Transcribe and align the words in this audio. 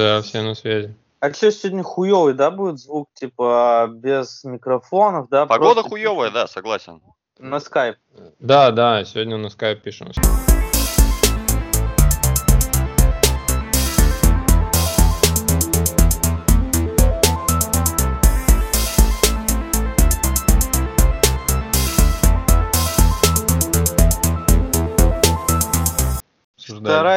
Да, 0.00 0.22
все 0.22 0.40
на 0.40 0.54
связи. 0.54 0.94
А 1.20 1.30
что, 1.30 1.52
сегодня 1.52 1.82
хуёвый, 1.82 2.32
да, 2.32 2.50
будет 2.50 2.78
звук, 2.78 3.10
типа, 3.12 3.86
без 3.92 4.42
микрофонов, 4.44 5.28
да? 5.28 5.44
Погода 5.44 5.82
просто 5.82 5.90
хуевая, 5.90 6.30
да, 6.30 6.46
согласен. 6.46 7.02
На 7.38 7.60
скайп. 7.60 7.96
Да, 8.38 8.70
да, 8.70 9.04
сегодня 9.04 9.36
на 9.36 9.50
скайп 9.50 9.82
пишем. 9.82 10.10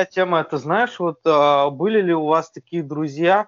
Вторая 0.04 0.26
тема, 0.26 0.42
это 0.42 0.58
знаешь, 0.58 1.00
вот 1.00 1.20
а, 1.26 1.70
были 1.70 2.02
ли 2.02 2.14
у 2.14 2.26
вас 2.26 2.52
такие 2.52 2.84
друзья, 2.84 3.48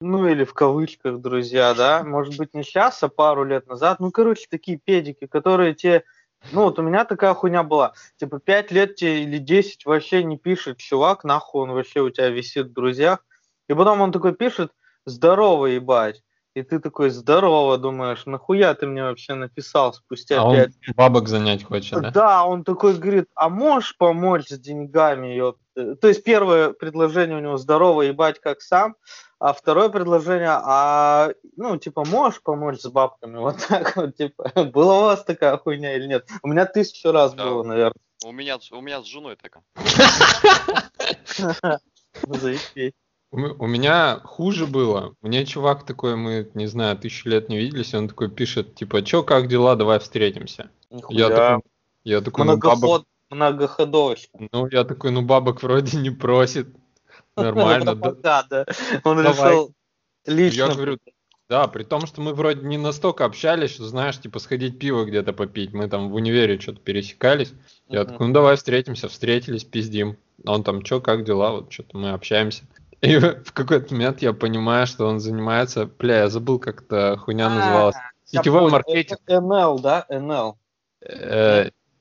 ну 0.00 0.26
или 0.26 0.42
в 0.42 0.52
кавычках 0.52 1.20
друзья, 1.20 1.72
да, 1.72 2.02
может 2.02 2.36
быть 2.36 2.52
не 2.52 2.64
сейчас, 2.64 3.00
а 3.04 3.08
пару 3.08 3.44
лет 3.44 3.68
назад, 3.68 4.00
ну 4.00 4.10
короче, 4.10 4.46
такие 4.50 4.76
педики, 4.76 5.26
которые 5.26 5.74
те, 5.74 6.02
ну 6.50 6.62
вот 6.62 6.80
у 6.80 6.82
меня 6.82 7.04
такая 7.04 7.32
хуйня 7.34 7.62
была, 7.62 7.92
типа 8.16 8.40
пять 8.40 8.72
лет 8.72 8.96
тебе 8.96 9.22
или 9.22 9.38
10 9.38 9.86
вообще 9.86 10.24
не 10.24 10.36
пишет 10.36 10.78
чувак, 10.78 11.22
нахуй 11.22 11.62
он 11.62 11.70
вообще 11.70 12.00
у 12.00 12.10
тебя 12.10 12.28
висит 12.28 12.68
в 12.68 12.72
друзьях, 12.72 13.24
и 13.68 13.74
потом 13.74 14.00
он 14.00 14.10
такой 14.10 14.34
пишет, 14.34 14.72
здорово, 15.06 15.66
ебать, 15.66 16.24
и 16.54 16.62
ты 16.62 16.80
такой, 16.80 17.10
здорово, 17.10 17.78
думаешь, 17.78 18.26
нахуя 18.26 18.74
ты 18.74 18.86
мне 18.86 19.04
вообще 19.04 19.34
написал 19.34 19.92
спустя 19.92 20.40
А 20.40 20.44
он 20.44 20.56
пять 20.56 20.72
бабок 20.96 21.28
занять 21.28 21.62
хочет, 21.62 22.02
да? 22.02 22.10
да, 22.10 22.44
он 22.44 22.64
такой 22.64 22.94
говорит, 22.94 23.28
а 23.36 23.48
можешь 23.48 23.96
помочь 23.96 24.48
с 24.48 24.58
деньгами? 24.58 25.28
ёпта?» 25.28 25.63
То 25.74 26.08
есть 26.08 26.22
первое 26.22 26.72
предложение 26.72 27.36
у 27.36 27.40
него 27.40 27.56
здорово, 27.56 28.02
ебать, 28.02 28.40
как 28.40 28.62
сам, 28.62 28.96
а 29.38 29.52
второе 29.52 29.88
предложение, 29.88 30.50
а, 30.50 31.30
ну, 31.56 31.76
типа, 31.76 32.04
можешь 32.06 32.42
помочь 32.42 32.80
с 32.80 32.88
бабками? 32.88 33.38
Вот 33.44 33.56
так 33.68 33.96
вот, 33.96 34.16
типа, 34.16 34.50
была 34.72 34.98
у 34.98 35.02
вас 35.02 35.24
такая 35.24 35.56
хуйня 35.58 35.96
или 35.96 36.06
нет? 36.06 36.28
У 36.42 36.48
меня 36.48 36.66
тысячу 36.66 37.12
раз 37.12 37.34
Да. 37.34 37.44
было, 37.44 37.62
наверное. 37.62 37.94
У 38.24 38.32
меня, 38.32 38.58
у 38.72 38.80
меня 38.80 39.02
с 39.02 39.06
женой 39.06 39.36
такая. 39.36 39.62
Заебись. 42.22 42.92
У 43.30 43.66
меня 43.66 44.20
хуже 44.22 44.66
было. 44.66 45.14
Мне 45.20 45.44
чувак 45.44 45.84
такой, 45.84 46.14
мы, 46.14 46.48
не 46.54 46.68
знаю, 46.68 46.96
тысячу 46.96 47.28
лет 47.28 47.48
не 47.48 47.58
виделись, 47.58 47.92
он 47.92 48.08
такой 48.08 48.30
пишет, 48.30 48.76
типа, 48.76 49.02
чё, 49.02 49.24
как 49.24 49.48
дела, 49.48 49.74
давай 49.74 49.98
встретимся. 49.98 50.70
Я 51.08 51.30
такой, 51.30 51.62
я 52.04 52.20
такой, 52.20 52.46
ну 52.46 52.56
бабок, 52.56 53.04
Многоход, 53.34 53.88
многоходовочка. 53.88 54.48
ну 54.52 54.68
я 54.70 54.84
такой, 54.84 55.10
ну 55.10 55.22
бабок 55.22 55.62
вроде 55.62 55.98
не 55.98 56.10
просит, 56.10 56.68
нормально. 57.36 57.94
да. 57.94 58.12
Да, 58.12 58.46
да. 58.48 58.66
Он 59.04 59.20
решил 59.20 59.74
лично. 60.26 60.62
Я 60.62 60.74
говорю, 60.74 60.98
да, 61.48 61.68
при 61.68 61.84
том, 61.84 62.06
что 62.06 62.20
мы 62.20 62.32
вроде 62.32 62.66
не 62.66 62.78
настолько 62.78 63.24
общались, 63.24 63.74
что, 63.74 63.84
знаешь, 63.84 64.18
типа 64.18 64.38
сходить 64.38 64.78
пиво 64.78 65.04
где-то 65.04 65.32
попить. 65.32 65.72
Мы 65.72 65.88
там 65.88 66.10
в 66.10 66.14
универе 66.14 66.58
что-то 66.58 66.80
пересекались. 66.80 67.52
Я 67.88 68.04
такой, 68.04 68.28
ну 68.28 68.32
давай 68.32 68.56
встретимся, 68.56 69.08
встретились, 69.08 69.64
пиздим. 69.64 70.16
Он 70.46 70.64
там, 70.64 70.82
чё, 70.82 71.00
как 71.00 71.24
дела, 71.24 71.52
вот 71.52 71.72
что-то 71.72 71.98
мы 71.98 72.10
общаемся. 72.10 72.64
И 73.02 73.16
в 73.18 73.52
какой-то 73.52 73.92
момент 73.92 74.22
я 74.22 74.32
понимаю, 74.32 74.86
что 74.86 75.06
он 75.06 75.20
занимается, 75.20 75.86
бля, 75.86 76.20
я 76.20 76.28
забыл, 76.28 76.58
как 76.58 76.82
эта 76.82 77.16
хуйня 77.18 77.50
называлась. 77.50 77.96
Я 78.30 78.40
Сетевой 78.40 78.70
маркетинг. 78.70 79.20
НЛ, 79.28 79.78
да? 79.80 80.06
НЛ. 80.08 80.56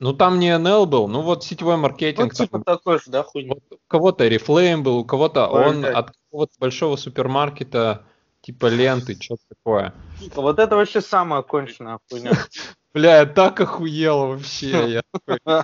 Ну 0.04 0.12
там 0.12 0.38
не 0.38 0.58
НЛ 0.58 0.86
был, 0.86 1.08
ну 1.08 1.22
вот 1.22 1.46
сетевой 1.46 1.78
маркетинг. 1.78 2.34
там 2.34 2.46
типа 2.46 2.60
такой 2.60 3.00
же, 3.00 3.06
да, 3.08 3.24
хуйня? 3.24 3.54
Вот 3.54 3.64
у 3.72 3.80
кого-то 3.88 4.28
Reflame 4.28 4.82
был, 4.82 4.98
у 4.98 5.06
кого-то 5.06 5.48
он 5.48 5.86
от 5.86 6.12
какого-то 6.12 6.52
большого 6.60 6.98
супермаркета, 6.98 8.04
типа 8.42 8.66
ленты, 8.66 9.16
что-то 9.18 9.44
такое. 9.48 9.94
Вот 10.36 10.60
это 10.60 10.76
вообще 10.76 11.00
самая 11.00 11.42
конченая 11.42 12.00
хуйня. 12.12 12.32
Бля, 12.94 13.20
я 13.20 13.26
так 13.26 13.62
охуел 13.62 14.28
вообще. 14.28 14.92
Я 14.92 15.04
такой, 15.26 15.64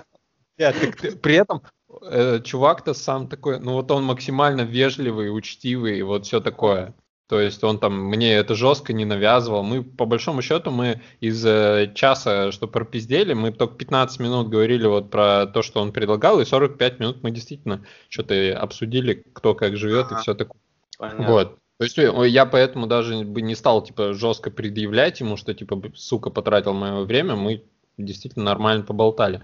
«Бля, 0.56 0.72
так 0.72 0.96
ты-» 0.96 1.16
При 1.16 1.34
этом 1.34 1.60
э, 2.00 2.40
чувак-то 2.40 2.94
сам 2.94 3.28
такой, 3.28 3.60
ну 3.60 3.74
вот 3.74 3.90
он 3.90 4.04
максимально 4.04 4.62
вежливый, 4.62 5.36
учтивый 5.36 5.98
и 5.98 6.02
вот 6.02 6.24
все 6.24 6.40
такое. 6.40 6.94
То 7.30 7.40
есть 7.40 7.62
он 7.62 7.78
там 7.78 7.96
мне 8.06 8.34
это 8.34 8.56
жестко 8.56 8.92
не 8.92 9.04
навязывал. 9.04 9.62
Мы, 9.62 9.84
по 9.84 10.04
большому 10.04 10.42
счету, 10.42 10.72
мы 10.72 11.00
из 11.20 11.46
э, 11.46 11.92
часа, 11.94 12.50
что 12.50 12.66
пропиздели, 12.66 13.34
мы 13.34 13.52
только 13.52 13.76
15 13.76 14.18
минут 14.18 14.48
говорили 14.48 14.88
вот 14.88 15.10
про 15.12 15.46
то, 15.46 15.62
что 15.62 15.80
он 15.80 15.92
предлагал, 15.92 16.40
и 16.40 16.44
45 16.44 16.98
минут 16.98 17.22
мы 17.22 17.30
действительно 17.30 17.84
что-то 18.08 18.58
обсудили, 18.58 19.24
кто 19.32 19.54
как 19.54 19.76
живет 19.76 20.10
и 20.10 20.14
Ага. 20.14 20.22
все 20.22 20.34
такое. 20.34 20.60
Понятно. 20.98 21.26
Вот. 21.28 21.58
То 21.78 21.84
есть 21.84 21.98
э, 22.00 22.28
я 22.28 22.46
поэтому 22.46 22.88
даже 22.88 23.22
бы 23.22 23.42
не 23.42 23.54
стал 23.54 23.84
типа 23.84 24.12
жестко 24.12 24.50
предъявлять 24.50 25.20
ему, 25.20 25.36
что 25.36 25.54
типа 25.54 25.80
сука 25.94 26.30
потратил 26.30 26.72
мое 26.72 27.04
время, 27.04 27.36
мы 27.36 27.62
действительно 27.96 28.46
нормально 28.46 28.82
поболтали. 28.82 29.40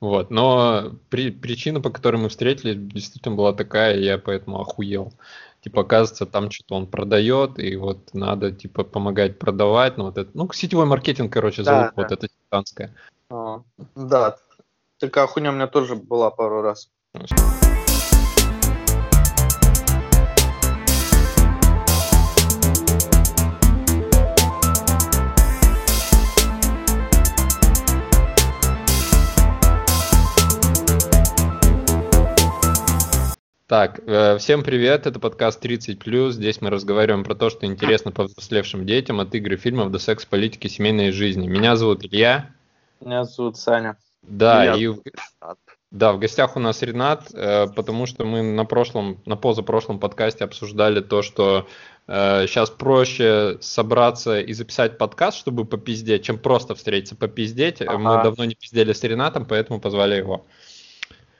Вот. 0.00 0.30
Но 0.30 0.92
при- 1.10 1.30
причина, 1.30 1.80
по 1.80 1.90
которой 1.90 2.16
мы 2.16 2.28
встретились, 2.28 2.76
действительно 2.78 3.34
была 3.34 3.52
такая, 3.52 3.96
и 3.96 4.04
я 4.04 4.16
поэтому 4.16 4.60
охуел. 4.60 5.12
Типа, 5.60 5.82
оказывается, 5.82 6.26
там 6.26 6.50
что-то 6.50 6.76
он 6.76 6.86
продает, 6.86 7.58
и 7.58 7.76
вот 7.76 8.14
надо, 8.14 8.52
типа, 8.52 8.84
помогать 8.84 9.38
продавать. 9.38 9.96
Ну, 9.96 10.04
вот 10.04 10.18
это, 10.18 10.30
ну, 10.34 10.50
сетевой 10.52 10.86
маркетинг, 10.86 11.32
короче, 11.32 11.62
Да, 11.62 11.72
залупа 11.72 11.92
да. 11.96 12.02
вот 12.02 12.12
эта 12.12 12.28
титанская. 12.28 12.94
А, 13.30 13.62
Да. 13.94 14.36
Такая 14.98 15.26
хуйня 15.26 15.50
у 15.50 15.54
меня 15.54 15.68
тоже 15.68 15.94
была 15.94 16.30
пару 16.30 16.60
раз. 16.62 16.90
Так, 33.68 34.00
э, 34.06 34.38
всем 34.38 34.62
привет, 34.62 35.06
это 35.06 35.20
подкаст 35.20 35.62
30+. 35.62 36.30
Здесь 36.30 36.62
мы 36.62 36.70
разговариваем 36.70 37.22
про 37.22 37.34
то, 37.34 37.50
что 37.50 37.66
интересно 37.66 38.10
повзрослевшим 38.12 38.86
детям, 38.86 39.20
от 39.20 39.34
игр 39.34 39.52
и 39.52 39.56
фильмов 39.56 39.90
до 39.90 39.98
секс, 39.98 40.24
политики, 40.24 40.68
семейной 40.68 41.10
жизни. 41.10 41.46
Меня 41.46 41.76
зовут 41.76 42.02
Илья. 42.02 42.48
Меня 43.04 43.24
зовут 43.24 43.58
Саня. 43.58 43.98
Да, 44.22 44.62
Меня 44.62 44.74
и 44.76 44.86
Ренат. 44.86 45.58
да, 45.90 46.12
в 46.14 46.18
гостях 46.18 46.56
у 46.56 46.60
нас 46.60 46.80
Ренат, 46.80 47.28
э, 47.34 47.66
потому 47.76 48.06
что 48.06 48.24
мы 48.24 48.40
на 48.40 48.64
прошлом, 48.64 49.20
на 49.26 49.36
позапрошлом 49.36 50.00
подкасте 50.00 50.44
обсуждали 50.44 51.00
то, 51.00 51.20
что 51.20 51.68
сейчас 52.10 52.70
проще 52.70 53.58
собраться 53.60 54.40
и 54.40 54.54
записать 54.54 54.96
подкаст, 54.96 55.36
чтобы 55.36 55.66
попиздеть, 55.66 56.24
чем 56.24 56.38
просто 56.38 56.74
встретиться 56.74 57.16
попиздеть. 57.16 57.82
Э, 57.82 57.98
Мы 57.98 58.14
Ага. 58.14 58.22
давно 58.22 58.46
не 58.46 58.54
пиздели 58.54 58.94
с 58.94 59.04
Ренатом, 59.04 59.44
поэтому 59.44 59.78
позвали 59.78 60.16
его. 60.16 60.46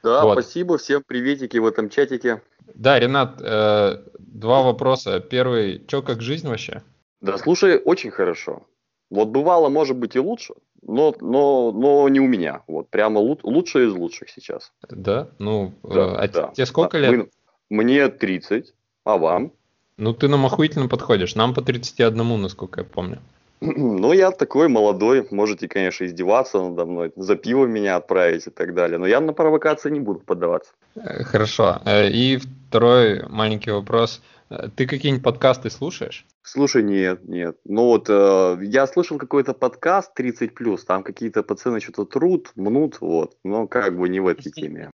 Да, 0.03 0.25
Вот. 0.25 0.33
спасибо, 0.35 0.79
всем 0.79 1.03
приветики 1.07 1.57
в 1.59 1.67
этом 1.67 1.89
чатике. 1.91 2.43
Да, 2.75 2.99
Ренат, 2.99 3.41
э, 3.41 4.03
два 4.19 4.63
вопроса. 4.63 5.21
Первый, 5.21 5.85
чё, 5.87 6.03
как 6.03 6.21
жизнь 6.21 6.47
вообще? 6.49 6.83
Да, 7.21 7.39
слушай, 7.39 7.79
очень 7.79 8.11
хорошо. 8.11 8.63
Вот 9.11 9.29
бывало, 9.29 9.69
может 9.71 9.97
быть, 9.97 10.15
и 10.17 10.21
лучше, 10.21 10.55
но, 10.83 11.15
но, 11.21 11.73
но 11.73 12.09
не 12.09 12.21
у 12.21 12.27
меня. 12.29 12.63
Вот 12.69 12.91
прямо 12.91 13.21
лу- 13.21 13.41
лучшее 13.43 13.89
из 13.89 13.93
лучших 13.95 14.29
сейчас. 14.29 14.73
Да? 14.89 15.29
Ну, 15.39 15.73
э, 15.83 15.95
Да, 15.95 16.21
а 16.21 16.29
да. 16.29 16.49
тебе 16.55 16.67
сколько 16.67 16.99
Да, 17.01 17.09
лет? 17.11 17.11
вы- 17.23 17.31
Мне 17.71 18.09
30, 18.09 18.75
а 19.05 19.17
вам? 19.19 19.53
Ну, 19.97 20.13
ты 20.15 20.29
нам 20.29 20.47
охуительно 20.47 20.89
подходишь. 20.89 21.35
Нам 21.35 21.55
по 21.55 21.61
31, 21.63 22.41
насколько 22.41 22.81
я 22.83 22.85
помню. 22.87 23.19
Ну, 23.61 24.13
я 24.13 24.31
такой 24.31 24.69
молодой, 24.69 25.27
можете, 25.31 25.69
конечно, 25.69 26.05
издеваться 26.05 26.63
надо 26.63 26.85
мной, 26.87 27.13
за 27.17 27.37
пиво 27.37 27.67
меня 27.67 27.97
отправить 27.97 28.47
и 28.47 28.51
так 28.51 28.75
далее, 28.75 28.99
но 28.99 29.07
я 29.07 29.21
на 29.21 29.33
провокации 29.33 29.91
не 29.91 30.01
буду 30.01 30.21
поддаваться. 30.21 30.73
Э, 30.95 31.25
Хорошо. 31.25 31.81
Э, 31.85 32.09
И 32.09 32.39
второй 32.69 33.27
маленький 33.29 33.73
вопрос. 33.73 34.23
Э, 34.51 34.69
Ты 34.75 34.87
какие-нибудь 34.87 35.25
подкасты 35.25 35.71
слушаешь? 35.71 36.25
Слушай, 36.43 36.83
нет, 36.83 37.29
нет. 37.29 37.57
Ну 37.65 37.85
вот, 37.85 38.07
э, 38.09 38.59
я 38.63 38.87
слышал 38.87 39.19
какой-то 39.19 39.55
подкаст 39.55 40.13
30+, 40.19 40.87
там 40.87 41.03
какие-то 41.03 41.43
пацаны 41.43 41.81
что-то 41.81 42.05
трут, 42.05 42.53
мнут, 42.57 43.01
вот, 43.01 43.37
но 43.45 43.67
как 43.67 43.99
бы 43.99 44.09
не 44.09 44.21
в 44.21 44.29
этой 44.29 44.53
теме. 44.53 44.91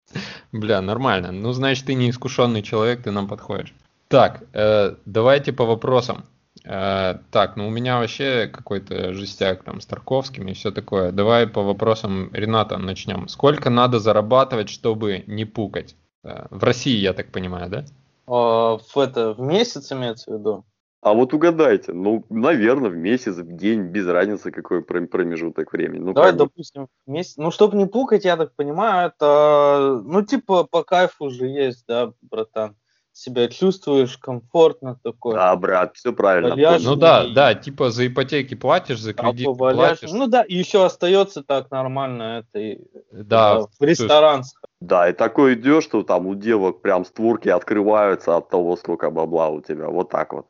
Бля, 0.53 0.81
нормально. 0.81 1.33
Ну, 1.33 1.53
значит, 1.53 1.87
ты 1.87 1.95
не 1.95 2.11
искушенный 2.11 2.63
человек, 2.63 3.03
ты 3.03 3.11
нам 3.11 3.29
подходишь. 3.29 3.73
Так, 4.09 4.43
э, 4.53 4.95
давайте 5.07 5.53
по 5.53 5.65
вопросам. 5.65 6.25
Э, 6.69 7.21
так, 7.31 7.57
ну 7.57 7.67
у 7.67 7.71
меня 7.71 7.99
вообще 7.99 8.47
какой-то 8.47 9.15
жестяк 9.15 9.65
там 9.65 9.81
с 9.81 9.87
Тарковским 9.87 10.49
и 10.49 10.53
все 10.53 10.71
такое. 10.71 11.13
Давай 11.13 11.47
по 11.47 11.63
вопросам 11.63 12.31
Рената 12.35 12.77
начнем. 12.77 13.27
Сколько 13.29 13.71
надо 13.71 13.99
зарабатывать, 13.99 14.69
чтобы 14.69 15.25
не 15.27 15.47
пукать? 15.47 15.97
Э, 16.25 16.47
в 16.51 16.63
России, 16.63 16.97
я 16.97 17.15
так 17.15 17.33
понимаю, 17.33 17.71
да? 17.71 17.85
А, 18.27 18.77
В 18.77 18.99
это 18.99 19.33
в 19.33 19.41
месяц 19.41 19.91
имеется 19.93 20.31
в 20.31 20.39
виду? 20.39 20.65
А 21.01 21.15
вот 21.15 21.33
угадайте, 21.33 21.93
ну, 21.93 22.27
наверное, 22.29 22.91
в 22.91 22.97
месяц, 22.97 23.37
в 23.37 23.57
день, 23.57 23.85
без 23.85 24.07
разницы, 24.07 24.51
какой 24.51 24.83
пром- 24.83 25.07
промежуток 25.07 25.73
времени. 25.73 26.01
Ну, 26.01 26.13
Давай, 26.13 26.33
допустим, 26.33 26.89
в 27.07 27.11
месяц. 27.11 27.37
Ну, 27.37 27.51
чтобы 27.51 27.77
не 27.77 27.87
пукать, 27.87 28.25
я 28.25 28.37
так 28.37 28.53
понимаю, 28.57 29.09
это, 29.09 30.03
ну, 30.05 30.23
типа, 30.23 30.65
по 30.65 30.83
кайфу 30.83 31.27
уже 31.27 31.47
есть, 31.47 31.85
да, 31.87 32.13
братан. 32.21 32.77
Себя 33.19 33.49
чувствуешь 33.49 34.17
комфортно 34.19 34.99
такой. 35.03 35.35
Да, 35.35 35.55
брат, 35.57 35.97
все 35.97 36.13
правильно. 36.13 36.55
Валяж- 36.55 36.83
Ну 36.85 36.97
да, 36.97 37.27
да, 37.29 37.55
типа 37.55 37.91
за 37.91 38.07
ипотеки 38.07 38.55
платишь, 38.55 39.01
за 39.01 39.11
а 39.11 39.15
кредит 39.15 39.47
поваляешь. 39.47 39.99
платишь. 40.01 40.15
Ну 40.17 40.27
да, 40.29 40.43
и 40.43 40.55
еще 40.55 40.85
остается 40.85 41.43
так 41.43 41.71
нормально 41.71 42.45
это 42.49 42.59
и, 42.59 42.79
Да, 43.13 43.59
э, 43.61 43.67
в 43.79 43.83
ресторан. 43.83 44.45
сходить. 44.45 44.69
Да, 44.81 45.09
и 45.09 45.13
такой 45.13 45.55
идешь, 45.55 45.85
что 45.85 46.03
там 46.05 46.27
у 46.27 46.35
девок 46.37 46.81
прям 46.83 47.05
створки 47.05 47.49
открываются 47.49 48.37
от 48.37 48.49
того, 48.49 48.77
сколько 48.77 49.11
бабла 49.11 49.49
у 49.49 49.61
тебя. 49.61 49.89
Вот 49.89 50.11
так 50.11 50.33
вот. 50.33 50.47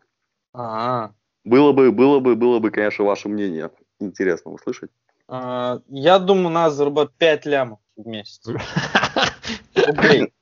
А, 0.53 1.13
Было 1.45 1.73
бы, 1.73 1.91
было 1.93 2.21
бы, 2.21 2.37
было 2.37 2.59
бы, 2.59 2.71
конечно, 2.71 3.05
ваше 3.05 3.29
мнение. 3.29 3.71
Интересно 4.01 4.51
услышать. 4.53 4.91
а, 5.29 5.81
я 5.89 6.19
думаю, 6.19 6.51
надо 6.51 6.75
заработать 6.75 7.15
5 7.17 7.47
лямов 7.47 7.79
в 7.97 8.07
месяц. 8.07 8.43
Рублей. 9.75 10.33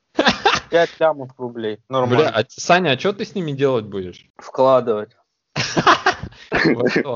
5 0.71 1.01
лямов 1.01 1.31
рублей. 1.39 1.79
Бля, 1.89 2.01
Нормально. 2.01 2.31
а, 2.35 2.45
Саня, 2.49 2.91
а 2.93 2.99
что 2.99 3.13
ты 3.13 3.25
с 3.25 3.35
ними 3.35 3.53
делать 3.53 3.87
будешь? 3.87 4.27
Вкладывать. 4.37 5.11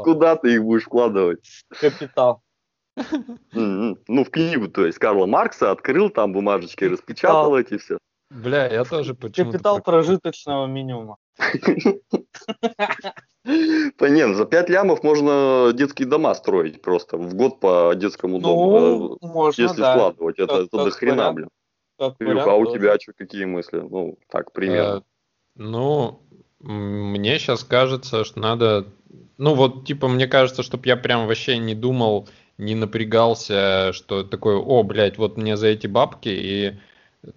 Куда 0.04 0.36
ты 0.36 0.54
их 0.54 0.62
будешь 0.62 0.84
вкладывать? 0.84 1.64
Капитал. 1.68 2.42
М-м. 3.52 3.98
Ну, 4.08 4.24
в 4.24 4.30
книгу, 4.30 4.68
то 4.68 4.84
есть, 4.86 4.98
Карла 4.98 5.26
Маркса 5.26 5.70
открыл, 5.70 6.10
там 6.10 6.32
бумажечки 6.32 6.84
распечатал 6.84 7.56
эти 7.56 7.78
все. 7.78 7.98
Бля, 8.30 8.68
я 8.68 8.84
тоже 8.84 9.14
почему-то... 9.14 9.52
Капитал 9.52 9.80
прожиточного 9.80 10.66
минимума. 10.66 11.16
Да 13.44 14.08
нет, 14.08 14.36
за 14.36 14.44
5 14.44 14.68
лямов 14.68 15.02
можно 15.02 15.72
детские 15.74 16.06
дома 16.06 16.34
строить 16.34 16.82
просто 16.82 17.16
в 17.16 17.34
год 17.34 17.58
по 17.58 17.92
детскому 17.96 18.38
дому. 18.38 19.18
Ну, 19.20 19.48
э, 19.48 19.52
Если 19.56 19.80
да. 19.80 19.94
вкладывать, 19.94 20.38
это, 20.38 20.68
до 20.70 20.90
хрена, 20.90 21.32
блин. 21.32 21.48
Как 22.00 22.14
Илюха, 22.18 22.32
вариант 22.32 22.48
а 22.48 22.54
у 22.56 22.64
тоже. 22.64 22.78
тебя 22.78 22.98
что, 22.98 23.12
какие 23.12 23.44
мысли? 23.44 23.78
Ну, 23.78 24.18
так, 24.30 24.52
примерно. 24.52 24.98
Э, 24.98 25.02
Ну, 25.56 26.22
мне 26.60 27.38
сейчас 27.38 27.62
кажется, 27.62 28.24
что 28.24 28.40
надо... 28.40 28.86
Ну, 29.36 29.54
вот, 29.54 29.86
типа, 29.86 30.08
мне 30.08 30.26
кажется, 30.26 30.62
чтобы 30.62 30.86
я 30.86 30.96
прям 30.96 31.26
вообще 31.26 31.58
не 31.58 31.74
думал, 31.74 32.26
не 32.56 32.74
напрягался, 32.74 33.92
что 33.92 34.24
такое, 34.24 34.56
о, 34.56 34.82
блядь, 34.82 35.18
вот 35.18 35.36
мне 35.36 35.58
за 35.58 35.66
эти 35.66 35.86
бабки, 35.86 36.30
и... 36.30 36.78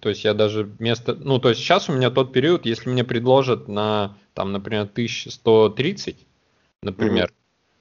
То 0.00 0.08
есть 0.08 0.24
я 0.24 0.32
даже 0.32 0.64
вместо... 0.64 1.14
Ну, 1.14 1.38
то 1.38 1.50
есть 1.50 1.60
сейчас 1.60 1.90
у 1.90 1.92
меня 1.92 2.10
тот 2.10 2.32
период, 2.32 2.64
если 2.64 2.88
мне 2.88 3.04
предложат 3.04 3.68
на, 3.68 4.16
там, 4.32 4.50
например, 4.50 4.84
1130, 4.84 6.16
например, 6.80 7.30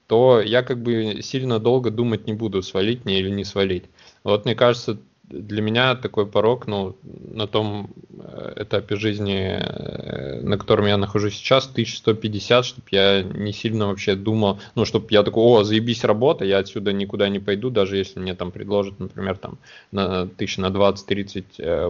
то 0.08 0.42
я 0.42 0.64
как 0.64 0.84
бы 0.84 1.22
сильно 1.22 1.60
долго 1.60 1.92
думать 1.92 2.28
не 2.28 2.34
буду, 2.34 2.62
свалить 2.62 3.06
мне 3.06 3.20
или 3.20 3.30
не 3.30 3.46
свалить. 3.46 3.86
Вот 4.26 4.44
мне 4.44 4.54
кажется, 4.54 5.00
для 5.24 5.62
меня 5.62 5.96
такой 5.96 6.26
порог, 6.26 6.68
ну, 6.68 6.98
на 7.04 7.48
том 7.48 7.94
э, 8.20 8.64
этапе 8.64 8.96
жизни, 8.96 9.58
э, 9.58 10.42
на 10.42 10.58
котором 10.58 10.86
я 10.86 10.98
нахожусь 10.98 11.36
сейчас, 11.36 11.68
1150, 11.68 12.66
чтобы 12.66 12.88
я 12.92 13.24
не 13.24 13.54
сильно 13.54 13.88
вообще 13.88 14.16
думал, 14.16 14.60
ну, 14.76 14.86
чтобы 14.86 15.08
я 15.12 15.24
такой, 15.24 15.44
о, 15.44 15.64
заебись 15.64 16.04
работа, 16.04 16.44
я 16.46 16.58
отсюда 16.58 16.92
никуда 16.92 17.30
не 17.30 17.40
пойду, 17.40 17.70
даже 17.70 17.98
если 17.98 18.20
мне 18.20 18.36
там 18.36 18.52
предложат, 18.52 19.00
например, 19.00 19.38
там 19.38 19.58
на 19.92 20.28
тысяч 20.28 20.58
на 20.58 20.68
20-30 20.68 21.46
э, 21.58 21.90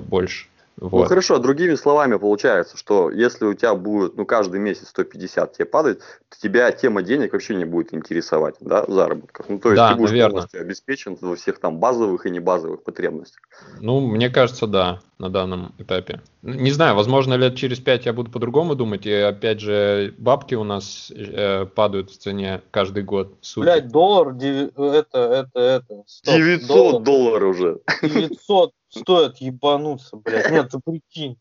Ну 0.79 0.89
Вот. 0.89 1.07
хорошо, 1.07 1.37
другими 1.37 1.75
словами 1.75 2.17
получается, 2.17 2.77
что 2.77 3.11
если 3.11 3.45
у 3.45 3.53
тебя 3.53 3.75
будет, 3.75 4.17
ну 4.17 4.25
каждый 4.25 4.59
месяц 4.59 4.89
150 4.89 5.53
тебе 5.53 5.65
падает, 5.65 5.99
то 6.29 6.39
тебя 6.41 6.71
тема 6.71 7.03
денег 7.03 7.33
вообще 7.33 7.55
не 7.55 7.65
будет 7.65 7.93
интересовать, 7.93 8.55
да, 8.59 8.83
заработков. 8.87 9.47
Ну 9.49 9.59
то 9.59 9.69
есть 9.69 9.77
Да, 9.77 9.89
ты 9.91 9.95
будешь 9.95 10.09
наверно. 10.09 10.31
полностью 10.31 10.61
обеспечен 10.61 11.17
во 11.21 11.35
всех 11.35 11.59
там 11.59 11.77
базовых 11.77 12.25
и 12.25 12.29
небазовых 12.31 12.83
потребностях. 12.83 13.41
Ну, 13.79 13.99
мне 14.01 14.29
кажется, 14.29 14.65
да, 14.67 14.99
на 15.19 15.29
данном 15.29 15.73
этапе. 15.77 16.21
Не 16.41 16.71
знаю, 16.71 16.95
возможно, 16.95 17.35
лет 17.35 17.55
через 17.55 17.79
пять 17.79 18.05
я 18.05 18.13
буду 18.13 18.31
по-другому 18.31 18.75
думать, 18.75 19.05
и 19.05 19.13
опять 19.13 19.59
же, 19.61 20.13
бабки 20.17 20.55
у 20.55 20.63
нас 20.63 21.11
э, 21.15 21.65
падают 21.67 22.09
в 22.11 22.17
цене 22.17 22.61
каждый 22.71 23.03
год. 23.03 23.35
Суки. 23.41 23.63
Блядь, 23.63 23.89
доллар, 23.89 24.29
это, 24.35 25.19
это, 25.19 25.59
это. 25.59 26.03
стоп, 26.07 26.35
900 26.35 26.67
доллар. 26.67 27.03
долларов 27.03 27.49
уже. 27.55 27.79
900 28.01 28.73
стоит 28.93 29.37
ебануться, 29.37 30.17
блядь. 30.17 30.51
Нет, 30.51 30.69
ты 30.69 30.79
прикинь. 30.79 31.37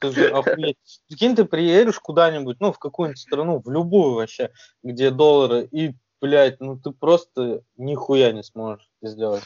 Ты 0.00 0.12
же 0.12 0.28
охуеть. 0.28 0.76
Прикинь, 1.08 1.36
ты 1.36 1.44
приедешь 1.44 2.00
куда-нибудь, 2.00 2.56
ну, 2.60 2.72
в 2.72 2.78
какую-нибудь 2.78 3.20
страну, 3.20 3.62
в 3.64 3.70
любую 3.70 4.14
вообще, 4.14 4.50
где 4.82 5.10
доллары, 5.10 5.68
и, 5.70 5.94
блядь, 6.20 6.60
ну 6.60 6.78
ты 6.78 6.90
просто 6.90 7.62
нихуя 7.76 8.32
не 8.32 8.42
сможешь 8.42 8.88
сделать. 9.02 9.44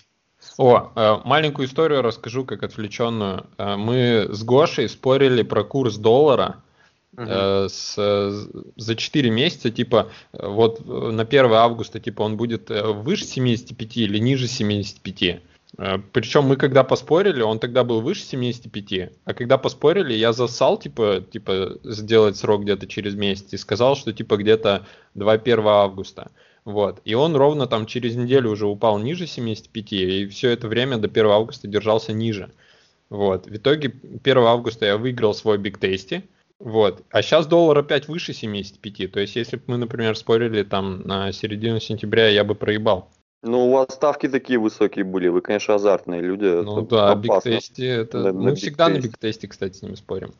О, 0.58 0.92
э, 0.94 1.16
маленькую 1.24 1.66
историю 1.66 2.02
расскажу, 2.02 2.44
как 2.44 2.62
отвлеченную. 2.62 3.46
Э, 3.58 3.76
Мы 3.76 4.28
с 4.30 4.44
Гошей 4.44 4.88
спорили 4.88 5.42
про 5.42 5.64
курс 5.64 5.96
доллара 5.96 6.62
э, 7.16 7.68
с, 7.68 7.94
за 8.76 8.94
4 8.96 9.30
месяца, 9.30 9.70
типа, 9.70 10.10
вот 10.32 10.84
на 10.86 11.22
1 11.22 11.52
августа, 11.52 11.98
типа, 11.98 12.22
он 12.22 12.36
будет 12.36 12.70
выше 12.70 13.24
75 13.24 13.96
или 13.96 14.18
ниже 14.18 14.46
75. 14.46 15.40
Э, 15.78 15.98
Причем 16.12 16.44
мы 16.44 16.56
когда 16.56 16.84
поспорили, 16.84 17.42
он 17.42 17.58
тогда 17.58 17.84
был 17.84 18.00
выше 18.00 18.22
75, 18.22 19.10
а 19.24 19.34
когда 19.34 19.58
поспорили, 19.58 20.14
я 20.14 20.32
засал, 20.32 20.78
типа, 20.78 21.24
типа, 21.30 21.78
сделать 21.84 22.36
срок 22.36 22.62
где-то 22.62 22.86
через 22.86 23.14
месяц 23.14 23.52
и 23.52 23.56
сказал, 23.56 23.96
что, 23.96 24.12
типа, 24.12 24.36
где-то 24.36 24.86
2-1 25.14 25.66
августа. 25.66 26.30
Вот. 26.64 27.00
И 27.04 27.14
он 27.14 27.36
ровно 27.36 27.66
там 27.66 27.86
через 27.86 28.16
неделю 28.16 28.50
уже 28.50 28.66
упал 28.66 28.98
ниже 28.98 29.26
75, 29.26 29.92
и 29.92 30.26
все 30.28 30.50
это 30.50 30.68
время 30.68 30.96
до 30.98 31.08
1 31.08 31.26
августа 31.26 31.68
держался 31.68 32.12
ниже. 32.12 32.50
Вот. 33.10 33.46
В 33.46 33.56
итоге 33.56 33.92
1 34.22 34.38
августа 34.38 34.86
я 34.86 34.96
выиграл 34.96 35.34
свой 35.34 35.58
Big 35.58 35.78
Tasty. 35.78 36.22
Вот. 36.58 37.02
А 37.10 37.20
сейчас 37.20 37.46
доллар 37.46 37.78
опять 37.78 38.08
выше 38.08 38.32
75. 38.32 39.12
То 39.12 39.20
есть, 39.20 39.36
если 39.36 39.56
бы 39.56 39.62
мы, 39.66 39.76
например, 39.76 40.16
спорили 40.16 40.62
там 40.62 41.02
на 41.02 41.32
середину 41.32 41.80
сентября, 41.80 42.28
я 42.28 42.44
бы 42.44 42.54
проебал. 42.54 43.10
Ну, 43.44 43.68
у 43.68 43.72
вас 43.72 43.88
ставки 43.90 44.28
такие 44.28 44.58
высокие 44.58 45.04
были, 45.04 45.28
вы, 45.28 45.42
конечно, 45.42 45.74
азартные 45.74 46.22
люди. 46.22 46.46
Ну 46.46 46.82
это 46.82 47.14
да. 47.14 47.14
Tasty 47.14 47.86
это... 47.86 48.22
Да, 48.22 48.32
мы 48.32 48.50
на 48.50 48.54
всегда 48.54 48.88
на 48.88 48.96
Tasty. 48.96 49.02
Big 49.02 49.18
Tasty, 49.20 49.46
кстати, 49.48 49.76
с 49.76 49.82
ними 49.82 49.94
спорим. 49.94 50.32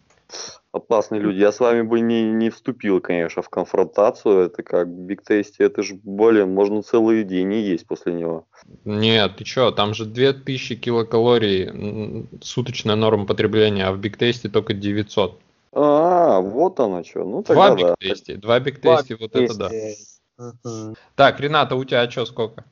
Опасные 0.72 1.20
люди. 1.20 1.38
Я 1.38 1.52
с 1.52 1.60
вами 1.60 1.82
бы 1.82 2.00
не, 2.00 2.22
не 2.22 2.48
вступил, 2.48 3.00
конечно, 3.00 3.42
в 3.42 3.50
конфронтацию. 3.50 4.46
Это 4.46 4.62
как 4.62 4.88
Tasty, 4.88 5.56
это 5.58 5.82
же, 5.82 6.00
блин, 6.02 6.54
можно 6.54 6.82
целый 6.82 7.24
день 7.24 7.52
и 7.52 7.60
есть 7.60 7.86
после 7.86 8.14
него. 8.14 8.46
Нет, 8.86 9.36
ты 9.36 9.44
чё, 9.44 9.70
там 9.70 9.92
же 9.92 10.06
2000 10.06 10.76
килокалорий 10.76 12.26
суточная 12.42 12.96
норма 12.96 13.26
потребления, 13.26 13.86
а 13.86 13.92
в 13.92 14.00
Tasty 14.00 14.48
только 14.48 14.72
900. 14.72 15.38
А, 15.72 16.40
вот 16.40 16.80
оно 16.80 17.04
что. 17.04 17.24
Ну, 17.24 17.42
Два 17.42 17.68
тогда 17.68 17.88
Big 17.90 17.96
да. 18.00 18.08
Tasty, 18.08 18.36
два 18.36 18.60
Два 18.60 19.02
Tasty, 19.02 19.16
вот 19.20 19.36
это 19.36 19.54
да. 19.58 20.94
Так, 21.14 21.38
Рената, 21.40 21.76
у 21.76 21.84
тебя 21.84 22.10
что, 22.10 22.24
сколько? 22.24 22.64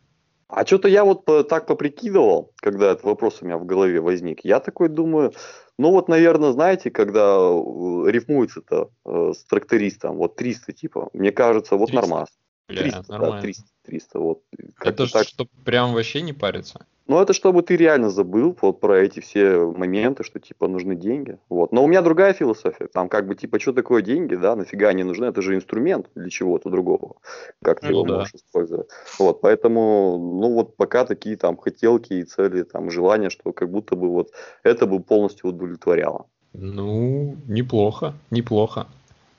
А 0.54 0.66
что-то 0.66 0.86
я 0.86 1.02
вот 1.04 1.24
по- 1.24 1.44
так 1.44 1.66
поприкидывал, 1.66 2.52
когда 2.56 2.92
этот 2.92 3.04
вопрос 3.04 3.38
у 3.40 3.46
меня 3.46 3.56
в 3.56 3.64
голове 3.64 4.02
возник. 4.02 4.44
Я 4.44 4.60
такой 4.60 4.90
думаю, 4.90 5.32
ну 5.78 5.92
вот, 5.92 6.08
наверное, 6.08 6.52
знаете, 6.52 6.90
когда 6.90 7.38
э, 7.38 8.10
рифмуется-то 8.10 8.90
э, 9.06 9.32
с 9.34 9.44
трактористом, 9.44 10.18
вот 10.18 10.36
300 10.36 10.74
типа, 10.74 11.08
мне 11.14 11.32
кажется, 11.32 11.76
вот 11.76 11.86
300? 11.86 12.02
нормально. 12.02 12.26
Бля, 12.68 12.82
300, 12.82 13.02
да, 13.02 13.18
нормально. 13.18 13.42
300, 13.42 13.64
300, 13.84 14.18
вот. 14.18 14.42
Это 14.80 15.10
так. 15.10 15.26
чтоб 15.26 15.48
прям 15.64 15.92
вообще 15.94 16.22
не 16.22 16.32
париться. 16.32 16.86
Ну, 17.08 17.20
это 17.20 17.32
чтобы 17.32 17.62
ты 17.62 17.76
реально 17.76 18.10
забыл 18.10 18.56
вот 18.62 18.80
про 18.80 18.98
эти 18.98 19.20
все 19.20 19.66
моменты, 19.66 20.22
что 20.22 20.38
типа 20.38 20.68
нужны 20.68 20.94
деньги. 20.94 21.36
Вот. 21.48 21.72
Но 21.72 21.84
у 21.84 21.88
меня 21.88 22.00
другая 22.00 22.32
философия. 22.32 22.86
Там 22.86 23.08
как 23.08 23.26
бы 23.26 23.34
типа, 23.34 23.58
что 23.58 23.72
такое 23.72 24.02
деньги, 24.02 24.36
да, 24.36 24.54
нафига 24.54 24.88
они 24.88 25.02
нужны? 25.02 25.26
Это 25.26 25.42
же 25.42 25.56
инструмент 25.56 26.06
для 26.14 26.30
чего-то 26.30 26.70
другого. 26.70 27.16
Как 27.62 27.80
ты 27.80 27.88
его 27.88 28.04
Ну 28.04 28.06
да. 28.06 28.18
можешь 28.18 28.34
использовать. 28.34 28.88
Вот, 29.18 29.40
поэтому, 29.40 30.16
ну 30.40 30.54
вот 30.54 30.76
пока 30.76 31.04
такие 31.04 31.36
там 31.36 31.56
хотелки 31.56 32.14
и 32.14 32.22
цели, 32.22 32.62
там 32.62 32.90
желания, 32.90 33.30
что 33.30 33.52
как 33.52 33.68
будто 33.68 33.96
бы 33.96 34.08
вот 34.08 34.30
это 34.62 34.86
бы 34.86 35.00
полностью 35.00 35.50
удовлетворяло. 35.50 36.26
Ну, 36.52 37.36
неплохо, 37.46 38.14
неплохо. 38.30 38.86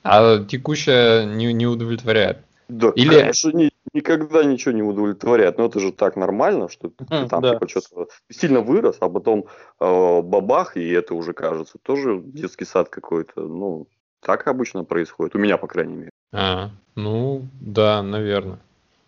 А 0.02 0.44
текущая 0.44 1.24
не, 1.24 1.52
не 1.52 1.66
удовлетворяет. 1.66 2.38
Да, 2.68 2.92
Или- 2.94 3.20
конечно, 3.20 3.50
ни- 3.50 3.70
никогда 3.92 4.44
ничего 4.44 4.72
не 4.72 4.82
удовлетворяет. 4.82 5.58
Но 5.58 5.66
это 5.66 5.80
же 5.80 5.92
так 5.92 6.16
нормально, 6.16 6.68
что 6.68 6.88
ты 6.88 7.04
Мгм, 7.08 7.28
там 7.28 7.42
да. 7.42 7.54
типа 7.54 7.68
что-то 7.68 8.08
сильно 8.30 8.60
вырос, 8.60 8.96
а 9.00 9.08
потом 9.08 9.46
э, 9.80 10.22
бабах, 10.22 10.76
и 10.76 10.90
это 10.90 11.14
уже 11.14 11.32
кажется 11.32 11.78
тоже 11.82 12.20
детский 12.24 12.64
сад 12.64 12.88
какой-то. 12.88 13.42
Ну, 13.42 13.86
так 14.20 14.46
обычно 14.46 14.84
происходит. 14.84 15.34
У 15.34 15.38
меня, 15.38 15.58
по 15.58 15.66
крайней 15.66 15.96
мере. 15.96 16.10
А, 16.32 16.70
ну, 16.94 17.46
да, 17.60 18.02
наверное. 18.02 18.58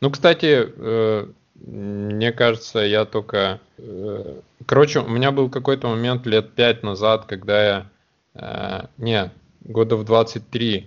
Ну, 0.01 0.11
кстати, 0.11 0.69
э, 0.77 1.27
мне 1.55 2.33
кажется, 2.33 2.81
я 2.81 3.05
только... 3.07 3.61
э, 3.79 4.41
короче, 4.67 5.01
у 5.01 5.09
меня 5.09 5.33
был 5.33 5.49
какой-то 5.49 5.89
момент 5.89 6.27
лет 6.27 6.53
пять 6.53 6.83
назад, 6.83 7.25
когда 7.25 7.65
я... 7.65 7.87
э, 8.35 8.87
не, 8.99 9.31
года 9.63 9.97
в 9.97 10.05
23, 10.05 10.77
э, 10.79 10.83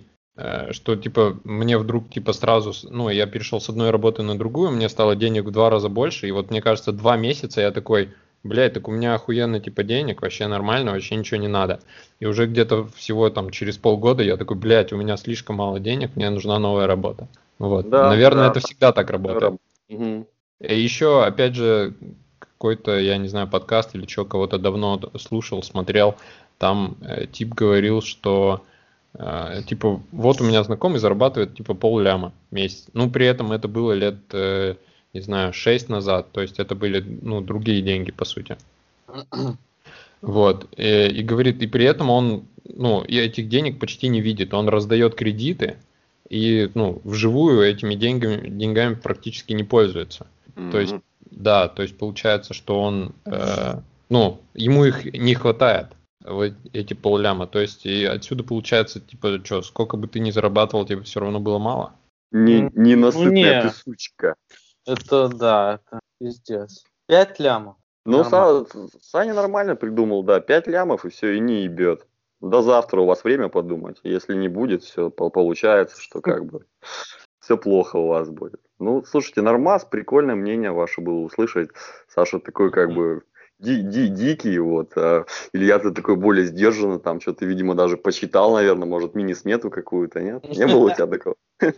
что, 0.70 0.96
типа, 0.96 1.38
мне 1.44 1.78
вдруг, 1.78 2.10
типа, 2.10 2.32
сразу... 2.32 2.72
Ну, 2.88 3.08
я 3.08 3.26
перешел 3.26 3.60
с 3.60 3.68
одной 3.68 3.90
работы 3.90 4.22
на 4.22 4.38
другую, 4.38 4.70
мне 4.70 4.88
стало 4.88 5.16
денег 5.16 5.44
в 5.44 5.50
два 5.50 5.70
раза 5.70 5.88
больше, 5.88 6.28
и 6.28 6.32
вот, 6.32 6.50
мне 6.50 6.60
кажется, 6.62 6.92
два 6.92 7.16
месяца 7.16 7.60
я 7.60 7.70
такой... 7.70 8.10
блядь, 8.42 8.72
так 8.72 8.88
у 8.88 8.90
меня 8.90 9.14
охуенно 9.14 9.60
типа 9.60 9.82
денег, 9.82 10.22
вообще 10.22 10.46
нормально, 10.46 10.92
вообще 10.92 11.16
ничего 11.16 11.40
не 11.40 11.48
надо. 11.48 11.80
И 12.20 12.26
уже 12.26 12.46
где-то 12.46 12.86
всего 12.96 13.28
там 13.30 13.50
через 13.50 13.76
полгода 13.76 14.22
я 14.22 14.36
такой, 14.36 14.56
блядь, 14.56 14.92
у 14.92 14.96
меня 14.96 15.16
слишком 15.16 15.56
мало 15.56 15.78
денег, 15.78 16.16
мне 16.16 16.30
нужна 16.30 16.58
новая 16.58 16.86
работа. 16.86 17.28
Вот. 17.58 17.90
Да, 17.90 18.08
Наверное, 18.08 18.44
да. 18.44 18.50
это 18.50 18.60
всегда 18.60 18.92
так 18.92 19.10
работает. 19.10 19.42
Раб- 19.42 19.58
Мгм. 19.90 20.26
И 20.60 20.80
еще, 20.80 21.24
опять 21.24 21.54
же, 21.54 21.94
какой-то, 22.38 22.98
я 22.98 23.16
не 23.18 23.28
знаю, 23.28 23.48
подкаст 23.48 23.94
или 23.94 24.06
что, 24.06 24.24
кого-то 24.24 24.58
давно 24.58 25.00
слушал, 25.18 25.62
смотрел, 25.62 26.14
там 26.58 26.96
э, 27.02 27.26
тип 27.26 27.54
говорил, 27.54 28.00
что 28.00 28.62
э, 28.62 28.69
типа, 29.66 30.00
вот 30.12 30.40
у 30.40 30.44
меня 30.44 30.62
знакомый 30.62 30.98
зарабатывает 30.98 31.54
типа 31.54 31.74
пол 31.74 31.98
ляма 32.00 32.32
в 32.50 32.54
месяц. 32.54 32.86
Ну, 32.92 33.10
при 33.10 33.26
этом 33.26 33.52
это 33.52 33.68
было 33.68 33.92
лет, 33.92 34.18
э, 34.32 34.76
не 35.12 35.20
знаю, 35.20 35.52
6 35.52 35.88
назад, 35.88 36.30
то 36.32 36.40
есть 36.40 36.58
это 36.58 36.74
были, 36.74 37.00
ну, 37.22 37.40
другие 37.40 37.82
деньги, 37.82 38.10
по 38.10 38.24
сути. 38.24 38.56
Вот, 40.22 40.68
э, 40.76 41.08
и 41.08 41.22
говорит, 41.22 41.62
и 41.62 41.66
при 41.66 41.86
этом 41.86 42.10
он, 42.10 42.44
ну, 42.64 43.02
и 43.02 43.16
этих 43.16 43.48
денег 43.48 43.78
почти 43.78 44.08
не 44.08 44.20
видит, 44.20 44.52
он 44.52 44.68
раздает 44.68 45.14
кредиты, 45.14 45.78
и, 46.28 46.70
ну, 46.74 47.00
вживую 47.04 47.62
этими 47.62 47.94
деньгами, 47.94 48.46
деньгами 48.46 48.94
практически 48.96 49.54
не 49.54 49.64
пользуется. 49.64 50.26
То 50.70 50.78
есть, 50.78 50.94
да, 51.30 51.68
то 51.68 51.80
есть 51.80 51.96
получается, 51.96 52.52
что 52.52 52.82
он, 52.82 53.14
э, 53.24 53.80
ну, 54.10 54.40
ему 54.54 54.84
их 54.84 55.06
не 55.06 55.34
хватает, 55.34 55.86
вот 56.24 56.52
эти 56.72 56.94
полляма. 56.94 57.46
То 57.46 57.60
есть, 57.60 57.86
и 57.86 58.04
отсюда 58.04 58.44
получается, 58.44 59.00
типа, 59.00 59.40
что, 59.44 59.62
сколько 59.62 59.96
бы 59.96 60.08
ты 60.08 60.20
ни 60.20 60.30
зарабатывал, 60.30 60.86
тебе 60.86 61.02
все 61.02 61.20
равно 61.20 61.40
было 61.40 61.58
мало. 61.58 61.94
Не, 62.30 62.70
ненасытная 62.74 63.62
не. 63.64 63.68
ты 63.68 63.74
сучка. 63.74 64.34
Это 64.86 65.28
да, 65.28 65.80
это 65.84 66.00
пиздец. 66.18 66.84
Пять 67.06 67.40
лямов. 67.40 67.76
Ну. 68.04 68.22
Са- 68.22 68.66
Саня 69.02 69.34
нормально 69.34 69.76
придумал, 69.76 70.22
да, 70.22 70.40
5 70.40 70.66
лямов 70.68 71.04
и 71.04 71.10
все, 71.10 71.34
и 71.34 71.40
не 71.40 71.64
ебет. 71.64 72.06
До 72.40 72.62
завтра 72.62 73.00
у 73.00 73.06
вас 73.06 73.24
время 73.24 73.48
подумать. 73.48 73.98
Если 74.02 74.34
не 74.34 74.48
будет, 74.48 74.82
все 74.82 75.10
получается, 75.10 76.00
что 76.00 76.20
как 76.20 76.46
бы 76.46 76.66
все 77.40 77.58
плохо 77.58 77.96
у 77.96 78.08
вас 78.08 78.30
будет. 78.30 78.60
Ну, 78.78 79.04
слушайте, 79.04 79.42
нормас, 79.42 79.84
прикольное 79.84 80.34
мнение 80.34 80.72
ваше 80.72 81.02
было 81.02 81.20
услышать. 81.20 81.70
Саша 82.08 82.38
такой 82.38 82.70
как 82.70 82.92
бы 82.92 83.22
ди- 83.60 83.82
ди- 83.82 84.08
дикий, 84.08 84.58
вот. 84.58 84.92
А 84.96 85.24
Илья-то 85.52 85.92
такой 85.92 86.16
более 86.16 86.46
сдержанный, 86.46 86.98
там 86.98 87.20
что-то, 87.20 87.46
видимо, 87.46 87.74
даже 87.74 87.96
почитал, 87.96 88.54
наверное, 88.54 88.88
может, 88.88 89.14
мини-смету 89.14 89.70
какую-то, 89.70 90.20
нет? 90.20 90.48
Не 90.48 90.66
было 90.66 90.90
у 90.90 90.94
тебя 90.94 91.06
такого? 91.06 91.36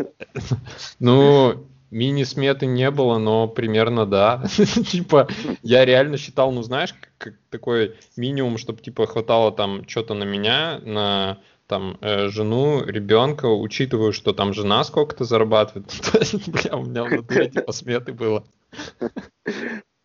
Ну, 1.00 1.66
мини-сметы 1.90 2.66
не 2.66 2.90
было, 2.90 3.18
но 3.18 3.48
примерно 3.48 4.06
да. 4.06 4.44
Типа, 4.90 5.28
я 5.62 5.84
реально 5.84 6.16
считал, 6.16 6.52
ну, 6.52 6.62
знаешь, 6.62 6.94
как 7.18 7.34
такой 7.50 7.96
минимум, 8.16 8.58
чтобы, 8.58 8.80
типа, 8.80 9.06
хватало 9.06 9.52
там 9.52 9.86
что-то 9.88 10.14
на 10.14 10.24
меня, 10.24 10.80
на 10.84 11.38
там 11.66 11.96
э, 12.02 12.28
жену, 12.28 12.84
ребенка, 12.84 13.46
учитываю, 13.46 14.12
что 14.12 14.32
там 14.32 14.52
жена 14.52 14.84
сколько-то 14.84 15.24
зарабатывает. 15.24 15.90
Бля, 16.46 16.76
у 16.76 16.84
меня 16.84 17.04
в 17.04 17.10
натуре 17.10 17.48
типа 17.48 17.72
сметы 17.72 18.12
было. 18.12 18.44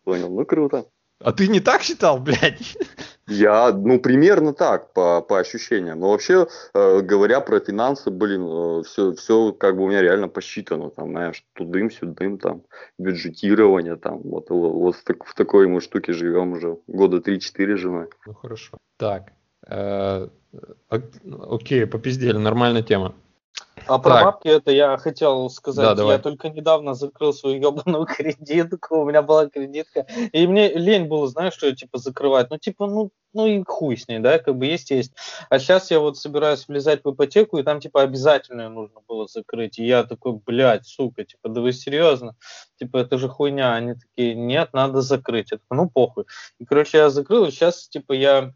Понял, 0.04 0.30
ну 0.30 0.46
круто. 0.46 0.86
А 1.20 1.32
ты 1.32 1.48
не 1.48 1.60
так 1.60 1.82
считал, 1.82 2.20
блядь? 2.20 2.76
Я, 3.26 3.72
ну, 3.72 4.00
примерно 4.00 4.52
так, 4.54 4.92
по, 4.92 5.20
по 5.20 5.38
ощущениям. 5.40 5.98
Но 6.00 6.10
вообще, 6.10 6.46
э, 6.74 7.00
говоря 7.00 7.40
про 7.40 7.60
финансы, 7.60 8.10
блин, 8.10 8.82
все, 8.84 9.12
все 9.14 9.52
как 9.52 9.76
бы 9.76 9.82
у 9.84 9.88
меня 9.88 10.00
реально 10.00 10.28
посчитано. 10.28 10.90
Там, 10.90 11.10
знаешь, 11.10 11.44
тудым, 11.54 11.90
сюдым, 11.90 12.38
там, 12.38 12.62
бюджетирование, 12.98 13.96
там, 13.96 14.20
вот, 14.22 14.48
вот 14.50 14.96
в, 14.96 15.04
так- 15.04 15.24
в 15.24 15.34
такой 15.34 15.66
мы 15.66 15.80
штуке 15.80 16.12
живем 16.12 16.52
уже 16.52 16.78
года 16.86 17.18
3-4 17.18 17.76
женой. 17.76 18.06
Ну, 18.26 18.34
хорошо. 18.34 18.78
Так. 18.96 19.32
э, 19.66 20.28
ок- 20.88 21.50
Окей, 21.50 21.84
попиздели, 21.86 22.38
нормальная 22.38 22.82
тема. 22.82 23.14
А 23.88 23.98
про 23.98 24.14
Так. 24.14 24.24
бабки 24.24 24.48
это 24.48 24.70
я 24.70 24.96
хотел 24.98 25.48
сказать. 25.50 25.84
Да, 25.84 25.94
давай. 25.94 26.16
Я 26.16 26.22
только 26.22 26.50
недавно 26.50 26.94
закрыл 26.94 27.32
свою 27.32 27.56
ебаную 27.56 28.06
кредитку. 28.16 29.00
У 29.00 29.04
меня 29.06 29.22
была 29.22 29.48
кредитка. 29.48 30.06
И 30.32 30.46
мне 30.46 30.72
лень 30.74 31.06
было, 31.06 31.26
знаешь, 31.28 31.54
что 31.54 31.74
типа 31.74 31.98
закрывать. 31.98 32.50
Ну, 32.50 32.58
типа, 32.58 32.86
ну, 32.86 33.10
ну 33.32 33.46
и 33.46 33.62
хуй 33.64 33.96
с 33.96 34.08
ней, 34.08 34.18
да, 34.18 34.38
как 34.38 34.56
бы 34.56 34.66
есть, 34.66 34.90
есть. 34.90 35.12
А 35.50 35.58
сейчас 35.58 35.90
я 35.90 36.00
вот 36.00 36.16
собираюсь 36.16 36.66
влезать 36.66 37.04
в 37.04 37.12
ипотеку, 37.12 37.58
и 37.58 37.62
там, 37.62 37.80
типа, 37.80 38.02
обязательно 38.02 38.68
нужно 38.68 39.00
было 39.06 39.26
закрыть. 39.26 39.78
И 39.78 39.86
я 39.86 40.04
такой, 40.04 40.34
блядь, 40.44 40.86
сука, 40.86 41.24
типа, 41.24 41.48
да 41.48 41.60
вы 41.60 41.72
серьезно? 41.72 42.36
Типа, 42.78 42.98
это 42.98 43.18
же 43.18 43.28
хуйня. 43.28 43.74
Они 43.74 43.94
такие, 43.94 44.34
нет, 44.34 44.70
надо 44.72 45.02
закрыть. 45.02 45.52
Я 45.52 45.58
такой, 45.58 45.76
ну, 45.76 45.90
похуй. 45.90 46.24
И, 46.58 46.64
короче, 46.64 46.98
я 46.98 47.10
закрыл, 47.10 47.46
и 47.46 47.50
сейчас, 47.50 47.88
типа, 47.88 48.12
я 48.12 48.54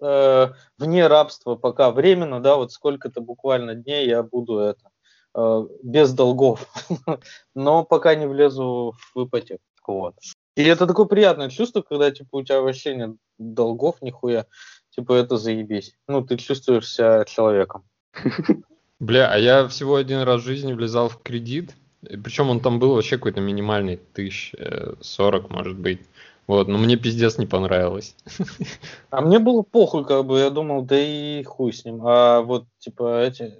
э, 0.00 0.48
вне 0.78 1.06
рабства 1.06 1.54
пока 1.56 1.90
временно, 1.90 2.40
да, 2.40 2.56
вот 2.56 2.72
сколько-то 2.72 3.20
буквально 3.20 3.74
дней 3.74 4.08
я 4.08 4.22
буду 4.22 4.58
это 4.58 4.90
э, 5.34 5.66
без 5.82 6.12
долгов, 6.12 6.66
но 7.54 7.84
пока 7.84 8.14
не 8.14 8.26
влезу 8.26 8.94
в 9.14 9.24
ипотеку. 9.24 9.62
Вот. 9.86 10.14
И 10.56 10.64
это 10.64 10.86
такое 10.86 11.06
приятное 11.06 11.50
чувство, 11.50 11.82
когда 11.82 12.10
типа 12.10 12.36
у 12.36 12.42
тебя 12.42 12.60
вообще 12.60 12.94
нет 12.94 13.16
долгов 13.38 14.02
нихуя, 14.02 14.46
типа 14.90 15.12
это 15.12 15.36
заебись. 15.36 15.94
Ну, 16.08 16.22
ты 16.22 16.36
чувствуешь 16.36 16.88
себя 16.88 17.24
человеком. 17.24 17.84
Бля, 19.00 19.32
а 19.32 19.38
я 19.38 19.68
всего 19.68 19.94
один 19.94 20.22
раз 20.22 20.42
в 20.42 20.44
жизни 20.44 20.72
влезал 20.72 21.08
в 21.08 21.22
кредит. 21.22 21.76
Причем 22.02 22.50
он 22.50 22.60
там 22.60 22.78
был 22.78 22.94
вообще 22.94 23.16
какой-то 23.16 23.40
минимальный, 23.40 23.96
тысяч 23.96 24.54
э, 24.58 24.94
сорок, 25.00 25.50
может 25.50 25.78
быть. 25.78 26.00
Вот, 26.48 26.66
но 26.66 26.78
мне 26.78 26.96
пиздец 26.96 27.36
не 27.38 27.46
понравилось. 27.46 28.16
А 29.10 29.20
мне 29.20 29.38
было 29.38 29.62
похуй, 29.62 30.04
как 30.04 30.24
бы, 30.24 30.38
я 30.38 30.50
думал, 30.50 30.82
да 30.82 30.98
и 30.98 31.42
хуй 31.44 31.72
с 31.72 31.84
ним. 31.84 32.00
А 32.06 32.40
вот, 32.40 32.64
типа, 32.78 33.22
эти 33.22 33.54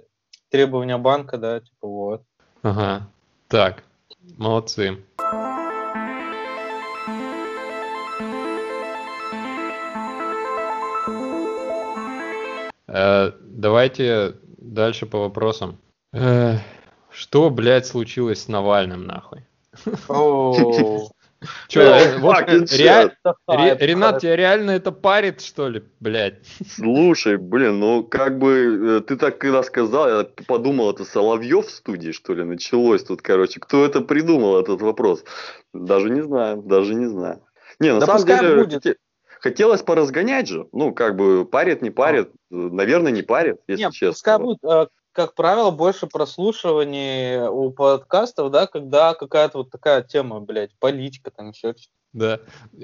требования 0.49 0.97
банка, 0.97 1.37
да, 1.37 1.59
типа, 1.59 1.87
вот. 1.87 2.23
Ага. 2.63 3.07
Так, 3.47 3.83
молодцы. 4.37 4.97
Э, 12.87 13.31
давайте 13.41 14.35
дальше 14.57 15.05
по 15.05 15.19
вопросам. 15.19 15.77
Э, 16.11 16.57
что, 17.11 17.51
блядь, 17.51 17.85
случилось 17.85 18.43
с 18.43 18.47
Навальным, 18.47 19.05
нахуй? 19.05 19.45
Э, 21.75 22.17
вот 22.17 22.39
Ренат, 22.49 24.19
тебя 24.19 24.35
реально 24.35 24.71
это 24.71 24.91
парит, 24.91 25.41
что 25.41 25.69
ли, 25.69 25.83
блядь? 25.99 26.39
Слушай, 26.75 27.37
блин, 27.37 27.79
ну 27.79 28.03
как 28.03 28.37
бы 28.37 28.97
э, 28.97 29.01
ты 29.01 29.15
так 29.15 29.37
когда 29.37 29.63
сказал, 29.63 30.09
я 30.09 30.27
подумал, 30.47 30.91
это 30.91 31.05
Соловьев 31.05 31.67
в 31.67 31.71
студии, 31.71 32.11
что 32.11 32.33
ли, 32.33 32.43
началось 32.43 33.03
тут, 33.03 33.21
короче. 33.21 33.59
Кто 33.59 33.85
это 33.85 34.01
придумал, 34.01 34.59
этот 34.59 34.81
вопрос? 34.81 35.23
Даже 35.73 36.09
не 36.09 36.21
знаю, 36.21 36.61
даже 36.61 36.93
не 36.95 37.05
знаю. 37.07 37.41
Не, 37.79 37.93
на 37.93 37.99
Да 38.01 38.05
самом 38.17 38.25
деле, 38.25 38.55
будет. 38.63 38.97
хотелось 39.39 39.81
поразгонять 39.81 40.47
же. 40.47 40.67
Ну, 40.73 40.93
как 40.93 41.15
бы 41.15 41.45
парит, 41.45 41.81
не 41.81 41.89
парит. 41.91 42.29
Э, 42.51 42.55
Наверное, 42.55 43.11
не 43.11 43.21
парит, 43.21 43.61
если 43.67 43.85
Не, 43.85 43.91
честно. 43.91 44.11
пускай 44.11 44.37
будет, 44.39 44.63
э, 44.63 44.87
как 45.19 45.35
правило, 45.35 45.69
больше 45.69 46.07
прослушиваний 46.07 47.45
у 47.49 47.71
подкастов, 47.71 48.51
да, 48.51 48.67
когда 48.67 49.13
какая-то 49.13 49.57
вот 49.57 49.69
такая 49.69 50.01
тема, 50.01 50.39
блядь, 50.39 50.71
политика, 50.79 51.29
там 51.29 51.49
еще 51.49 51.73
что-то. 51.73 51.89
Да. 52.13 52.39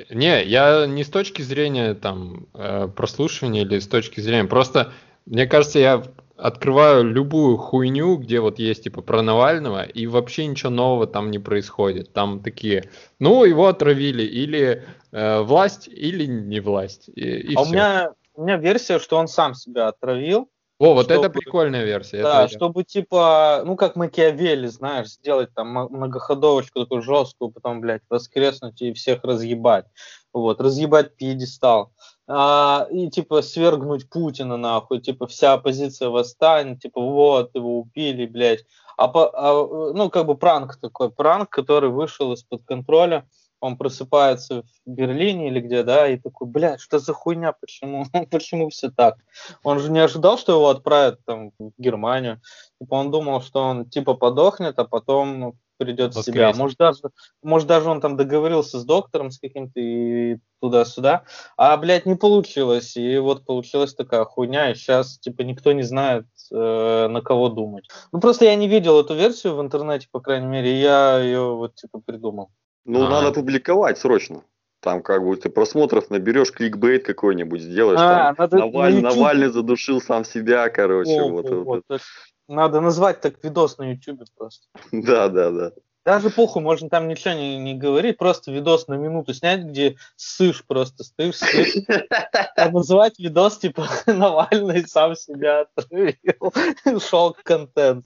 Не, 0.09 0.43
я 0.43 0.85
не 0.85 1.05
с 1.05 1.09
точки 1.09 1.41
зрения 1.41 1.93
там 1.93 2.47
э, 2.53 2.89
прослушивания 2.93 3.61
или 3.61 3.79
с 3.79 3.87
точки 3.87 4.19
зрения. 4.19 4.49
Просто, 4.49 4.91
мне 5.25 5.47
кажется, 5.47 5.79
я 5.79 6.03
открываю 6.35 7.05
любую 7.05 7.55
хуйню, 7.55 8.17
где 8.17 8.41
вот 8.41 8.59
есть 8.59 8.83
типа 8.83 9.01
про 9.01 9.21
Навального, 9.21 9.83
и 9.83 10.05
вообще 10.07 10.45
ничего 10.45 10.71
нового 10.71 11.07
там 11.07 11.31
не 11.31 11.39
происходит. 11.39 12.11
Там 12.11 12.43
такие, 12.43 12.89
ну, 13.19 13.45
его 13.45 13.67
отравили, 13.67 14.23
или 14.23 14.83
э, 15.13 15.39
власть, 15.39 15.87
или 15.87 16.25
не 16.25 16.59
власть. 16.59 17.07
И, 17.15 17.21
и 17.21 17.55
А 17.55 17.61
у 17.61 17.63
всё. 17.63 17.73
меня, 17.73 18.11
у 18.33 18.43
меня 18.43 18.57
версия, 18.57 18.99
что 18.99 19.15
он 19.15 19.29
сам 19.29 19.55
себя 19.55 19.87
отравил. 19.87 20.49
О, 20.77 20.93
вот 20.93 21.05
это 21.05 21.15
чтобы- 21.15 21.29
прикольная 21.39 21.85
версия. 21.85 22.17
это 22.17 22.23
Да, 22.23 22.41
я- 22.41 22.47
чтобы 22.49 22.83
типа, 22.83 23.63
ну 23.65 23.75
как 23.77 23.95
Макиавелли, 23.95 24.67
знаешь, 24.67 25.07
сделать 25.07 25.53
там 25.53 25.69
многоходовочку 25.69 26.81
такую 26.81 27.01
жесткую, 27.01 27.51
потом, 27.51 27.79
блядь, 27.81 28.01
воскреснуть 28.09 28.81
и 28.81 28.93
всех 28.93 29.23
разъебать. 29.23 29.85
Вот, 30.33 30.59
разъебать 30.59 31.15
пьедестал. 31.15 31.93
А, 32.27 32.87
и 32.91 33.09
типа 33.09 33.41
свергнуть 33.41 34.09
Путина 34.09 34.57
нахуй, 34.57 34.99
типа 34.99 35.27
вся 35.27 35.53
оппозиция 35.53 36.09
восстанет, 36.09 36.81
типа 36.81 36.99
вот, 36.99 37.51
его 37.55 37.79
убили, 37.79 38.25
блядь. 38.25 38.65
А, 38.97 39.07
по- 39.07 39.31
а, 39.33 39.93
ну, 39.93 40.09
как 40.09 40.25
бы 40.25 40.35
пранк 40.35 40.77
такой, 40.81 41.09
пранк, 41.09 41.49
который 41.49 41.89
вышел 41.89 42.33
из-под 42.33 42.63
контроля. 42.65 43.25
Он 43.59 43.77
просыпается 43.77 44.63
в 44.85 44.89
Берлине 44.89 45.47
или 45.49 45.59
где, 45.59 45.83
да, 45.83 46.07
и 46.07 46.17
такой, 46.17 46.47
блядь, 46.47 46.79
что 46.79 46.99
за 46.99 47.13
хуйня, 47.13 47.53
почему, 47.53 48.05
почему 48.31 48.69
все 48.69 48.89
так? 48.89 49.17
Он 49.63 49.79
же 49.79 49.91
не 49.91 49.99
ожидал, 49.99 50.37
что 50.37 50.53
его 50.53 50.69
отправят 50.69 51.19
там 51.25 51.51
в 51.59 51.71
Германию. 51.77 52.41
Типа 52.79 52.95
он 52.95 53.11
думал, 53.11 53.41
что 53.41 53.61
он 53.61 53.89
типа 53.89 54.13
подохнет, 54.13 54.77
а 54.77 54.85
потом 54.85 55.39
ну, 55.39 55.55
придет 55.77 56.15
в 56.15 56.23
себя. 56.23 56.53
Может 56.53 56.77
даже, 56.77 57.01
может 57.41 57.67
даже 57.67 57.89
он 57.89 58.01
там 58.01 58.17
договорился 58.17 58.79
с 58.79 58.85
доктором 58.85 59.31
с 59.31 59.39
каким-то 59.39 59.79
и 59.79 60.37
туда-сюда. 60.61 61.23
А, 61.57 61.75
блядь, 61.77 62.05
не 62.05 62.15
получилось. 62.15 62.95
И 62.97 63.17
вот 63.17 63.45
получилась 63.45 63.93
такая 63.93 64.25
хуйня, 64.25 64.71
и 64.71 64.75
сейчас 64.75 65.19
типа 65.19 65.41
никто 65.41 65.71
не 65.71 65.83
знает, 65.83 66.25
э, 66.51 67.07
на 67.07 67.21
кого 67.21 67.49
думать. 67.49 67.87
Ну 68.11 68.19
просто 68.19 68.45
я 68.45 68.55
не 68.55 68.67
видел 68.67 68.99
эту 68.99 69.15
версию 69.15 69.55
в 69.55 69.61
интернете, 69.61 70.07
по 70.11 70.19
крайней 70.19 70.47
мере, 70.47 70.79
я 70.79 71.19
ее 71.19 71.55
вот 71.55 71.75
типа 71.75 71.99
придумал. 71.99 72.49
Ну, 72.85 73.05
а. 73.05 73.09
надо 73.09 73.31
публиковать 73.31 73.97
срочно. 73.97 74.43
Там 74.79 75.01
как 75.01 75.25
бы 75.25 75.35
ты 75.35 75.49
просмотров 75.49 76.11
наберешь, 76.11 76.51
кликбейт 76.51 77.05
какой-нибудь 77.05 77.61
сделаешь. 77.61 77.99
А, 77.99 78.27
там, 78.27 78.35
надо 78.37 78.57
Наваль, 78.57 78.95
на 78.95 79.01
Навальный 79.09 79.47
задушил 79.49 79.99
сам 79.99 80.23
себя, 80.23 80.69
короче. 80.69 81.19
О, 81.19 81.29
вот, 81.29 81.49
вот, 81.49 81.83
вот. 81.89 82.01
Надо 82.47 82.81
назвать 82.81 83.21
так 83.21 83.43
видос 83.43 83.79
на 83.79 83.91
YouTube 83.91 84.21
просто. 84.37 84.67
Да, 84.91 85.27
да, 85.29 85.49
да. 85.49 85.71
Даже 86.05 86.29
похуй, 86.29 86.61
можно 86.61 86.87
там 86.87 87.07
ничего 87.07 87.33
не, 87.33 87.57
не 87.57 87.73
говорить, 87.73 88.17
просто 88.17 88.51
видос 88.51 88.87
на 88.87 88.93
минуту 88.93 89.33
снять, 89.33 89.63
где 89.63 89.97
сышь 90.15 90.63
просто, 90.63 91.03
стышь, 91.03 91.37
сышь. 91.37 91.77
А 92.55 92.69
называть 92.69 93.17
видос 93.17 93.57
типа 93.57 93.87
Навальный 94.05 94.87
сам 94.87 95.15
себя 95.15 95.65
отравил. 95.75 96.53
Шок-контент. 96.99 98.05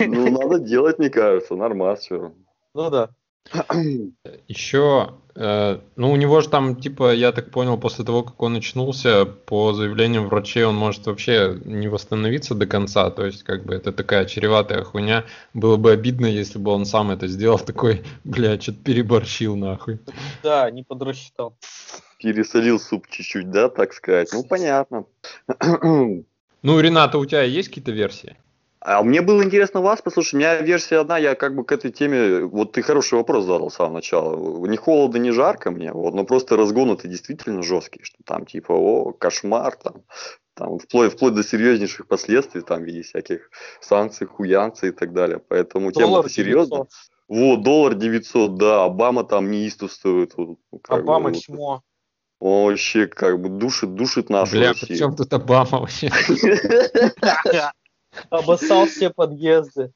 Ну, 0.00 0.30
надо 0.30 0.58
делать, 0.58 0.98
мне 0.98 1.10
кажется, 1.10 1.54
нормально 1.54 1.96
все. 1.96 2.32
Ну 2.74 2.90
да. 2.90 3.10
Еще, 4.48 5.14
э, 5.34 5.78
ну 5.96 6.12
у 6.12 6.16
него 6.16 6.40
же 6.40 6.48
там, 6.48 6.80
типа, 6.80 7.12
я 7.12 7.32
так 7.32 7.50
понял, 7.50 7.76
после 7.76 8.04
того, 8.04 8.22
как 8.22 8.40
он 8.40 8.56
очнулся, 8.56 9.26
по 9.26 9.72
заявлениям 9.72 10.28
врачей, 10.28 10.64
он 10.64 10.76
может 10.76 11.06
вообще 11.06 11.60
не 11.64 11.88
восстановиться 11.88 12.54
до 12.54 12.66
конца. 12.66 13.10
То 13.10 13.26
есть, 13.26 13.42
как 13.42 13.64
бы, 13.64 13.74
это 13.74 13.92
такая 13.92 14.26
чреватая 14.26 14.84
хуйня. 14.84 15.24
Было 15.54 15.76
бы 15.76 15.90
обидно, 15.90 16.26
если 16.26 16.58
бы 16.58 16.70
он 16.70 16.86
сам 16.86 17.10
это 17.10 17.26
сделал, 17.26 17.58
такой, 17.66 18.02
бля, 18.24 18.60
что-то 18.60 18.78
переборщил 18.78 19.56
нахуй. 19.56 19.98
Да, 20.42 20.70
не 20.70 20.82
подрасчитал. 20.82 21.56
Пересолил 22.18 22.78
суп 22.78 23.08
чуть-чуть, 23.10 23.50
да, 23.50 23.68
так 23.68 23.92
сказать. 23.92 24.30
Ну, 24.32 24.44
понятно. 24.44 25.04
Ну, 26.62 26.78
Рената, 26.78 27.18
у 27.18 27.26
тебя 27.26 27.42
есть 27.42 27.68
какие-то 27.68 27.90
версии? 27.90 28.36
А 28.84 29.02
мне 29.04 29.22
было 29.22 29.44
интересно 29.44 29.80
вас 29.80 30.02
послушать. 30.02 30.34
У 30.34 30.36
меня 30.38 30.60
версия 30.60 30.98
одна, 30.98 31.16
я 31.16 31.36
как 31.36 31.54
бы 31.54 31.64
к 31.64 31.70
этой 31.70 31.92
теме... 31.92 32.44
Вот 32.46 32.72
ты 32.72 32.82
хороший 32.82 33.14
вопрос 33.14 33.44
задал 33.44 33.70
с 33.70 33.74
самого 33.74 33.94
начала. 33.94 34.66
Не 34.66 34.76
холодно, 34.76 35.18
не 35.18 35.30
жарко 35.30 35.70
мне, 35.70 35.92
вот, 35.92 36.14
но 36.14 36.24
просто 36.24 36.56
разгон 36.56 36.90
это 36.90 37.06
действительно 37.06 37.62
жесткий, 37.62 38.02
что 38.02 38.18
там 38.24 38.44
типа, 38.44 38.72
о, 38.72 39.12
кошмар, 39.12 39.76
там, 39.76 40.02
там 40.54 40.80
вплоть, 40.80 41.12
вплоть 41.12 41.34
до 41.34 41.44
серьезнейших 41.44 42.08
последствий, 42.08 42.62
там 42.62 42.82
в 42.82 42.84
виде 42.84 43.02
всяких 43.02 43.50
санкций, 43.80 44.26
хуянций 44.26 44.88
и 44.88 44.92
так 44.92 45.12
далее. 45.12 45.40
Поэтому 45.46 45.92
тема 45.92 46.28
серьезная. 46.28 46.86
Вот, 47.28 47.62
доллар 47.62 47.94
900, 47.94 48.56
да, 48.56 48.84
Обама 48.84 49.22
там 49.22 49.48
неистовствует. 49.50 50.32
Вот, 50.36 50.58
Обама 50.88 51.30
бы, 51.30 51.36
чмо. 51.36 51.82
Он 52.40 52.70
вообще 52.70 53.06
как 53.06 53.40
бы 53.40 53.48
душит, 53.48 53.94
душит 53.94 54.28
нашу 54.28 54.56
Бля, 54.56 54.70
Россию. 54.70 54.88
при 54.88 54.96
чем 54.96 55.14
тут 55.14 55.32
Обама 55.32 55.78
вообще? 55.78 56.10
Обоссал 58.30 58.86
все 58.86 59.10
подъезды. 59.10 59.92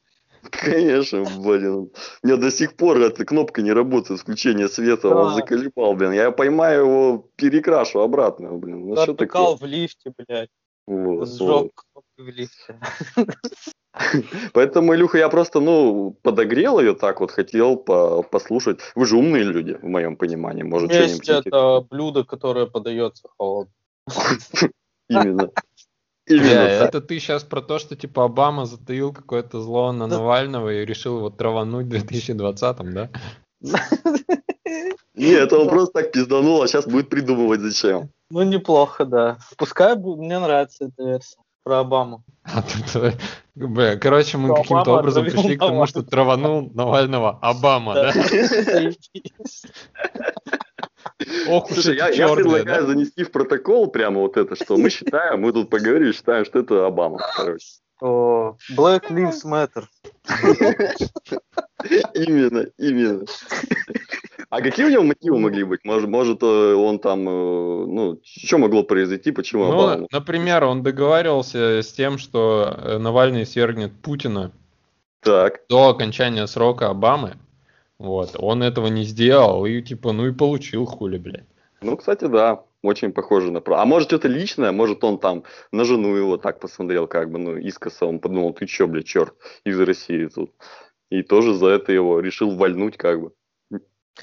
Конечно, 0.49 1.23
блин. 1.39 1.91
У 2.23 2.27
меня 2.27 2.37
до 2.37 2.51
сих 2.51 2.75
пор 2.75 2.97
эта 3.01 3.25
кнопка 3.25 3.61
не 3.61 3.71
работает, 3.71 4.21
включение 4.21 4.69
света, 4.69 5.09
он 5.09 5.35
заколебал, 5.35 5.93
блин. 5.93 6.11
Я 6.11 6.31
поймаю 6.31 6.85
его, 6.85 7.29
перекрашу 7.35 7.99
обратно, 7.99 8.53
блин. 8.53 8.87
Ну, 8.87 8.95
Затыкал 8.95 9.57
в 9.57 9.65
лифте, 9.65 10.13
блядь. 10.17 10.49
Вот, 10.85 11.27
Сжег 11.27 11.83
вот. 11.93 12.03
в 12.17 12.27
лифте. 12.29 12.79
Поэтому, 14.53 14.95
Илюха, 14.95 15.17
я 15.17 15.27
просто, 15.27 15.59
ну, 15.59 16.15
подогрел 16.21 16.79
ее 16.79 16.93
так 16.93 17.19
вот, 17.19 17.31
хотел 17.31 17.75
по 17.77 18.23
послушать. 18.23 18.79
Вы 18.95 19.05
же 19.05 19.17
умные 19.17 19.43
люди, 19.43 19.73
в 19.73 19.83
моем 19.83 20.15
понимании. 20.15 20.63
Может, 20.63 20.93
Есть 20.93 21.27
это 21.27 21.81
блюдо, 21.89 22.23
которое 22.23 22.67
подается 22.67 23.27
холодно. 23.37 23.73
Именно. 25.09 25.51
Именно 26.27 26.45
yeah, 26.45 26.83
это 26.83 26.99
ты 26.99 27.19
сейчас 27.19 27.43
про 27.43 27.61
то, 27.61 27.79
что 27.79 27.95
типа 27.95 28.25
Обама 28.25 28.65
затаил 28.65 29.13
какое-то 29.13 29.61
зло 29.61 29.93
на 29.93 30.09
да. 30.09 30.17
Навального 30.17 30.73
и 30.73 30.85
решил 30.85 31.17
его 31.17 31.29
травануть 31.29 31.87
в 31.87 31.89
2020-м, 31.89 32.93
да? 32.93 33.09
Нет, 35.15 35.41
это 35.41 35.57
он 35.57 35.69
просто 35.69 36.01
так 36.01 36.11
пизданул, 36.11 36.61
а 36.61 36.67
сейчас 36.67 36.85
будет 36.85 37.09
придумывать 37.09 37.61
зачем. 37.61 38.09
Ну, 38.29 38.43
неплохо, 38.43 39.05
да. 39.05 39.37
Пускай 39.57 39.95
мне 39.95 40.37
нравится 40.37 40.85
эта 40.85 41.03
версия 41.03 41.37
про 41.63 41.79
Обаму. 41.79 42.23
А 42.43 42.61
тут, 42.61 43.13
бля, 43.55 43.97
короче, 43.97 44.37
мы 44.37 44.55
каким-то 44.55 44.97
образом 44.97 45.25
пришли 45.25 45.57
к 45.57 45.59
тому, 45.59 45.85
что 45.85 46.01
траванул 46.03 46.69
Навального 46.73 47.39
Обама, 47.41 47.93
да? 47.93 48.13
Ох 51.47 51.71
Слушай, 51.71 51.95
я, 51.95 52.11
черные, 52.11 52.29
я 52.29 52.35
предлагаю 52.35 52.81
да? 52.81 52.87
занести 52.87 53.23
в 53.23 53.31
протокол 53.31 53.87
прямо 53.87 54.21
вот 54.21 54.37
это, 54.37 54.55
что 54.55 54.77
мы 54.77 54.89
считаем, 54.89 55.41
мы 55.41 55.51
тут 55.51 55.69
поговорили, 55.69 56.11
считаем, 56.11 56.45
что 56.45 56.59
это 56.59 56.85
Обама, 56.85 57.19
короче. 57.35 57.65
О, 57.99 58.55
Black 58.77 59.09
Lives 59.09 59.43
Matter. 59.43 59.85
Именно, 62.13 62.67
именно. 62.77 63.25
А 64.49 64.61
какие 64.61 64.85
у 64.85 64.89
него 64.89 65.03
мотивы 65.03 65.39
могли 65.39 65.63
быть? 65.63 65.81
Может, 65.83 66.09
может 66.09 66.41
э, 66.41 66.45
он 66.45 66.99
там, 66.99 67.27
э, 67.27 67.85
ну, 67.87 68.21
что 68.23 68.57
могло 68.57 68.83
произойти, 68.83 69.31
почему 69.31 69.65
ну, 69.65 69.73
Обама? 69.73 70.07
Например, 70.11 70.63
он 70.63 70.83
договаривался 70.83 71.81
с 71.81 71.91
тем, 71.91 72.17
что 72.17 72.73
э, 72.77 72.97
Навальный 72.97 73.45
свергнет 73.45 73.91
Путина 74.01 74.51
так. 75.21 75.61
до 75.67 75.89
окончания 75.89 76.47
срока 76.47 76.89
Обамы. 76.89 77.35
Вот, 77.99 78.35
он 78.37 78.61
этого 78.61 78.87
не 78.87 79.03
сделал, 79.03 79.65
и 79.65 79.81
типа, 79.81 80.11
ну 80.11 80.27
и 80.27 80.31
получил 80.31 80.85
хули, 80.85 81.17
блядь. 81.17 81.47
Ну, 81.81 81.97
кстати, 81.97 82.25
да, 82.25 82.63
очень 82.83 83.11
похоже 83.11 83.51
на... 83.51 83.61
А 83.65 83.85
может, 83.85 84.09
что-то 84.09 84.27
личное, 84.27 84.71
может, 84.71 85.03
он 85.03 85.19
там 85.19 85.43
на 85.71 85.83
жену 85.83 86.15
его 86.15 86.37
так 86.37 86.59
посмотрел, 86.59 87.07
как 87.07 87.31
бы, 87.31 87.39
ну, 87.39 87.57
искоса, 87.57 88.05
он 88.05 88.19
подумал, 88.19 88.53
ты 88.53 88.65
чё, 88.65 88.87
блядь, 88.87 89.05
черт, 89.05 89.33
из 89.63 89.79
России 89.79 90.25
тут. 90.27 90.51
И 91.09 91.23
тоже 91.23 91.53
за 91.53 91.67
это 91.67 91.91
его 91.91 92.19
решил 92.19 92.55
вальнуть, 92.55 92.97
как 92.97 93.21
бы. 93.21 93.31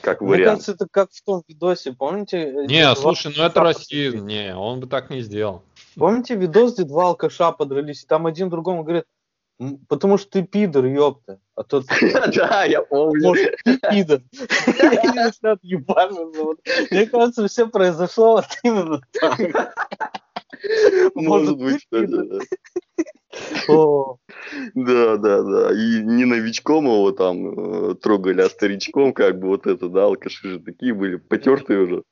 Как 0.01 0.21
вариант. 0.21 0.39
Мне 0.39 0.45
кажется, 0.45 0.73
это 0.73 0.87
как 0.91 1.11
в 1.13 1.23
том 1.23 1.43
видосе, 1.47 1.93
помните? 1.93 2.39
Э, 2.39 2.67
Не, 2.67 2.95
слушай, 2.97 3.33
ну 3.37 3.45
это 3.45 3.61
Россия, 3.61 4.11
не, 4.11 4.55
он 4.55 4.81
бы 4.81 4.89
так 4.89 5.09
не 5.09 5.21
сделал. 5.21 5.63
Помните 5.95 6.35
видос, 6.35 6.75
где 6.75 6.83
два 6.83 7.09
алкаша 7.09 7.53
подрались, 7.53 8.03
и 8.03 8.07
там 8.07 8.27
один 8.27 8.51
другому 8.51 8.83
говорит, 8.83 9.05
Потому 9.89 10.19
что 10.19 10.31
ты 10.31 10.43
пидор, 10.43 10.85
ёпта. 10.85 11.41
А 11.55 11.63
тот... 11.63 11.87
Да, 12.35 12.65
я 12.65 12.83
помню. 12.83 13.29
Может, 13.29 13.57
ты 13.65 13.79
пидор. 13.79 14.21
Мне 16.91 17.07
кажется, 17.07 17.47
все 17.47 17.69
произошло 17.69 18.37
вот 18.37 18.47
именно 18.63 19.01
так. 19.13 19.75
Может 21.15 21.59
быть, 21.59 21.87
Да, 24.75 25.17
да, 25.17 25.43
да. 25.43 25.73
И 25.73 26.03
не 26.03 26.25
новичком 26.25 26.87
его 26.87 27.13
там 27.13 27.91
э, 27.91 27.95
трогали, 27.97 28.43
а 28.43 28.49
старичком, 28.49 29.13
как 29.13 29.39
бы 29.39 29.49
вот 29.49 29.67
это, 29.67 29.89
да, 29.89 30.05
алкаши 30.05 30.49
же 30.49 30.61
такие 30.61 30.95
были, 30.95 31.17
потертые 31.17 31.81
уже. 31.81 32.03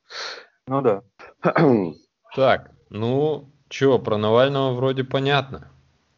Ну 0.67 0.81
да. 0.81 1.03
Так, 2.35 2.71
ну, 2.89 3.53
чё, 3.69 3.99
про 3.99 4.17
Навального 4.17 4.73
вроде 4.73 5.03
понятно. 5.03 5.72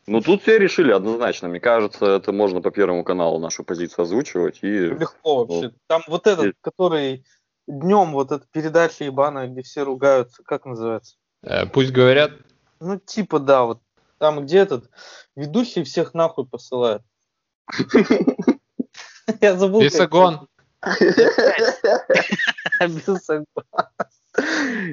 Ну, 0.08 0.22
тут 0.22 0.44
все 0.44 0.60
решили 0.60 0.92
однозначно. 0.92 1.48
Мне 1.48 1.60
кажется, 1.60 2.06
это 2.06 2.32
можно 2.32 2.62
по 2.62 2.70
Первому 2.70 3.04
каналу 3.04 3.40
нашу 3.40 3.64
позицию 3.64 4.04
озвучивать. 4.04 4.60
И... 4.62 4.68
Легко 4.68 5.46
вообще. 5.46 5.72
Там 5.88 6.04
вот 6.08 6.28
этот, 6.28 6.46
и... 6.46 6.54
который 6.62 7.26
днем, 7.68 8.12
вот 8.12 8.32
эта 8.32 8.46
передача 8.52 9.04
ебаная, 9.04 9.48
где 9.48 9.64
все 9.64 9.84
ругаются, 9.84 10.44
как 10.44 10.66
называется? 10.66 11.16
Э, 11.42 11.66
пусть 11.66 11.92
говорят. 11.92 12.32
Ну, 12.80 13.00
типа, 13.00 13.40
да, 13.40 13.64
вот 13.64 13.82
там, 14.20 14.46
где 14.46 14.60
этот 14.60 14.90
ведущий 15.36 15.84
всех 15.84 16.14
нахуй 16.14 16.46
посылает. 16.46 17.02
Я 19.42 19.56
забыл. 19.56 19.82
Бесогон. 19.82 20.48
Бесогон. 22.80 23.46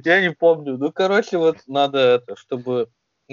Я 0.04 0.20
не 0.22 0.30
помню. 0.30 0.78
Ну, 0.78 0.90
короче, 0.90 1.36
вот 1.36 1.58
надо 1.66 1.98
это, 1.98 2.36
чтобы 2.36 2.88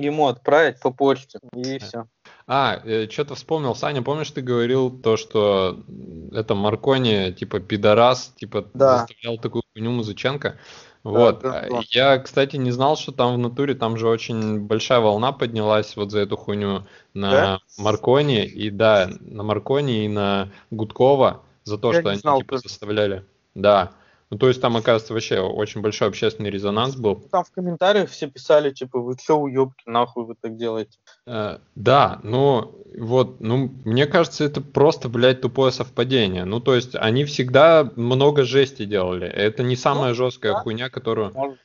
ему 0.06 0.28
отправить 0.28 0.80
по 0.80 0.92
почте, 0.92 1.40
и 1.54 1.80
все. 1.80 2.06
А, 2.48 2.82
э, 2.84 3.08
что-то 3.10 3.36
вспомнил, 3.36 3.76
Саня, 3.76 4.02
помнишь, 4.02 4.32
ты 4.32 4.42
говорил 4.42 4.90
то, 4.90 5.18
что 5.18 5.84
это 6.32 6.56
Маркони, 6.56 7.32
типа, 7.32 7.60
пидорас, 7.60 8.34
типа, 8.38 8.66
да. 8.74 9.00
заставлял 9.00 9.38
такую 9.38 9.64
хуйню 9.74 9.92
Музыченко. 9.92 10.58
Вот. 11.04 11.42
Да, 11.42 11.62
да, 11.62 11.68
да. 11.70 11.82
Я, 11.90 12.18
кстати, 12.18 12.58
не 12.58 12.72
знал, 12.72 12.98
что 12.98 13.12
там 13.12 13.36
в 13.36 13.38
натуре, 13.38 13.74
там 13.74 13.98
же 13.98 14.08
очень 14.08 14.62
большая 14.62 15.00
волна 15.00 15.32
поднялась 15.32 15.96
вот 15.96 16.12
за 16.12 16.20
эту 16.20 16.36
хуйню 16.38 16.88
на 17.14 17.32
да? 17.32 17.60
Маркони, 17.78 18.46
и 18.46 18.70
да, 18.70 19.10
на 19.22 19.44
Маркони 19.44 20.06
и 20.06 20.08
на 20.08 20.50
Гудкова, 20.72 21.44
за 21.64 21.78
то, 21.78 21.94
Я 21.94 22.02
что 22.02 22.10
они 22.10 22.20
знал 22.20 22.40
типа 22.40 22.56
тоже. 22.56 22.64
заставляли. 22.64 23.26
Да. 23.56 23.92
Ну, 24.30 24.38
то 24.38 24.48
есть 24.48 24.62
там, 24.62 24.78
оказывается, 24.78 25.14
вообще 25.14 25.40
очень 25.40 25.82
большой 25.82 26.08
общественный 26.08 26.52
резонанс 26.52 26.96
был. 26.96 27.16
Там 27.32 27.44
в 27.44 27.52
комментариях 27.52 28.10
все 28.10 28.28
писали, 28.28 28.72
типа, 28.72 29.00
вы 29.00 29.16
чё, 29.18 29.38
уёбки, 29.38 29.84
нахуй 29.88 30.26
вы 30.26 30.36
так 30.40 30.56
делаете? 30.56 31.00
Э, 31.26 31.58
Да, 31.76 32.20
ну 32.24 32.76
вот, 32.98 33.40
ну 33.42 33.72
мне 33.86 34.06
кажется, 34.06 34.44
это 34.44 34.62
просто, 34.62 35.10
блядь, 35.10 35.42
тупое 35.42 35.72
совпадение. 35.72 36.46
Ну 36.46 36.60
то 36.60 36.76
есть 36.76 36.96
они 36.96 37.26
всегда 37.26 37.92
много 37.96 38.44
жести 38.44 38.86
делали. 38.86 39.28
Это 39.28 39.64
не 39.64 39.76
самая 39.76 40.14
жесткая 40.14 40.54
да. 40.54 40.60
хуйня, 40.60 40.90
которую 40.90 41.32
Может 41.34 41.60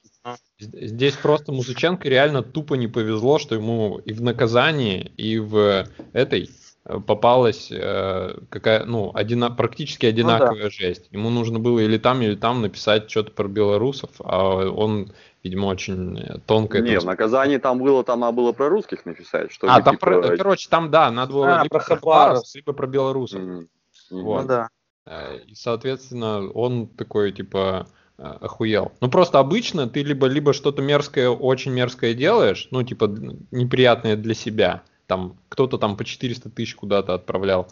Здесь 0.59 1.15
просто 1.17 1.53
Музыченко 1.53 2.09
реально 2.09 2.43
тупо 2.43 2.75
не 2.75 2.89
повезло, 2.89 3.39
что 3.39 3.57
ему 3.57 3.99
и 3.99 4.13
в 4.13 4.23
наказании, 4.23 5.13
и 5.19 5.39
в 5.39 5.87
этой 6.15 6.51
попалась 6.85 7.69
э, 7.73 8.37
какая, 8.51 8.85
ну, 8.85 9.11
одина, 9.15 9.51
практически 9.51 10.07
одинаковая 10.07 10.69
жесть. 10.71 11.09
Ему 11.11 11.31
нужно 11.31 11.59
было 11.59 11.79
или 11.81 11.97
там, 11.97 12.21
или 12.23 12.35
там 12.35 12.61
написать 12.61 13.11
что-то 13.11 13.31
про 13.33 13.49
белорусов, 13.49 14.11
а 14.19 14.67
он, 14.69 15.13
видимо, 15.43 15.67
очень 15.67 16.19
э, 16.19 16.39
тонко 16.47 16.79
это 16.79 16.87
Не, 16.87 17.01
в 17.01 17.05
наказании 17.05 17.57
там 17.57 17.79
было, 17.79 18.05
там 18.05 18.21
надо 18.21 18.37
было 18.37 18.53
про 18.53 18.69
русских 18.69 19.07
написать. 19.07 19.51
Что 19.51 19.67
А, 19.69 19.79
ли, 19.79 19.83
там, 19.83 19.95
типа, 19.97 20.07
про- 20.07 20.37
короче, 20.37 20.69
там, 20.69 20.91
да, 20.91 21.11
надо 21.11 21.33
было 21.33 21.47
А, 21.61 21.63
либо 21.63 21.79
про. 21.79 21.81
Хабаровск, 21.81 22.55
либо 22.55 22.73
про 22.75 22.87
белорусов. 22.87 23.41
м. 23.41 23.69
Вот. 24.11 24.43
Ну 24.43 24.49
да. 24.49 24.69
Э, 25.07 25.39
И, 25.47 25.55
соответственно, 25.55 26.51
он 26.51 26.87
такой, 26.87 27.33
типа, 27.33 27.87
э, 28.19 28.23
охуел. 28.23 28.93
Ну, 29.01 29.09
просто 29.11 29.39
обычно 29.39 29.89
ты 29.89 30.03
либо, 30.03 30.27
либо 30.27 30.53
что-то 30.53 30.83
мерзкое, 30.83 31.31
очень 31.31 31.73
мерзкое 31.73 32.13
делаешь, 32.15 32.69
ну, 32.71 32.83
типа, 32.83 33.07
неприятное 33.51 34.17
для 34.17 34.35
себя. 34.35 34.83
Там, 35.07 35.37
кто-то 35.49 35.79
там 35.79 35.97
по 35.97 36.05
400 36.05 36.51
тысяч 36.51 36.75
куда-то 36.75 37.15
отправлял, 37.15 37.69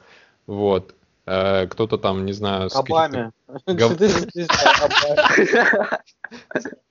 вот. 0.46 0.94
Э, 1.24 1.68
кто-то 1.68 1.98
там, 1.98 2.26
не 2.26 2.32
знаю, 2.32 2.68
Обаме. 2.74 3.32
гов- 3.66 3.98
400 3.98 4.48
Обаме. 4.82 6.00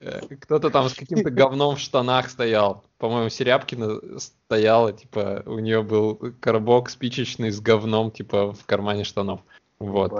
кто-то 0.40 0.70
там 0.70 0.88
с 0.88 0.94
каким-то 0.94 1.30
говном 1.30 1.76
в 1.76 1.80
штанах 1.80 2.30
стоял. 2.30 2.82
По-моему, 2.98 3.28
Серябкина 3.28 4.18
стояла, 4.18 4.92
типа, 4.92 5.42
у 5.44 5.58
нее 5.58 5.82
был 5.82 6.18
коробок 6.40 6.88
спичечный 6.88 7.50
с 7.50 7.60
говном, 7.60 8.10
типа, 8.10 8.52
в 8.52 8.64
кармане 8.64 9.04
штанов. 9.04 9.40
Вот, 9.78 10.12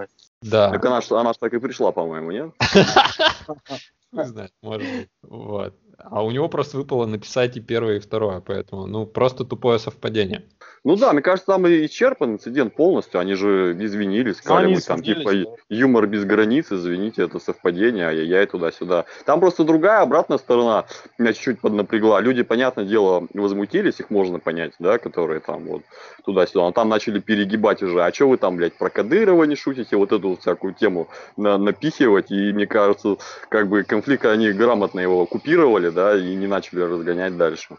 да. 0.42 0.70
Так 0.70 0.84
она, 0.84 1.00
она 1.10 1.32
ж 1.32 1.36
так 1.38 1.54
и 1.54 1.58
пришла, 1.58 1.92
по-моему, 1.92 2.32
нет? 2.32 2.52
Хуй 4.12 4.24
знает, 4.24 4.52
может 4.60 4.86
быть. 4.90 5.08
Вот. 5.22 5.74
А 5.98 6.24
у 6.24 6.30
него 6.30 6.48
просто 6.48 6.76
выпало 6.76 7.06
написать 7.06 7.56
и 7.56 7.60
первое, 7.60 7.96
и 7.96 8.00
второе, 8.00 8.40
поэтому, 8.40 8.86
ну, 8.86 9.06
просто 9.06 9.44
тупое 9.44 9.78
совпадение. 9.78 10.44
Ну 10.84 10.96
да, 10.96 11.12
мне 11.12 11.22
кажется, 11.22 11.46
там 11.46 11.64
и 11.68 11.86
исчерпан 11.86 12.32
инцидент 12.32 12.74
полностью. 12.74 13.20
Они 13.20 13.34
же 13.34 13.76
извинились, 13.78 14.38
сказали, 14.38 14.74
мы 14.74 14.80
там 14.80 15.00
типа 15.00 15.32
да. 15.32 15.44
юмор 15.68 16.08
без 16.08 16.24
границ, 16.24 16.72
извините, 16.72 17.22
это 17.22 17.38
совпадение, 17.38 18.06
ай-яй-яй, 18.06 18.46
туда-сюда. 18.46 19.04
Там 19.24 19.38
просто 19.38 19.62
другая, 19.62 20.00
обратная 20.00 20.38
сторона 20.38 20.86
меня 21.18 21.32
чуть-чуть 21.34 21.60
поднапрягла. 21.60 22.20
Люди, 22.20 22.42
понятное 22.42 22.84
дело, 22.84 23.28
возмутились, 23.32 24.00
их 24.00 24.10
можно 24.10 24.40
понять, 24.40 24.72
да, 24.80 24.98
которые 24.98 25.38
там 25.38 25.66
вот 25.66 25.82
туда-сюда. 26.24 26.64
Но 26.64 26.72
там 26.72 26.88
начали 26.88 27.20
перегибать 27.20 27.80
уже. 27.84 28.02
А 28.02 28.12
что 28.12 28.28
вы 28.28 28.36
там, 28.36 28.56
блядь, 28.56 28.76
про 28.76 28.90
Кадырова 28.90 29.44
не 29.44 29.54
шутите? 29.54 29.96
Вот 29.96 30.10
эту 30.10 30.30
вот 30.30 30.40
всякую 30.40 30.74
тему 30.74 31.08
на- 31.36 31.58
напихивать. 31.58 32.32
И 32.32 32.52
мне 32.52 32.66
кажется, 32.66 33.18
как 33.48 33.68
бы 33.68 33.84
конфликт 33.84 34.24
они 34.24 34.50
грамотно 34.50 34.98
его 34.98 35.26
купировали, 35.26 35.81
да, 35.90 36.16
и 36.16 36.34
не 36.34 36.46
начали 36.46 36.80
разгонять 36.80 37.36
дальше. 37.36 37.76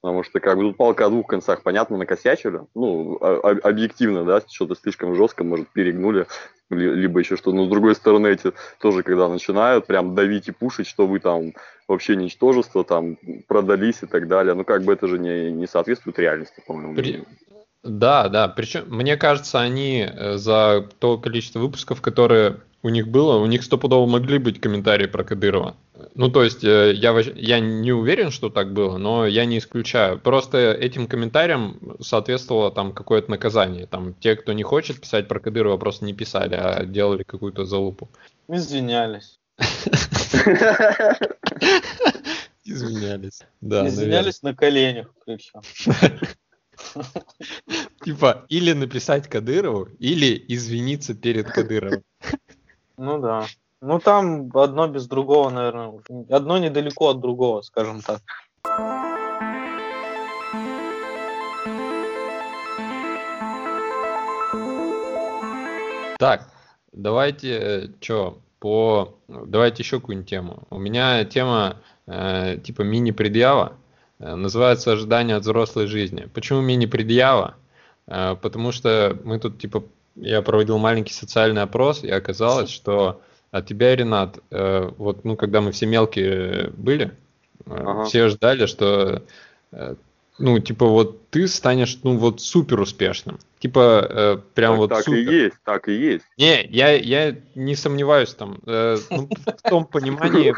Потому 0.00 0.22
что 0.22 0.38
как 0.38 0.58
бы 0.58 0.64
тут 0.64 0.76
палка 0.76 1.06
о 1.06 1.08
двух 1.08 1.26
концах, 1.26 1.62
понятно, 1.62 1.96
накосячили. 1.96 2.60
Ну, 2.74 3.16
объективно, 3.16 4.24
да, 4.24 4.42
что-то 4.46 4.74
слишком 4.74 5.14
жестко, 5.14 5.44
может, 5.44 5.68
перегнули, 5.70 6.26
ли- 6.68 6.94
либо 6.94 7.20
еще 7.20 7.38
что. 7.38 7.52
Но 7.52 7.64
с 7.64 7.70
другой 7.70 7.94
стороны, 7.94 8.26
эти 8.28 8.52
тоже, 8.80 9.02
когда 9.02 9.28
начинают 9.30 9.86
прям 9.86 10.14
давить 10.14 10.48
и 10.48 10.52
пушить, 10.52 10.88
что 10.88 11.06
вы 11.06 11.20
там 11.20 11.54
вообще 11.88 12.16
ничтожество, 12.16 12.84
там 12.84 13.16
продались 13.48 14.02
и 14.02 14.06
так 14.06 14.28
далее. 14.28 14.52
Ну, 14.52 14.64
как 14.64 14.82
бы 14.82 14.92
это 14.92 15.08
же 15.08 15.18
не, 15.18 15.50
не 15.50 15.66
соответствует 15.66 16.18
реальности, 16.18 16.62
по-моему. 16.66 16.94
При- 16.96 17.24
Да, 17.82 18.28
да, 18.28 18.48
причем, 18.48 18.84
мне 18.88 19.16
кажется, 19.16 19.60
они 19.60 20.06
э, 20.06 20.36
за 20.36 20.86
то 20.98 21.16
количество 21.16 21.60
выпусков, 21.60 22.02
которые 22.02 22.60
у 22.84 22.90
них 22.90 23.08
было, 23.08 23.38
у 23.38 23.46
них 23.46 23.64
стопудово 23.64 24.06
могли 24.06 24.36
быть 24.36 24.60
комментарии 24.60 25.06
про 25.06 25.24
Кадырова. 25.24 25.74
Ну, 26.14 26.30
то 26.30 26.44
есть, 26.44 26.62
э, 26.64 26.92
я, 26.92 27.18
я 27.34 27.58
не 27.58 27.92
уверен, 27.92 28.30
что 28.30 28.50
так 28.50 28.74
было, 28.74 28.98
но 28.98 29.26
я 29.26 29.46
не 29.46 29.56
исключаю. 29.56 30.18
Просто 30.18 30.72
этим 30.72 31.06
комментариям 31.06 31.96
соответствовало 32.00 32.70
там 32.70 32.92
какое-то 32.92 33.30
наказание. 33.30 33.86
Там 33.86 34.12
те, 34.12 34.36
кто 34.36 34.52
не 34.52 34.64
хочет 34.64 35.00
писать 35.00 35.28
про 35.28 35.40
Кадырова, 35.40 35.78
просто 35.78 36.04
не 36.04 36.12
писали, 36.12 36.56
а 36.56 36.84
делали 36.84 37.22
какую-то 37.22 37.64
залупу. 37.64 38.10
Извинялись. 38.48 39.40
Извинялись. 42.64 43.40
Да, 43.62 43.88
Извинялись 43.88 44.42
на 44.42 44.54
коленях 44.54 45.06
причем. 45.24 45.62
Типа, 48.04 48.44
или 48.50 48.72
написать 48.74 49.26
Кадырову, 49.26 49.88
или 49.98 50.44
извиниться 50.48 51.14
перед 51.14 51.48
Кадыровым. 51.50 52.02
Ну 52.96 53.18
да. 53.18 53.46
Ну 53.80 53.98
там 53.98 54.50
одно 54.54 54.88
без 54.88 55.06
другого, 55.06 55.50
наверное. 55.50 56.00
Одно 56.30 56.58
недалеко 56.58 57.10
от 57.10 57.20
другого, 57.20 57.62
скажем 57.62 58.00
так. 58.00 58.20
Так, 66.18 66.48
давайте, 66.92 67.90
что, 68.00 68.38
по... 68.60 69.18
Давайте 69.28 69.82
еще 69.82 70.00
какую-нибудь 70.00 70.30
тему. 70.30 70.62
У 70.70 70.78
меня 70.78 71.24
тема 71.24 71.76
э, 72.06 72.58
типа 72.64 72.82
мини-предъява. 72.82 73.72
Э, 74.20 74.34
называется 74.34 74.92
«Ожидание 74.92 75.36
от 75.36 75.42
взрослой 75.42 75.86
жизни». 75.86 76.28
Почему 76.32 76.60
мини-предъява? 76.62 77.56
Э, 78.06 78.36
потому 78.40 78.72
что 78.72 79.18
мы 79.24 79.38
тут, 79.38 79.58
типа, 79.58 79.82
я 80.16 80.42
проводил 80.42 80.78
маленький 80.78 81.12
социальный 81.12 81.62
опрос, 81.62 82.04
и 82.04 82.10
оказалось, 82.10 82.70
что 82.70 83.20
от 83.50 83.66
тебя, 83.66 83.94
Ренат, 83.94 84.38
э, 84.50 84.90
вот, 84.98 85.24
ну, 85.24 85.36
когда 85.36 85.60
мы 85.60 85.72
все 85.72 85.86
мелкие 85.86 86.70
были, 86.76 87.06
э, 87.66 87.70
Ага. 87.70 88.04
все 88.04 88.28
ждали, 88.28 88.66
что 88.66 89.22
э, 89.72 89.94
ну, 90.38 90.58
типа, 90.58 90.86
вот 90.86 91.28
ты 91.30 91.46
станешь, 91.46 91.98
ну, 92.02 92.16
вот 92.16 92.40
супер 92.40 92.80
успешным. 92.80 93.38
Типа, 93.60 94.06
э, 94.08 94.38
прям 94.54 94.72
Так, 94.72 94.78
вот 94.78 94.90
так 94.90 95.04
супер. 95.04 95.18
и 95.18 95.34
есть, 95.44 95.56
так 95.64 95.88
и 95.88 95.92
есть. 95.92 96.24
Не, 96.36 96.64
я, 96.66 96.92
я 96.92 97.36
не 97.54 97.76
сомневаюсь 97.76 98.34
там, 98.34 98.58
э, 98.66 98.96
ну, 99.10 99.28
в 99.46 99.68
том 99.70 99.86
понимании, 99.86 100.52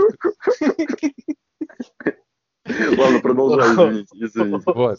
Ладно, 2.98 3.20
продолжай, 3.20 3.68
извините, 3.68 4.08
извините. 4.24 4.62
вот. 4.66 4.98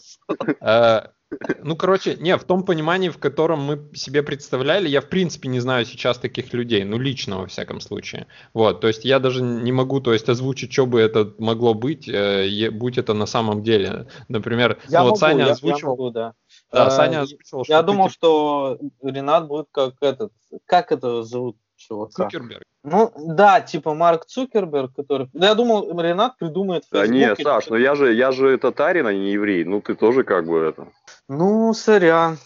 Ну, 1.62 1.76
короче, 1.76 2.16
не, 2.16 2.36
в 2.36 2.44
том 2.44 2.62
понимании, 2.62 3.08
в 3.08 3.18
котором 3.18 3.60
мы 3.60 3.88
себе 3.94 4.22
представляли, 4.22 4.88
я 4.88 5.00
в 5.00 5.08
принципе 5.08 5.48
не 5.48 5.60
знаю 5.60 5.84
сейчас 5.84 6.18
таких 6.18 6.52
людей, 6.52 6.84
ну, 6.84 6.98
лично 6.98 7.38
во 7.38 7.46
всяком 7.46 7.80
случае. 7.80 8.26
Вот, 8.54 8.80
то 8.80 8.88
есть 8.88 9.04
я 9.04 9.18
даже 9.18 9.42
не 9.42 9.72
могу, 9.72 10.00
то 10.00 10.12
есть 10.12 10.28
озвучить, 10.28 10.72
что 10.72 10.86
бы 10.86 11.00
это 11.00 11.32
могло 11.38 11.74
быть, 11.74 12.08
э, 12.08 12.70
будь 12.70 12.98
это 12.98 13.14
на 13.14 13.26
самом 13.26 13.62
деле. 13.62 14.06
Например, 14.28 14.78
Я 14.88 15.00
ну, 15.00 15.04
вот 15.04 15.10
могу, 15.10 15.20
Саня 15.20 15.38
я- 15.40 15.46
я 15.46 15.52
озвучил, 15.52 15.88
могу, 15.88 16.10
да. 16.10 16.34
да, 16.72 16.86
Э, 16.88 16.90
Саня 16.90 17.20
озвучил, 17.22 17.64
Я 17.66 17.80
ты, 17.80 17.86
думал, 17.86 18.04
типа, 18.08 18.14
что 18.14 18.78
Ренат 19.02 19.46
будет 19.48 19.66
как 19.72 19.94
этот, 20.00 20.32
как 20.66 20.92
это 20.92 21.22
зовут 21.22 21.56
чувака? 21.78 22.24
Цукерберг. 22.24 22.62
Ну 22.84 23.12
да, 23.16 23.60
типа 23.60 23.94
Марк 23.94 24.26
Цукерберг, 24.26 24.94
который. 24.94 25.28
Да, 25.32 25.48
я 25.48 25.54
думал, 25.54 26.00
Ренат 26.00 26.36
придумает 26.38 26.84
Да 26.90 27.00
Facebook 27.00 27.14
не, 27.14 27.24
или 27.24 27.42
Саш, 27.42 27.64
что-то. 27.64 27.76
ну 27.76 27.82
я 27.82 27.94
же, 27.94 28.14
я 28.14 28.32
же 28.32 28.56
татарин, 28.58 29.06
а 29.06 29.12
не 29.12 29.32
еврей. 29.32 29.64
Ну 29.64 29.80
ты 29.80 29.94
тоже 29.94 30.22
как 30.24 30.46
бы 30.46 30.58
это. 30.58 30.88
Ну, 31.28 31.72
сорян. 31.74 32.38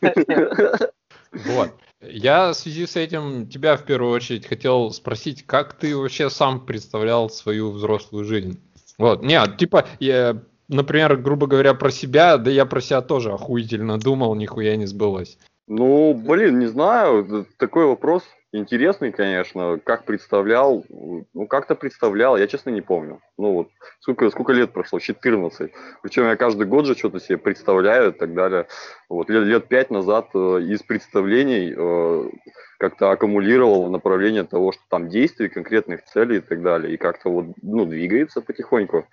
Сорян. 0.00 0.90
Вот. 1.32 1.70
Я 2.00 2.52
в 2.52 2.54
связи 2.54 2.86
с 2.86 2.96
этим 2.96 3.46
тебя 3.46 3.76
в 3.76 3.84
первую 3.84 4.12
очередь 4.12 4.46
хотел 4.46 4.90
спросить, 4.90 5.46
как 5.46 5.74
ты 5.74 5.94
вообще 5.96 6.30
сам 6.30 6.64
представлял 6.64 7.28
свою 7.28 7.70
взрослую 7.70 8.24
жизнь? 8.24 8.58
Вот, 8.96 9.22
нет, 9.22 9.58
типа, 9.58 9.86
я, 9.98 10.42
например, 10.68 11.16
грубо 11.16 11.46
говоря, 11.46 11.74
про 11.74 11.90
себя, 11.90 12.38
да 12.38 12.50
я 12.50 12.64
про 12.64 12.80
себя 12.80 13.02
тоже 13.02 13.32
охуительно 13.32 13.98
думал, 13.98 14.34
нихуя 14.34 14.76
не 14.76 14.86
сбылось. 14.86 15.38
Ну, 15.66 16.14
блин, 16.14 16.58
не 16.58 16.66
знаю, 16.66 17.46
такой 17.58 17.86
вопрос 17.86 18.24
интересный, 18.52 19.12
конечно. 19.12 19.78
Как 19.84 20.04
представлял? 20.04 20.84
Ну, 20.88 21.46
как-то 21.46 21.74
представлял, 21.74 22.36
я 22.36 22.46
честно 22.46 22.70
не 22.70 22.80
помню. 22.80 23.20
Ну, 23.38 23.52
вот, 23.52 23.68
сколько, 24.00 24.30
сколько 24.30 24.52
лет 24.52 24.72
прошло? 24.72 24.98
14. 24.98 25.72
Причем 26.02 26.24
я 26.24 26.36
каждый 26.36 26.66
год 26.66 26.86
же 26.86 26.94
что-то 26.94 27.20
себе 27.20 27.38
представляю 27.38 28.10
и 28.10 28.18
так 28.18 28.34
далее. 28.34 28.66
Вот, 29.08 29.30
лет, 29.30 29.44
лет 29.44 29.68
пять 29.68 29.90
назад 29.90 30.28
э, 30.34 30.38
из 30.62 30.82
представлений 30.82 31.74
э, 31.76 32.30
как-то 32.78 33.10
аккумулировал 33.10 33.90
направление 33.90 34.44
того, 34.44 34.72
что 34.72 34.82
там 34.88 35.08
действий, 35.08 35.48
конкретных 35.48 36.04
целей 36.04 36.38
и 36.38 36.40
так 36.40 36.62
далее. 36.62 36.94
И 36.94 36.96
как-то 36.96 37.30
вот, 37.30 37.46
ну, 37.62 37.84
двигается 37.86 38.40
потихоньку. 38.40 39.06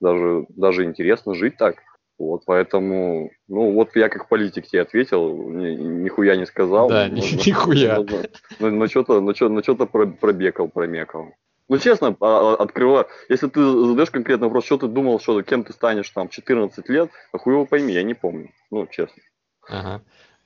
Даже, 0.00 0.46
даже 0.50 0.84
интересно 0.84 1.34
жить 1.34 1.56
так. 1.56 1.76
Вот, 2.16 2.42
поэтому, 2.46 3.30
ну, 3.48 3.72
вот 3.72 3.96
я 3.96 4.08
как 4.08 4.28
политик 4.28 4.66
тебе 4.66 4.82
ответил, 4.82 5.48
ни, 5.50 5.74
нихуя 5.74 6.36
не 6.36 6.46
сказал. 6.46 6.88
Да, 6.88 7.08
но, 7.08 7.16
нихуя. 7.16 7.96
Но, 7.96 8.22
но, 8.60 8.70
но 8.70 8.86
что-то, 8.86 9.20
но 9.20 9.34
что, 9.34 9.48
но 9.48 9.62
что-то 9.62 9.86
пробекал, 9.86 10.68
промекал. 10.68 11.32
Ну, 11.68 11.78
честно, 11.78 12.16
а, 12.20 12.54
а, 12.54 12.54
открываю. 12.56 13.06
Если 13.28 13.48
ты 13.48 13.60
задаешь 13.60 14.10
конкретный 14.10 14.46
вопрос, 14.46 14.66
что 14.66 14.78
ты 14.78 14.86
думал, 14.86 15.18
что 15.18 15.42
кем 15.42 15.64
ты 15.64 15.72
станешь 15.72 16.10
там 16.10 16.28
14 16.28 16.88
лет, 16.88 17.10
а 17.32 17.38
хуй 17.38 17.54
его 17.54 17.66
пойми, 17.66 17.92
я 17.92 18.02
не 18.02 18.14
помню. 18.14 18.50
Ну, 18.70 18.86
честно. 18.86 19.22
Ага. 19.66 20.02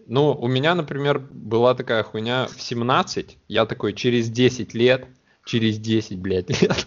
Ну, 0.06 0.32
у 0.32 0.46
меня, 0.46 0.74
например, 0.74 1.18
была 1.18 1.74
такая 1.74 2.02
хуйня 2.02 2.46
в 2.46 2.62
17, 2.62 3.38
я 3.48 3.66
такой 3.66 3.92
через 3.92 4.30
10 4.30 4.72
лет, 4.74 5.06
через 5.44 5.78
10, 5.78 6.18
блядь, 6.18 6.62
лет, 6.62 6.86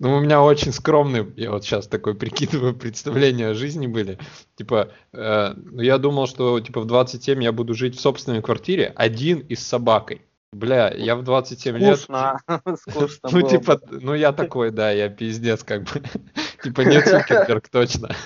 ну, 0.00 0.16
у 0.16 0.20
меня 0.20 0.42
очень 0.42 0.72
скромные, 0.72 1.30
я 1.36 1.50
вот 1.50 1.64
сейчас 1.64 1.88
такой 1.88 2.14
прикидываю, 2.18 2.74
представления 2.74 3.48
о 3.48 3.54
жизни 3.54 3.86
были. 3.86 4.18
Типа, 4.56 4.90
э, 5.12 5.54
ну, 5.56 5.80
я 5.82 5.98
думал, 5.98 6.26
что 6.26 6.60
типа 6.60 6.80
в 6.80 6.86
27 6.86 7.42
я 7.42 7.52
буду 7.52 7.74
жить 7.74 7.96
в 7.96 8.00
собственной 8.00 8.42
квартире, 8.42 8.92
один 8.94 9.40
и 9.40 9.54
с 9.54 9.66
собакой. 9.66 10.22
Бля, 10.52 10.90
я 10.94 11.14
в 11.14 11.24
27 11.24 11.76
Скучно. 11.76 12.40
лет... 12.48 12.78
Скучно. 12.78 13.28
Ну, 13.32 13.42
типа, 13.42 13.80
ну 13.90 14.14
я 14.14 14.32
такой, 14.32 14.70
да, 14.70 14.90
я 14.90 15.08
пиздец, 15.08 15.62
как 15.62 15.82
бы. 15.84 16.02
Типа, 16.62 16.80
нет 16.80 17.06
Цукерберг, 17.06 17.68
точно. 17.68 18.16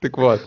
Так 0.00 0.16
вот. 0.16 0.40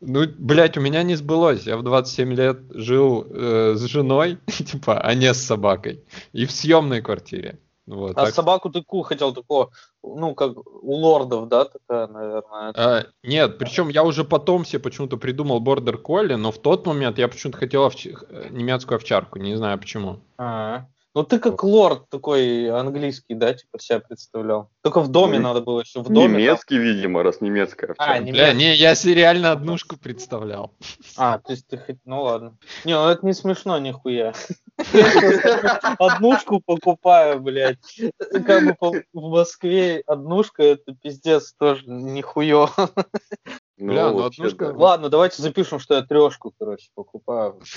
Ну, 0.00 0.26
блядь, 0.38 0.76
у 0.76 0.80
меня 0.80 1.02
не 1.02 1.14
сбылось. 1.14 1.66
Я 1.66 1.76
в 1.76 1.82
27 1.82 2.34
лет 2.34 2.58
жил 2.70 3.26
э, 3.28 3.74
с 3.76 3.82
женой, 3.84 4.38
типа, 4.46 5.00
а 5.00 5.14
не 5.14 5.32
с 5.32 5.42
собакой. 5.42 6.04
И 6.32 6.44
в 6.44 6.52
съемной 6.52 7.00
квартире. 7.00 7.58
Вот, 7.86 8.12
а 8.12 8.26
так... 8.26 8.34
собаку 8.34 8.70
ты 8.70 8.82
ку 8.82 9.02
хотел 9.02 9.34
такого, 9.34 9.70
ну, 10.02 10.34
как 10.34 10.56
у 10.56 10.94
лордов, 10.94 11.48
да, 11.48 11.64
такая, 11.64 12.06
наверное. 12.06 12.72
А, 12.76 13.04
нет, 13.24 13.58
причем 13.58 13.88
я 13.88 14.04
уже 14.04 14.24
потом 14.24 14.64
себе 14.64 14.78
почему-то 14.78 15.16
придумал 15.16 15.58
бордер 15.58 15.98
колли, 15.98 16.34
но 16.34 16.52
в 16.52 16.58
тот 16.58 16.86
момент 16.86 17.18
я 17.18 17.26
почему-то 17.26 17.58
хотел 17.58 17.82
овч... 17.82 18.06
немецкую 18.50 18.96
овчарку, 18.96 19.38
не 19.40 19.56
знаю 19.56 19.78
почему. 19.78 20.20
А-а-а. 20.38 20.86
Ну 21.14 21.24
ты 21.24 21.38
как 21.38 21.62
лорд 21.62 22.08
такой 22.08 22.70
английский, 22.70 23.34
да, 23.34 23.52
типа 23.52 23.78
себя 23.78 24.00
представлял. 24.00 24.70
Только 24.82 25.00
в 25.00 25.08
доме 25.08 25.38
ну, 25.38 25.48
надо 25.48 25.60
было 25.60 25.80
еще 25.80 26.00
в 26.00 26.08
доме. 26.08 26.38
Немецкий, 26.38 26.76
там... 26.76 26.84
видимо, 26.84 27.22
раз 27.22 27.42
немецкая. 27.42 27.94
А, 27.98 28.18
немецкий. 28.18 28.32
Бля, 28.32 28.52
не, 28.54 28.74
я 28.74 28.94
себе 28.94 29.14
реально 29.14 29.52
однушку 29.52 29.98
представлял. 29.98 30.72
А, 31.18 31.38
то 31.38 31.52
есть 31.52 31.66
ты 31.66 31.76
хоть, 31.76 31.98
ну 32.06 32.22
ладно. 32.22 32.56
Не, 32.86 32.94
ну 32.94 33.08
это 33.08 33.26
не 33.26 33.34
смешно 33.34 33.78
нихуя. 33.78 34.32
Однушку 35.98 36.60
покупаю, 36.64 37.40
блядь. 37.40 38.00
Как 38.46 38.64
бы 38.80 39.02
в 39.12 39.28
Москве 39.28 40.02
однушка 40.06 40.62
это 40.62 40.94
пиздец 40.94 41.52
тоже 41.58 41.82
нихуё. 41.86 42.70
Бля, 43.76 44.08
ну, 44.08 44.18
ну 44.18 44.24
однушка... 44.24 44.72
Ладно, 44.74 45.10
давайте 45.10 45.42
запишем, 45.42 45.78
что 45.78 45.94
я 45.94 46.02
трешку, 46.02 46.54
короче, 46.58 46.88
покупаю. 46.94 47.60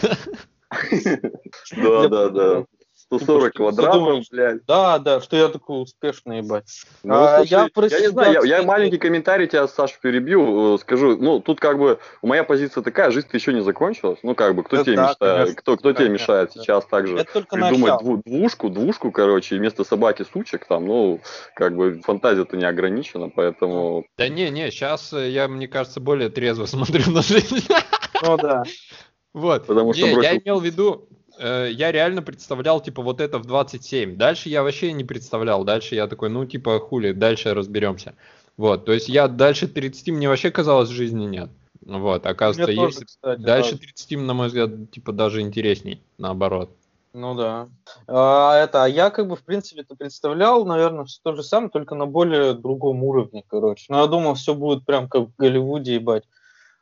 Да, 1.77 2.09
да, 2.09 2.29
да. 2.29 2.65
140 3.07 3.51
типа, 3.51 3.57
квадратов, 3.57 4.23
блядь. 4.31 4.65
Да, 4.65 4.97
да, 4.99 5.21
что 5.21 5.37
я 5.37 5.49
такой 5.49 5.83
успешный, 5.83 6.39
ебать. 6.39 6.85
Ну, 7.03 7.13
а, 7.13 7.37
слушай, 7.37 7.51
я, 7.51 7.69
я 7.97 7.99
не 7.99 8.07
знаю, 8.07 8.33
я, 8.43 8.57
я 8.57 8.63
маленький 8.63 8.97
комментарий 8.97 9.47
тебя, 9.47 9.67
Саша, 9.67 9.95
перебью, 10.01 10.75
э, 10.75 10.77
скажу, 10.79 11.15
ну, 11.17 11.39
тут 11.39 11.59
как 11.59 11.77
бы 11.77 11.99
моя 12.23 12.43
позиция 12.43 12.81
такая, 12.81 13.11
жизнь 13.11 13.27
еще 13.31 13.53
не 13.53 13.61
закончилась, 13.61 14.19
ну, 14.23 14.33
как 14.33 14.55
бы, 14.55 14.63
кто 14.63 14.77
это 14.77 14.85
тебе 14.85 14.95
да, 14.95 15.03
мешает, 15.03 15.17
конечно, 15.19 15.55
кто, 15.55 15.77
кто 15.77 15.93
да, 15.93 15.99
тебе 15.99 16.09
мешает 16.09 16.51
да, 16.55 16.61
сейчас 16.61 16.85
также 16.85 17.25
придумать 17.49 17.99
дву, 17.99 18.21
двушку, 18.25 18.69
двушку, 18.69 19.11
короче, 19.11 19.55
вместо 19.57 19.83
собаки 19.83 20.25
сучек 20.31 20.65
там, 20.65 20.85
ну, 20.85 21.19
как 21.55 21.75
бы, 21.75 22.01
фантазия-то 22.01 22.57
не 22.57 22.65
ограничена, 22.65 23.29
поэтому... 23.29 24.05
Да 24.17 24.27
не, 24.29 24.49
не, 24.49 24.71
сейчас 24.71 25.13
э, 25.13 25.29
я, 25.29 25.47
мне 25.47 25.67
кажется, 25.67 25.99
более 25.99 26.29
трезво 26.29 26.65
смотрю 26.65 27.11
на 27.11 27.21
жизнь. 27.21 27.67
Ну, 28.23 28.37
да. 28.37 28.63
Вот. 29.33 29.67
Потому 29.67 29.93
что 29.93 30.07
не, 30.07 30.13
бросил... 30.13 30.31
я 30.31 30.37
имел 30.37 30.59
в 30.59 30.65
виду, 30.65 31.09
э, 31.37 31.69
я 31.71 31.91
реально 31.91 32.21
представлял, 32.21 32.81
типа, 32.81 33.01
вот 33.01 33.21
это 33.21 33.39
в 33.39 33.45
27. 33.45 34.17
Дальше 34.17 34.49
я 34.49 34.63
вообще 34.63 34.93
не 34.93 35.03
представлял. 35.03 35.63
Дальше 35.63 35.95
я 35.95 36.07
такой, 36.07 36.29
ну, 36.29 36.45
типа, 36.45 36.79
хули, 36.79 37.11
дальше 37.11 37.53
разберемся. 37.53 38.15
Вот, 38.57 38.85
то 38.85 38.93
есть 38.93 39.09
я 39.09 39.27
дальше 39.27 39.67
30 39.67 40.09
мне 40.09 40.29
вообще 40.29 40.49
казалось, 40.49 40.89
жизни 40.89 41.25
нет. 41.25 41.49
Вот, 41.81 42.25
оказывается, 42.25 42.73
мне 42.73 42.85
есть. 42.85 42.97
Тоже, 42.97 43.05
кстати, 43.05 43.41
дальше 43.41 43.71
да. 43.73 43.77
30, 43.79 44.19
на 44.19 44.33
мой 44.33 44.47
взгляд, 44.47 44.91
типа, 44.91 45.11
даже 45.11 45.41
интересней, 45.41 46.01
наоборот. 46.17 46.69
Ну 47.15 47.33
да. 47.33 47.69
А, 48.07 48.57
это, 48.57 48.83
а 48.83 48.89
я 48.89 49.09
как 49.09 49.27
бы, 49.29 49.37
в 49.37 49.43
принципе, 49.43 49.81
это 49.81 49.95
представлял, 49.95 50.65
наверное, 50.65 51.05
все 51.05 51.19
то 51.23 51.33
же 51.33 51.43
самое, 51.43 51.69
только 51.69 51.95
на 51.95 52.05
более 52.05 52.53
другом 52.53 53.03
уровне, 53.03 53.43
короче. 53.47 53.85
Но 53.87 54.01
я 54.01 54.07
думал, 54.07 54.33
все 54.33 54.53
будет 54.53 54.85
прям 54.85 55.07
как 55.07 55.29
в 55.29 55.35
Голливуде, 55.37 55.95
ебать. 55.95 56.25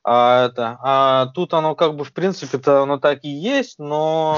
А, 0.05 0.47
это, 0.47 0.77
а 0.81 1.27
тут 1.27 1.53
оно 1.53 1.75
как 1.75 1.95
бы 1.95 2.03
в 2.03 2.11
принципе-то 2.11 2.83
оно 2.83 2.97
так 2.97 3.23
и 3.23 3.29
есть, 3.29 3.79
но, 3.79 4.37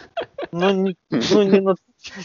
но 0.52 0.70
не, 0.70 0.96
ну, 1.10 1.42
не, 1.42 1.74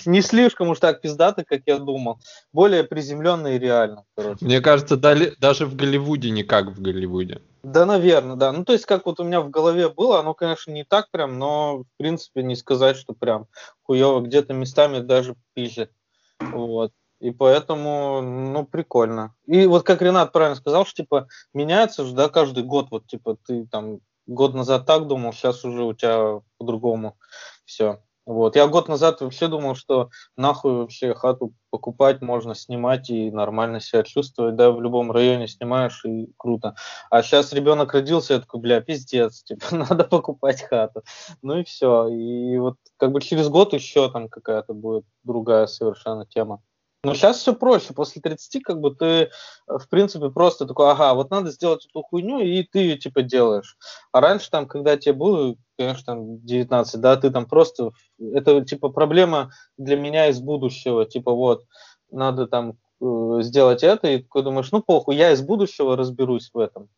не 0.06 0.22
слишком 0.22 0.70
уж 0.70 0.80
так 0.80 1.02
пиздато, 1.02 1.44
как 1.44 1.62
я 1.66 1.78
думал. 1.78 2.20
Более 2.54 2.86
приземленно 2.86 3.48
и 3.48 3.60
реально. 3.60 4.06
Короче. 4.16 4.46
Мне 4.46 4.62
кажется, 4.62 4.96
дали, 4.96 5.36
даже 5.40 5.66
в 5.66 5.76
Голливуде 5.76 6.30
не 6.30 6.44
как 6.44 6.68
в 6.68 6.82
Голливуде. 6.82 7.42
Да, 7.64 7.86
наверное, 7.86 8.38
да. 8.38 8.54
Ну, 8.54 8.64
то 8.64 8.72
есть, 8.72 8.86
как 8.86 9.06
вот 9.06 9.20
у 9.20 9.26
меня 9.26 9.42
в 9.42 9.50
голове 9.50 9.90
было, 9.90 10.20
оно, 10.20 10.34
конечно, 10.34 10.72
не 10.72 10.86
так 10.86 11.12
прям, 11.12 11.38
но, 11.38 11.80
в 11.80 11.98
принципе, 11.98 12.44
не 12.44 12.56
сказать, 12.56 12.96
что 12.96 13.14
прям 13.14 13.48
хуево 13.84 14.22
где-то 14.22 14.54
местами 14.54 15.00
даже 15.00 15.36
пизжит. 15.54 15.92
Вот. 16.40 16.94
И 17.20 17.32
поэтому, 17.32 18.22
ну, 18.22 18.66
прикольно. 18.66 19.34
И 19.46 19.66
вот 19.66 19.84
как 19.84 20.02
Ренат 20.02 20.32
правильно 20.32 20.56
сказал, 20.56 20.86
что, 20.86 21.04
типа, 21.04 21.28
меняется 21.54 22.06
же, 22.06 22.14
да, 22.14 22.30
каждый 22.30 22.64
год, 22.64 22.88
вот, 22.92 23.08
типа, 23.08 23.38
ты 23.46 23.66
там 23.68 24.00
год 24.26 24.54
назад 24.54 24.86
так 24.86 25.08
думал, 25.08 25.34
сейчас 25.34 25.66
уже 25.66 25.84
у 25.84 25.94
тебя 25.94 26.42
по-другому 26.58 27.18
все. 27.66 28.00
Вот. 28.30 28.56
Я 28.56 28.68
год 28.68 28.88
назад 28.88 29.22
вообще 29.22 29.48
думал, 29.48 29.74
что 29.74 30.12
нахуй 30.38 30.74
вообще 30.74 31.16
хату 31.16 31.52
покупать 31.72 32.22
можно, 32.22 32.54
снимать 32.54 33.10
и 33.10 33.32
нормально 33.32 33.80
себя 33.80 34.04
чувствовать, 34.04 34.56
да, 34.56 34.70
в 34.70 34.80
любом 34.82 35.12
районе 35.12 35.48
снимаешь 35.48 36.06
и 36.06 36.32
круто. 36.38 36.76
А 37.10 37.24
сейчас 37.24 37.52
ребенок 37.54 37.92
родился, 37.94 38.36
я 38.36 38.40
такой, 38.40 38.60
бля, 38.60 38.82
пиздец, 38.82 39.42
типа, 39.42 39.66
надо 39.72 40.04
покупать 40.04 40.62
хату. 40.62 41.02
Ну 41.42 41.58
и 41.58 41.64
все. 41.64 42.08
И 42.08 42.58
вот 42.60 42.76
как 42.98 43.12
бы 43.12 43.20
через 43.20 43.50
год 43.50 43.74
еще 43.74 44.12
там 44.12 44.30
какая-то 44.30 44.76
будет 44.76 45.06
другая 45.24 45.66
совершенно 45.66 46.28
тема. 46.28 46.62
Но 47.04 47.14
сейчас 47.14 47.38
все 47.38 47.54
проще. 47.56 47.94
После 47.94 48.22
30 48.22 48.62
как 48.62 48.82
бы 48.82 48.94
ты, 48.94 49.06
э, 49.06 49.30
в 49.68 49.88
принципе, 49.90 50.30
просто 50.30 50.66
такой, 50.66 50.92
ага, 50.92 51.14
вот 51.14 51.32
надо 51.32 51.50
сделать 51.50 51.86
эту 51.86 52.02
хуйню, 52.04 52.40
и 52.40 52.64
ты 52.64 52.80
ее 52.80 52.98
типа 52.98 53.22
делаешь. 53.22 53.78
А 54.12 54.20
раньше 54.20 54.50
там, 54.50 54.68
когда 54.68 54.98
тебе 54.98 55.14
было, 55.14 55.56
конечно, 55.78 56.04
там 56.06 56.46
19, 56.46 57.00
да, 57.00 57.16
ты 57.16 57.30
там 57.30 57.46
просто, 57.46 57.92
это 58.20 58.66
типа 58.66 58.90
проблема 58.90 59.52
для 59.78 59.96
меня 59.96 60.28
из 60.28 60.42
будущего, 60.42 61.06
типа 61.06 61.32
вот, 61.32 61.64
надо 62.12 62.48
там 62.48 62.78
э, 63.02 63.38
сделать 63.44 63.84
это, 63.84 64.10
и 64.10 64.22
такой 64.22 64.44
думаешь, 64.44 64.72
ну 64.74 64.82
похуй, 64.82 65.16
я 65.16 65.32
из 65.32 65.42
будущего 65.42 65.96
разберусь 65.96 66.50
в 66.54 66.58
этом. 66.58 66.90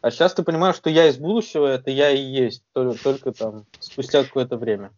А 0.00 0.10
сейчас 0.10 0.34
ты 0.34 0.42
понимаешь, 0.42 0.76
что 0.76 0.90
я 0.90 1.08
из 1.08 1.16
будущего, 1.16 1.66
это 1.66 1.90
я 1.90 2.10
и 2.10 2.20
есть, 2.20 2.62
только, 2.72 3.02
только 3.02 3.32
там 3.32 3.66
спустя 3.80 4.24
какое-то 4.24 4.56
время. 4.56 4.92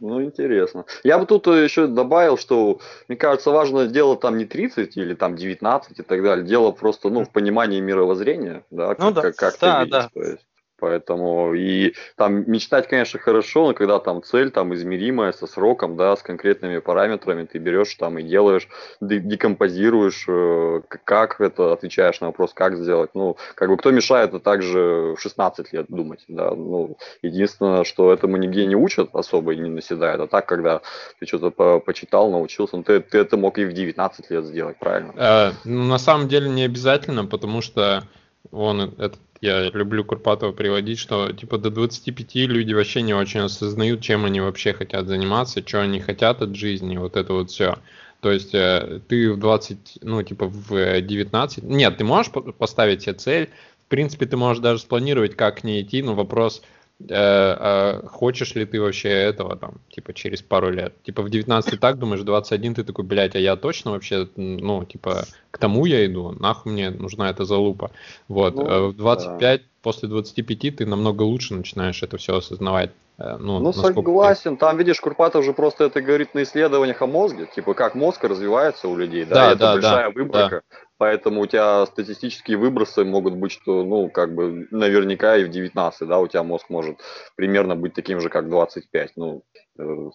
Ну, 0.00 0.22
интересно. 0.22 0.84
Я 1.02 1.18
бы 1.18 1.26
тут 1.26 1.46
еще 1.46 1.86
добавил, 1.86 2.36
что, 2.36 2.80
мне 3.08 3.16
кажется, 3.16 3.50
важно 3.50 3.86
дело 3.86 4.16
там 4.16 4.36
не 4.36 4.44
30 4.44 4.96
или 4.96 5.14
там 5.14 5.34
19 5.34 5.98
и 5.98 6.02
так 6.02 6.22
далее. 6.22 6.44
Дело 6.44 6.72
просто, 6.72 7.08
ну, 7.08 7.24
в 7.24 7.30
понимании 7.30 7.80
мировоззрения, 7.80 8.64
да, 8.70 8.94
ну, 8.98 9.12
как, 9.12 9.14
да. 9.14 9.22
как, 9.22 9.36
как 9.36 9.58
да, 9.60 9.78
ты 9.78 9.84
видишь. 9.84 10.02
Да. 10.02 10.10
То 10.12 10.22
есть. 10.22 10.46
Поэтому 10.78 11.54
и 11.54 11.94
там 12.16 12.50
мечтать, 12.50 12.88
конечно, 12.88 13.18
хорошо, 13.18 13.68
но 13.68 13.74
когда 13.74 13.98
там 14.00 14.22
цель 14.22 14.50
там 14.50 14.74
измеримая 14.74 15.32
со 15.32 15.46
сроком, 15.46 15.96
да, 15.96 16.16
с 16.16 16.22
конкретными 16.22 16.78
параметрами, 16.78 17.44
ты 17.44 17.58
берешь 17.58 17.94
там 17.94 18.18
и 18.18 18.22
делаешь, 18.22 18.68
декомпозируешь, 19.00 20.24
э, 20.28 20.82
как 21.04 21.40
это, 21.40 21.72
отвечаешь 21.72 22.20
на 22.20 22.28
вопрос, 22.28 22.52
как 22.54 22.76
сделать. 22.76 23.10
Ну, 23.14 23.36
как 23.54 23.68
бы 23.68 23.76
кто 23.76 23.90
мешает 23.90 24.30
это 24.30 24.40
также 24.40 25.14
в 25.16 25.20
16 25.20 25.72
лет 25.72 25.86
думать, 25.88 26.24
да. 26.28 26.50
Ну, 26.50 26.96
единственное, 27.22 27.84
что 27.84 28.12
этому 28.12 28.36
нигде 28.36 28.66
не 28.66 28.76
учат 28.76 29.10
особо 29.14 29.52
и 29.52 29.58
не 29.58 29.70
наседают, 29.70 30.20
а 30.20 30.26
так, 30.26 30.46
когда 30.46 30.80
ты 31.20 31.26
что-то 31.26 31.50
по 31.50 31.80
почитал, 31.80 32.30
научился, 32.30 32.76
ну, 32.76 32.82
ты, 32.82 33.00
ты 33.00 33.18
это 33.18 33.36
мог 33.36 33.58
и 33.58 33.64
в 33.64 33.72
19 33.72 34.30
лет 34.30 34.44
сделать, 34.44 34.78
правильно? 34.78 35.12
Э, 35.16 35.52
ну, 35.64 35.84
на 35.84 35.98
самом 35.98 36.28
деле 36.28 36.48
не 36.48 36.64
обязательно, 36.64 37.24
потому 37.24 37.60
что 37.60 38.02
он 38.50 38.80
этот 38.80 39.20
я 39.44 39.70
люблю 39.70 40.04
Курпатова 40.04 40.52
приводить, 40.52 40.98
что 40.98 41.30
типа 41.30 41.58
до 41.58 41.70
25 41.70 42.34
люди 42.48 42.72
вообще 42.72 43.02
не 43.02 43.12
очень 43.12 43.40
осознают, 43.40 44.00
чем 44.00 44.24
они 44.24 44.40
вообще 44.40 44.72
хотят 44.72 45.06
заниматься, 45.06 45.62
что 45.66 45.82
они 45.82 46.00
хотят 46.00 46.40
от 46.40 46.56
жизни, 46.56 46.96
вот 46.96 47.16
это 47.16 47.34
вот 47.34 47.50
все. 47.50 47.76
То 48.20 48.32
есть 48.32 48.54
э, 48.54 49.00
ты 49.06 49.30
в 49.30 49.38
20, 49.38 49.98
ну 50.00 50.22
типа 50.22 50.46
в 50.46 51.00
19, 51.02 51.62
нет, 51.62 51.98
ты 51.98 52.04
можешь 52.04 52.32
поставить 52.32 53.02
себе 53.02 53.12
цель, 53.12 53.50
в 53.86 53.88
принципе 53.90 54.24
ты 54.24 54.38
можешь 54.38 54.62
даже 54.62 54.80
спланировать, 54.80 55.36
как 55.36 55.60
к 55.60 55.64
ней 55.64 55.82
идти, 55.82 56.02
но 56.02 56.14
вопрос, 56.14 56.62
э, 57.00 57.06
э, 57.08 58.06
хочешь 58.06 58.54
ли 58.54 58.64
ты 58.64 58.80
вообще 58.80 59.08
этого 59.08 59.56
там, 59.56 59.74
типа, 59.90 60.12
через 60.14 60.42
пару 60.42 60.70
лет. 60.70 60.94
Типа 61.02 61.22
в 61.22 61.30
19 61.30 61.80
так 61.80 61.98
думаешь, 61.98 62.22
21 62.22 62.74
ты 62.74 62.84
такой, 62.84 63.04
блядь, 63.04 63.36
а 63.36 63.38
я 63.38 63.56
точно 63.56 63.92
вообще, 63.92 64.28
ну, 64.36 64.84
типа, 64.84 65.24
к 65.50 65.58
тому 65.58 65.86
я 65.86 66.04
иду, 66.06 66.34
нахуй 66.38 66.72
мне 66.72 66.90
нужна 66.90 67.30
эта 67.30 67.44
залупа. 67.44 67.90
Вот, 68.28 68.54
Ну, 68.54 68.66
э, 68.66 68.86
в 68.88 68.96
25, 68.96 69.60
да. 69.60 69.66
после 69.82 70.08
25 70.08 70.76
ты 70.76 70.86
намного 70.86 71.22
лучше 71.22 71.54
начинаешь 71.54 72.02
это 72.02 72.16
все 72.16 72.36
осознавать. 72.36 72.90
Э, 73.18 73.36
Ну, 73.38 73.58
Ну, 73.58 73.66
насколько 73.66 73.94
согласен. 73.94 74.56
Там, 74.56 74.76
видишь, 74.76 75.00
Курпатов 75.00 75.44
же 75.44 75.52
просто 75.52 75.84
это 75.84 76.00
говорит 76.00 76.34
на 76.34 76.42
исследованиях 76.42 77.00
о 77.02 77.06
мозге, 77.06 77.46
типа 77.46 77.74
как 77.74 77.94
мозг 77.94 78.24
развивается 78.24 78.88
у 78.88 78.96
людей, 78.96 79.24
да, 79.24 79.34
Да, 79.34 79.50
это 79.50 79.58
да, 79.58 79.72
большая 79.74 80.04
да, 80.04 80.10
выборка. 80.10 80.62
Поэтому 80.96 81.40
у 81.40 81.46
тебя 81.46 81.84
статистические 81.86 82.56
выбросы 82.56 83.04
могут 83.04 83.34
быть, 83.34 83.50
что, 83.52 83.84
ну, 83.84 84.08
как 84.08 84.34
бы, 84.34 84.68
наверняка 84.70 85.36
и 85.36 85.44
в 85.44 85.48
19, 85.48 86.08
да, 86.08 86.20
у 86.20 86.28
тебя 86.28 86.44
мозг 86.44 86.70
может 86.70 87.00
примерно 87.34 87.74
быть 87.74 87.94
таким 87.94 88.20
же, 88.20 88.28
как 88.28 88.48
25. 88.48 89.12
Ну, 89.16 89.42
э, 89.78 90.10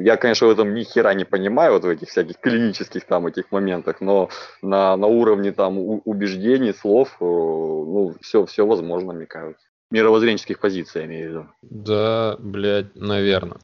я, 0.00 0.16
конечно, 0.16 0.48
в 0.48 0.50
этом 0.50 0.74
ни 0.74 0.82
хера 0.82 1.14
не 1.14 1.24
понимаю, 1.24 1.74
вот 1.74 1.84
в 1.84 1.88
этих 1.88 2.08
всяких 2.08 2.38
клинических 2.40 3.04
там 3.04 3.26
этих 3.26 3.52
моментах, 3.52 4.00
но 4.00 4.28
на, 4.60 4.96
на 4.96 5.06
уровне 5.06 5.52
там 5.52 5.78
убеждений, 5.78 6.72
слов, 6.72 7.16
э, 7.20 7.24
ну, 7.24 8.14
все, 8.20 8.44
все 8.44 8.66
возможно, 8.66 9.12
мне 9.12 9.26
кажется. 9.26 9.63
Мировоззренческих 9.90 10.58
позиций, 10.58 11.02
я 11.02 11.06
имею 11.06 11.26
в 11.26 11.30
виду. 11.30 11.46
Да, 11.62 12.36
блядь, 12.38 12.94
наверное. 12.94 13.58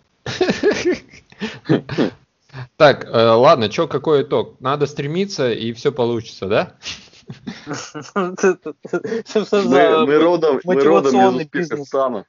Так, 2.77 3.05
э, 3.05 3.09
ладно, 3.31 3.69
чё, 3.69 3.87
какой 3.87 4.23
итог? 4.23 4.61
Надо 4.61 4.87
стремиться, 4.87 5.53
и 5.53 5.73
все 5.73 5.93
получится, 5.93 6.47
да? 6.47 6.75
Что 9.25 9.63
Мы, 9.63 10.19
родом, 10.19 10.61
мы 10.65 10.83
родом 10.83 11.15
из? 11.15 11.35
Узбекистана. 11.37 12.27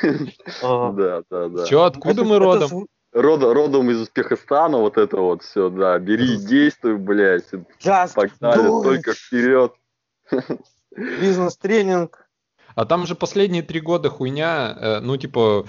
Да, 0.62 1.22
да, 1.30 1.48
да. 1.48 1.64
Чё, 1.64 1.84
откуда 1.84 2.24
мы 2.24 2.38
родом? 2.38 2.68
зву- 2.68 2.86
Родом, 3.12 3.90
из 3.90 4.00
Узбекистана, 4.02 4.76
вот 4.78 4.98
это 4.98 5.16
вот 5.16 5.42
все, 5.42 5.70
да. 5.70 5.98
Бери, 5.98 6.36
действуй, 6.36 6.96
блядь. 6.96 7.50
Just 7.82 8.14
Погнали, 8.14 8.68
только 8.68 9.14
вперед. 9.14 9.72
Бизнес-тренинг. 10.94 12.25
А 12.76 12.84
там 12.84 13.06
же 13.06 13.14
последние 13.14 13.62
три 13.62 13.80
года 13.80 14.10
хуйня, 14.10 14.76
э, 14.78 15.00
ну, 15.00 15.16
типа, 15.16 15.66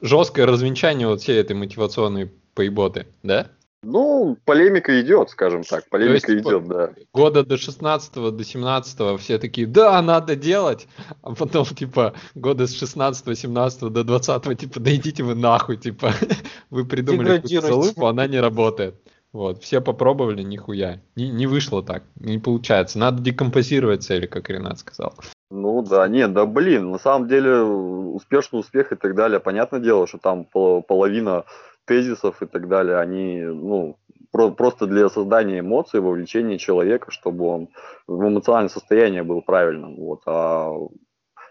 жесткое 0.00 0.46
развенчание 0.46 1.06
вот 1.06 1.20
всей 1.20 1.38
этой 1.38 1.54
мотивационной 1.54 2.32
поеботы, 2.54 3.06
да? 3.22 3.48
Ну, 3.82 4.38
полемика 4.46 4.98
идет, 5.02 5.28
скажем 5.28 5.62
так. 5.62 5.86
Полемика 5.90 6.14
есть, 6.14 6.26
типа, 6.26 6.48
идет, 6.48 6.68
да. 6.68 6.90
Года 7.12 7.44
до 7.44 7.58
16 7.58 8.14
до 8.34 8.44
17 8.44 9.20
все 9.20 9.38
такие, 9.38 9.66
да, 9.66 10.00
надо 10.00 10.36
делать, 10.36 10.88
а 11.20 11.34
потом, 11.34 11.66
типа, 11.66 12.14
года 12.34 12.66
с 12.66 12.74
16 12.74 13.38
17 13.38 13.80
до 13.92 14.02
20 14.02 14.58
типа, 14.58 14.80
да 14.80 14.94
идите 14.94 15.22
вы 15.22 15.34
нахуй, 15.34 15.76
типа, 15.76 16.14
вы 16.70 16.86
придумали 16.86 17.42
залупу, 17.60 18.06
она 18.06 18.26
не 18.26 18.40
работает. 18.40 18.94
Вот, 19.32 19.62
все 19.62 19.82
попробовали, 19.82 20.40
нихуя. 20.42 21.02
Не, 21.14 21.28
не 21.28 21.46
вышло 21.46 21.82
так, 21.82 22.04
не 22.14 22.38
получается. 22.38 22.98
Надо 22.98 23.22
декомпозировать 23.22 24.02
цели, 24.02 24.24
как 24.24 24.48
Ренат 24.48 24.78
сказал. 24.78 25.14
Ну 25.50 25.82
да, 25.82 26.08
нет, 26.08 26.32
да 26.32 26.44
блин, 26.44 26.90
на 26.90 26.98
самом 26.98 27.28
деле 27.28 27.60
успешный 27.60 28.58
успех 28.58 28.92
и 28.92 28.96
так 28.96 29.14
далее, 29.14 29.38
понятное 29.38 29.78
дело, 29.80 30.06
что 30.06 30.18
там 30.18 30.44
пол- 30.44 30.82
половина 30.82 31.44
тезисов 31.84 32.42
и 32.42 32.46
так 32.46 32.68
далее, 32.68 32.98
они, 32.98 33.40
ну, 33.42 33.96
про- 34.32 34.50
просто 34.50 34.86
для 34.86 35.08
создания 35.08 35.60
эмоций, 35.60 36.00
вовлечения 36.00 36.58
человека, 36.58 37.12
чтобы 37.12 37.46
он 37.46 37.68
в 38.08 38.26
эмоциональном 38.28 38.70
состоянии 38.70 39.20
был 39.20 39.40
правильным, 39.40 39.94
вот, 39.96 40.22
а 40.26 40.72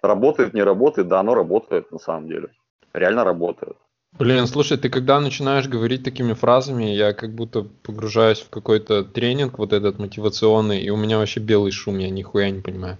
работает, 0.01 0.53
не 0.53 0.61
работает, 0.63 1.07
да, 1.07 1.21
оно 1.21 1.33
работает 1.33 1.89
на 1.91 1.99
самом 1.99 2.27
деле, 2.27 2.49
реально 2.93 3.23
работает. 3.23 3.77
Блин, 4.17 4.47
слушай, 4.47 4.77
ты 4.77 4.89
когда 4.89 5.19
начинаешь 5.19 5.67
говорить 5.67 6.03
такими 6.03 6.31
фразами, 6.31 6.85
я 6.85 7.11
как 7.11 7.35
будто 7.35 7.63
погружаюсь 7.63 8.39
в 8.39 8.49
какой-то 8.49 9.03
тренинг 9.03 9.57
вот 9.57 9.73
этот 9.73 9.99
мотивационный, 9.99 10.81
и 10.81 10.89
у 10.89 10.95
меня 10.95 11.17
вообще 11.17 11.41
белый 11.41 11.71
шум, 11.71 11.97
я 11.97 12.09
нихуя 12.09 12.49
не 12.49 12.61
понимаю. 12.61 12.97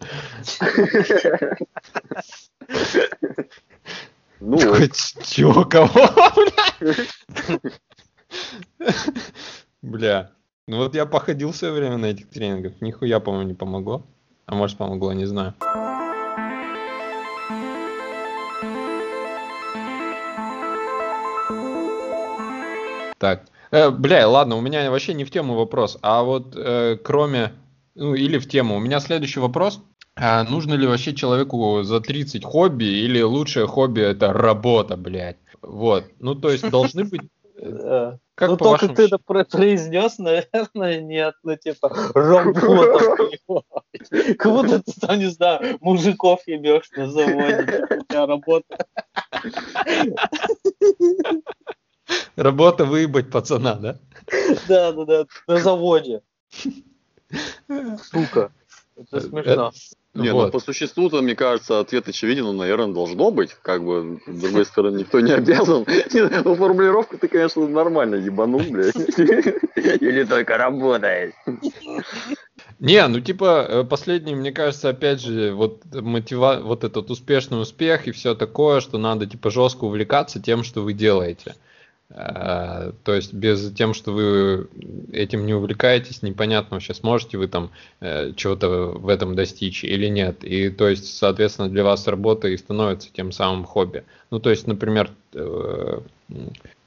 Ну, 4.41 4.57
Такой, 4.57 4.91
чё, 5.23 5.63
кого, 5.63 6.09
бля? 9.81 10.31
Ну 10.67 10.77
вот 10.77 10.95
я 10.95 11.05
походил 11.05 11.53
в 11.53 11.55
свое 11.55 11.73
время 11.73 11.97
на 11.97 12.07
этих 12.07 12.27
тренингах, 12.29 12.73
нихуя, 12.81 13.21
по-моему, 13.21 13.47
не 13.47 13.53
помогло. 13.53 14.05
А 14.45 14.55
может 14.55 14.77
помогло, 14.77 15.13
не 15.13 15.25
знаю. 15.25 15.53
Так, 23.25 23.47
э, 23.71 23.89
бля, 23.89 24.27
ладно, 24.27 24.55
у 24.55 24.61
меня 24.61 24.91
вообще 24.91 25.15
не 25.15 25.23
в 25.23 25.31
тему 25.31 25.55
вопрос, 25.55 25.97
а 26.03 26.21
вот 26.21 26.55
э, 26.55 26.95
кроме, 27.03 27.53
ну 27.95 28.13
или 28.13 28.37
в 28.37 28.47
тему, 28.47 28.75
у 28.75 28.79
меня 28.79 28.99
следующий 28.99 29.39
вопрос. 29.39 29.81
А 30.15 30.43
нужно 30.43 30.75
ли 30.75 30.85
вообще 30.85 31.15
человеку 31.15 31.81
за 31.81 32.01
30 32.01 32.45
хобби 32.45 32.85
или 32.85 33.19
лучшее 33.23 33.65
хобби 33.65 34.01
это 34.01 34.31
работа, 34.31 34.95
блядь? 34.95 35.37
Вот, 35.63 36.03
ну 36.19 36.35
то 36.35 36.51
есть 36.51 36.69
должны 36.69 37.05
быть... 37.05 37.23
э. 37.57 38.17
Как 38.35 38.49
ну, 38.49 38.57
только 38.57 38.89
ты 38.89 39.05
это 39.05 39.17
про- 39.17 39.43
произнес, 39.43 40.19
наверное, 40.19 41.01
нет. 41.01 41.33
Ну, 41.41 41.55
типа, 41.55 41.89
работа. 42.13 43.63
Как 44.37 44.51
будто 44.51 44.83
ты 44.83 44.91
там, 45.01 45.17
не 45.17 45.31
знаю, 45.31 45.79
мужиков 45.81 46.41
ебешь 46.45 46.91
на 46.95 47.09
заводе. 47.09 47.87
У 47.89 48.03
тебя 48.03 48.27
работа. 48.27 48.85
Работа 52.35 52.85
выебать 52.85 53.31
пацана, 53.31 53.75
да? 53.75 53.99
Да, 54.67 54.91
да, 54.91 55.05
да, 55.05 55.25
на 55.47 55.57
заводе. 55.57 56.21
Сука. 58.11 58.51
Это 58.95 59.21
смешно. 59.21 59.71
Не, 60.13 60.29
ну 60.29 60.35
Вот. 60.35 60.53
по 60.53 60.59
существу-то, 60.59 61.21
мне 61.21 61.35
кажется, 61.35 61.81
ответ 61.81 62.07
очевиден, 62.07 62.45
он, 62.45 62.55
наверное, 62.55 62.93
должно 62.93 63.31
быть. 63.31 63.51
Как 63.61 63.83
бы, 63.83 64.21
с 64.25 64.41
другой 64.41 64.65
стороны, 64.65 64.99
никто 64.99 65.19
не 65.19 65.33
обязан. 65.33 65.85
Ну, 66.45 66.55
формулировку 66.55 67.17
ты, 67.17 67.27
конечно, 67.27 67.67
нормально 67.67 68.15
ебанул, 68.15 68.61
блядь. 68.61 68.95
Или 68.95 70.23
только 70.23 70.57
работаешь. 70.57 71.33
Не, 72.79 73.07
ну 73.07 73.19
типа 73.21 73.65
э, 73.67 73.83
последний, 73.83 74.35
мне 74.35 74.51
кажется, 74.51 74.89
опять 74.89 75.21
же, 75.21 75.53
вот 75.53 75.83
мотива, 75.93 76.59
вот 76.61 76.83
этот 76.83 77.09
успешный 77.09 77.61
успех 77.61 78.07
и 78.07 78.11
все 78.11 78.35
такое, 78.35 78.81
что 78.81 78.97
надо 78.97 79.25
типа 79.25 79.49
жестко 79.49 79.85
увлекаться 79.85 80.41
тем, 80.41 80.63
что 80.63 80.81
вы 80.81 80.93
делаете. 80.93 81.55
Э, 82.09 82.91
То 83.03 83.13
есть 83.13 83.33
без 83.33 83.73
тем, 83.73 83.93
что 83.93 84.11
вы 84.11 84.67
этим 85.11 85.45
не 85.45 85.53
увлекаетесь, 85.53 86.21
непонятно 86.21 86.75
вообще, 86.75 86.93
сможете 86.93 87.37
вы 87.37 87.47
там 87.47 87.71
э, 87.99 88.33
чего-то 88.35 88.69
в 88.69 89.09
этом 89.09 89.35
достичь 89.35 89.83
или 89.83 90.07
нет. 90.07 90.43
И 90.43 90.69
то 90.69 90.87
есть, 90.87 91.17
соответственно, 91.17 91.69
для 91.69 91.83
вас 91.83 92.07
работа 92.07 92.47
и 92.47 92.57
становится 92.57 93.11
тем 93.11 93.31
самым 93.31 93.65
хобби. 93.65 94.03
Ну, 94.31 94.39
то 94.39 94.49
есть, 94.49 94.67
например, 94.67 95.11
э, 95.33 95.99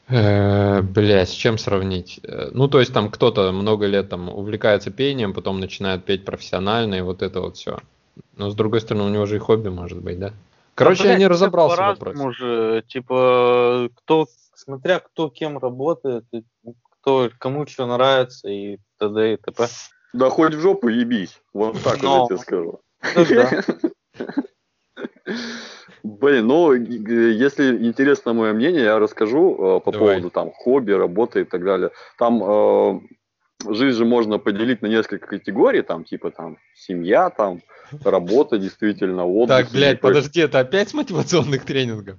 Э, 0.09 0.81
Бля, 0.81 1.27
с 1.27 1.31
чем 1.31 1.59
сравнить? 1.59 2.21
Э, 2.23 2.49
Ну, 2.53 2.69
то 2.69 2.81
есть 2.81 2.93
там 2.95 3.11
кто-то 3.11 3.53
много 3.53 3.87
лет 3.87 4.09
там 4.09 4.31
увлекается 4.31 4.91
пением, 4.91 5.35
потом 5.35 5.61
начинает 5.61 6.05
петь 6.05 6.25
профессионально, 6.25 6.95
и 6.95 7.01
вот 7.03 7.23
это 7.23 7.41
вот 7.43 7.57
все. 7.57 7.79
Но 8.37 8.51
с 8.51 8.55
другой 8.55 8.81
стороны, 8.81 9.05
у 9.05 9.09
него 9.11 9.27
же 9.27 9.37
и 9.37 9.39
хобби 9.39 9.69
может 9.69 10.01
быть, 10.01 10.19
да? 10.19 10.33
Короче, 10.75 11.05
Да, 11.05 11.11
я 11.11 11.19
не 11.19 11.27
разобрался 11.27 11.77
в 11.77 11.87
вопросе. 11.87 12.31
же, 12.33 12.85
типа, 12.89 13.91
кто, 13.97 14.29
смотря 14.59 15.01
кто 15.01 15.31
кем 15.31 15.59
работает, 15.59 16.25
кто, 17.01 17.31
кому 17.39 17.67
что 17.67 17.87
нравится 17.87 18.49
и 18.49 18.79
т.д. 18.99 19.35
и 19.35 19.37
т.п. 19.37 19.67
Да 20.13 20.31
хоть 20.31 20.55
в 20.55 20.61
жопу 20.61 20.89
ебись. 20.89 21.41
Вот 21.53 21.83
так 21.83 22.03
вот 22.03 22.03
Но. 22.03 22.21
я 22.23 22.27
тебе 22.27 22.39
скажу. 22.39 22.81
Блин, 26.03 26.47
ну, 26.47 26.73
если 26.73 27.77
интересно 27.87 28.33
мое 28.33 28.53
мнение, 28.53 28.85
я 28.85 28.99
расскажу 28.99 29.55
э, 29.55 29.81
по 29.81 29.93
Давай. 29.93 30.15
поводу 30.15 30.31
там 30.31 30.51
хобби, 30.53 30.93
работы 30.93 31.43
и 31.43 31.45
так 31.45 31.65
далее. 31.65 31.91
Там 32.19 32.43
э, 32.43 33.01
жизнь 33.67 33.99
же 33.99 34.05
можно 34.05 34.39
поделить 34.39 34.83
на 34.83 34.87
несколько 34.87 35.27
категорий, 35.27 35.83
там 35.83 36.05
типа 36.05 36.31
там 36.31 36.59
семья, 36.75 37.31
там 37.31 37.61
работа, 38.05 38.59
действительно, 38.59 39.27
отдых. 39.27 39.57
Так, 39.57 39.71
блядь, 39.73 40.01
подожди, 40.01 40.41
это 40.41 40.61
опять 40.61 40.91
с 40.91 40.95
мотивационных 40.95 41.65
тренингов? 41.65 42.17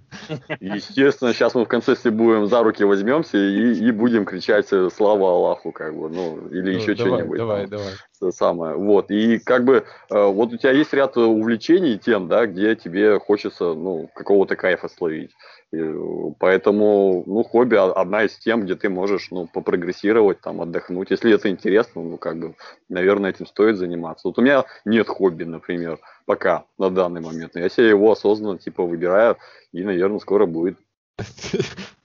Естественно, 0.59 1.33
сейчас 1.33 1.55
мы 1.55 1.65
в 1.65 1.67
конце 1.67 1.95
все 1.95 2.11
будем 2.11 2.47
за 2.47 2.63
руки 2.63 2.83
возьмемся 2.83 3.37
и, 3.37 3.73
и 3.73 3.91
будем 3.91 4.25
кричать 4.25 4.67
э, 4.71 4.89
слава 4.95 5.29
Аллаху, 5.29 5.71
как 5.71 5.95
бы, 5.95 6.09
ну, 6.09 6.47
или 6.49 6.73
Ну, 6.73 6.79
еще 6.79 6.95
что-нибудь. 6.95 7.37
Давай, 7.37 7.61
там. 7.61 7.69
давай. 7.71 7.93
Это 8.21 8.31
самое. 8.31 8.75
Вот. 8.75 9.11
И 9.11 9.39
как 9.39 9.63
бы 9.63 9.85
э, 10.09 10.25
вот 10.25 10.53
у 10.53 10.57
тебя 10.57 10.71
есть 10.71 10.93
ряд 10.93 11.15
увлечений 11.17 11.97
тем, 11.97 12.27
да, 12.27 12.47
где 12.47 12.75
тебе 12.75 13.19
хочется, 13.19 13.73
ну, 13.73 14.09
какого-то 14.13 14.55
кайфа 14.55 14.89
словить. 14.89 15.31
Э, 15.71 16.31
поэтому, 16.39 17.23
ну, 17.27 17.43
хобби 17.43 17.75
одна 17.75 18.23
из 18.23 18.35
тем, 18.37 18.63
где 18.63 18.75
ты 18.75 18.89
можешь, 18.89 19.29
ну, 19.31 19.47
попрогрессировать, 19.47 20.41
там, 20.41 20.61
отдохнуть. 20.61 21.11
Если 21.11 21.33
это 21.33 21.49
интересно, 21.49 22.01
ну, 22.01 22.17
как 22.17 22.39
бы, 22.39 22.55
наверное, 22.89 23.29
этим 23.29 23.45
стоит 23.45 23.77
заниматься. 23.77 24.27
Вот 24.27 24.39
у 24.39 24.41
меня 24.41 24.65
нет 24.85 25.07
хобби, 25.07 25.43
например. 25.43 25.99
пока, 26.25 26.65
на 26.77 26.89
данный 26.89 27.21
момент. 27.21 27.55
Я 27.55 27.69
себе 27.69 27.89
его 27.89 28.11
осознанно, 28.11 28.57
типа, 28.57 28.83
выбираю, 28.83 29.37
и, 29.71 29.83
наверное, 29.83 30.19
скоро 30.19 30.45
будет. 30.45 30.77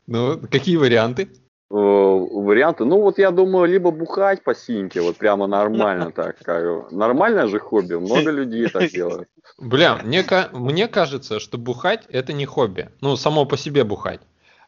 Ну, 0.07 0.39
какие 0.51 0.77
варианты? 0.77 1.31
Э, 1.75 1.77
варианты. 1.77 2.85
Ну, 2.85 3.01
вот 3.01 3.19
я 3.19 3.33
думаю, 3.33 3.67
либо 3.67 3.91
бухать 3.91 4.45
по 4.45 4.55
синьке, 4.55 5.01
вот 5.01 5.17
прямо 5.17 5.49
нормально 5.49 6.13
так. 6.15 6.39
Как, 6.39 6.93
нормальное 6.93 7.49
же 7.49 7.59
хобби, 7.59 7.95
много 7.95 8.31
людей 8.31 8.69
так 8.69 8.91
делают. 8.93 9.29
Бля, 9.59 9.97
мне, 10.05 10.25
мне 10.53 10.87
кажется, 10.87 11.41
что 11.41 11.59
бухать 11.59 12.07
это 12.09 12.33
не 12.33 12.47
хобби. 12.47 12.91
Ну, 13.01 13.17
само 13.17 13.45
по 13.45 13.57
себе 13.57 13.83
бухать. 13.83 14.21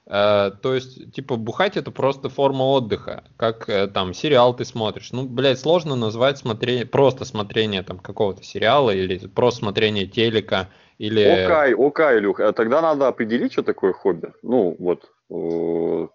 Э, 0.06 0.50
то 0.60 0.74
есть, 0.74 1.12
типа, 1.12 1.36
бухать 1.36 1.76
это 1.76 1.92
просто 1.92 2.28
форма 2.28 2.64
отдыха, 2.64 3.22
как 3.36 3.68
э, 3.68 3.86
там 3.86 4.12
сериал 4.12 4.56
ты 4.56 4.64
смотришь. 4.64 5.12
Ну, 5.12 5.28
блядь, 5.28 5.60
сложно 5.60 5.94
назвать 5.94 6.38
смотрение, 6.38 6.86
просто 6.86 7.24
смотрение 7.24 7.84
там 7.84 7.98
какого-то 8.00 8.42
сериала 8.42 8.90
или 8.90 9.18
просто 9.28 9.60
смотрение 9.60 10.08
телека 10.08 10.70
или... 10.98 11.22
Окей, 11.22 11.74
окей, 11.74 12.18
Илюх, 12.18 12.40
а 12.40 12.52
тогда 12.52 12.82
надо 12.82 13.06
определить, 13.06 13.52
что 13.52 13.62
такое 13.62 13.92
хобби. 13.92 14.32
Ну, 14.42 14.74
вот, 14.80 15.04
э, 15.30 16.08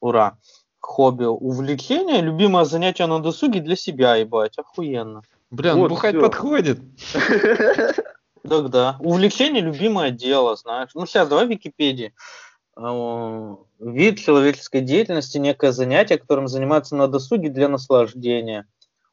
Ура 0.00 0.38
хобби, 0.84 1.24
увлечение, 1.24 2.20
любимое 2.20 2.64
занятие 2.64 3.06
на 3.06 3.20
досуге 3.20 3.60
для 3.60 3.74
себя, 3.74 4.16
ебать, 4.16 4.58
охуенно. 4.58 5.22
Бля, 5.50 5.74
ну 5.74 5.80
вот 5.80 5.88
бухать 5.88 6.14
всё. 6.14 6.20
подходит. 6.20 6.78
Тогда. 8.48 8.96
Увлечение, 9.00 9.62
любимое 9.62 10.10
дело, 10.10 10.56
знаешь. 10.56 10.90
Ну, 10.94 11.06
сейчас 11.06 11.28
давай 11.28 11.46
Википедии. 11.46 12.12
А, 12.76 13.56
вид 13.78 14.18
человеческой 14.18 14.80
деятельности, 14.80 15.38
некое 15.38 15.72
занятие, 15.72 16.18
которым 16.18 16.48
занимается 16.48 16.96
на 16.96 17.08
досуге 17.08 17.48
для 17.48 17.68
наслаждения. 17.68 18.66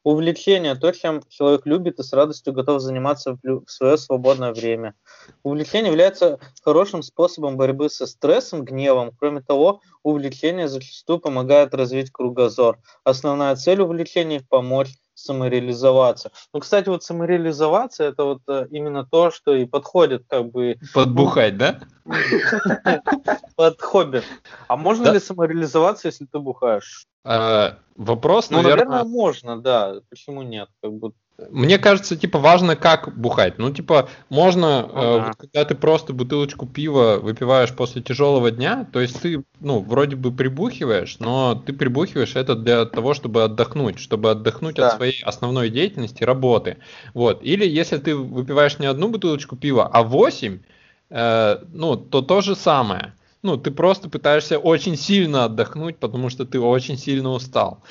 Увлечение– 0.04 0.74
то, 0.80 0.90
чем 0.90 1.22
человек 1.28 1.64
любит 1.64 2.00
и 2.00 2.02
с 2.02 2.12
радостью 2.12 2.52
готов 2.52 2.80
заниматься 2.80 3.38
в 3.40 3.68
свое 3.68 3.96
свободное 3.96 4.52
время. 4.52 4.96
Увлечение 5.44 5.92
является 5.92 6.40
хорошим 6.64 7.02
способом 7.02 7.56
борьбы 7.56 7.88
со 7.88 8.08
стрессом, 8.08 8.64
гневом. 8.64 9.12
Кроме 9.16 9.42
того, 9.42 9.80
увлечение 10.02 10.66
зачастую 10.66 11.20
помогает 11.20 11.72
развить 11.72 12.10
кругозор. 12.10 12.80
Основная 13.04 13.54
цель 13.54 13.80
увлечения– 13.80 14.44
помочь 14.48 14.92
самореализоваться. 15.22 16.32
Ну, 16.52 16.60
кстати, 16.60 16.88
вот 16.88 17.02
самореализоваться 17.02 18.04
это 18.04 18.24
вот 18.24 18.42
э, 18.48 18.66
именно 18.70 19.06
то, 19.06 19.30
что 19.30 19.54
и 19.54 19.64
подходит 19.64 20.24
как 20.28 20.50
бы... 20.50 20.78
Подбухать, 20.94 21.56
да? 21.56 21.80
Под 23.56 23.80
хобби. 23.80 24.22
А 24.68 24.76
можно 24.76 25.10
ли 25.10 25.20
самореализоваться, 25.20 26.08
если 26.08 26.26
ты 26.26 26.38
бухаешь? 26.38 27.06
А, 27.24 27.78
вопрос, 27.96 28.50
ну, 28.50 28.58
наверное... 28.62 28.84
наверное, 28.86 29.10
можно, 29.10 29.60
да. 29.60 30.00
Почему 30.10 30.42
нет? 30.42 30.68
Как 30.82 30.92
бы 30.92 31.12
мне 31.50 31.78
кажется, 31.78 32.16
типа, 32.16 32.38
важно, 32.38 32.76
как 32.76 33.16
бухать. 33.16 33.58
Ну, 33.58 33.72
типа, 33.72 34.08
можно, 34.28 34.88
ну, 34.92 35.02
э, 35.02 35.26
вот, 35.26 35.36
когда 35.36 35.64
ты 35.64 35.74
просто 35.74 36.12
бутылочку 36.12 36.66
пива 36.66 37.18
выпиваешь 37.20 37.74
после 37.74 38.02
тяжелого 38.02 38.50
дня, 38.50 38.86
то 38.92 39.00
есть 39.00 39.20
ты, 39.20 39.44
ну, 39.60 39.80
вроде 39.80 40.16
бы 40.16 40.32
прибухиваешь, 40.32 41.18
но 41.18 41.54
ты 41.54 41.72
прибухиваешь 41.72 42.36
это 42.36 42.54
для 42.54 42.84
того, 42.84 43.14
чтобы 43.14 43.44
отдохнуть, 43.44 43.98
чтобы 43.98 44.30
отдохнуть 44.30 44.76
да. 44.76 44.88
от 44.88 44.96
своей 44.96 45.22
основной 45.22 45.70
деятельности, 45.70 46.24
работы. 46.24 46.78
Вот. 47.14 47.42
Или 47.42 47.66
если 47.66 47.98
ты 47.98 48.14
выпиваешь 48.14 48.78
не 48.78 48.86
одну 48.86 49.08
бутылочку 49.08 49.56
пива, 49.56 49.88
а 49.92 50.02
восемь, 50.02 50.60
э, 51.10 51.58
ну, 51.72 51.96
то 51.96 52.22
то 52.22 52.40
же 52.40 52.54
самое. 52.56 53.14
Ну, 53.42 53.56
ты 53.56 53.72
просто 53.72 54.08
пытаешься 54.08 54.58
очень 54.58 54.96
сильно 54.96 55.44
отдохнуть, 55.44 55.98
потому 55.98 56.30
что 56.30 56.44
ты 56.44 56.60
очень 56.60 56.96
сильно 56.96 57.30
устал. 57.30 57.82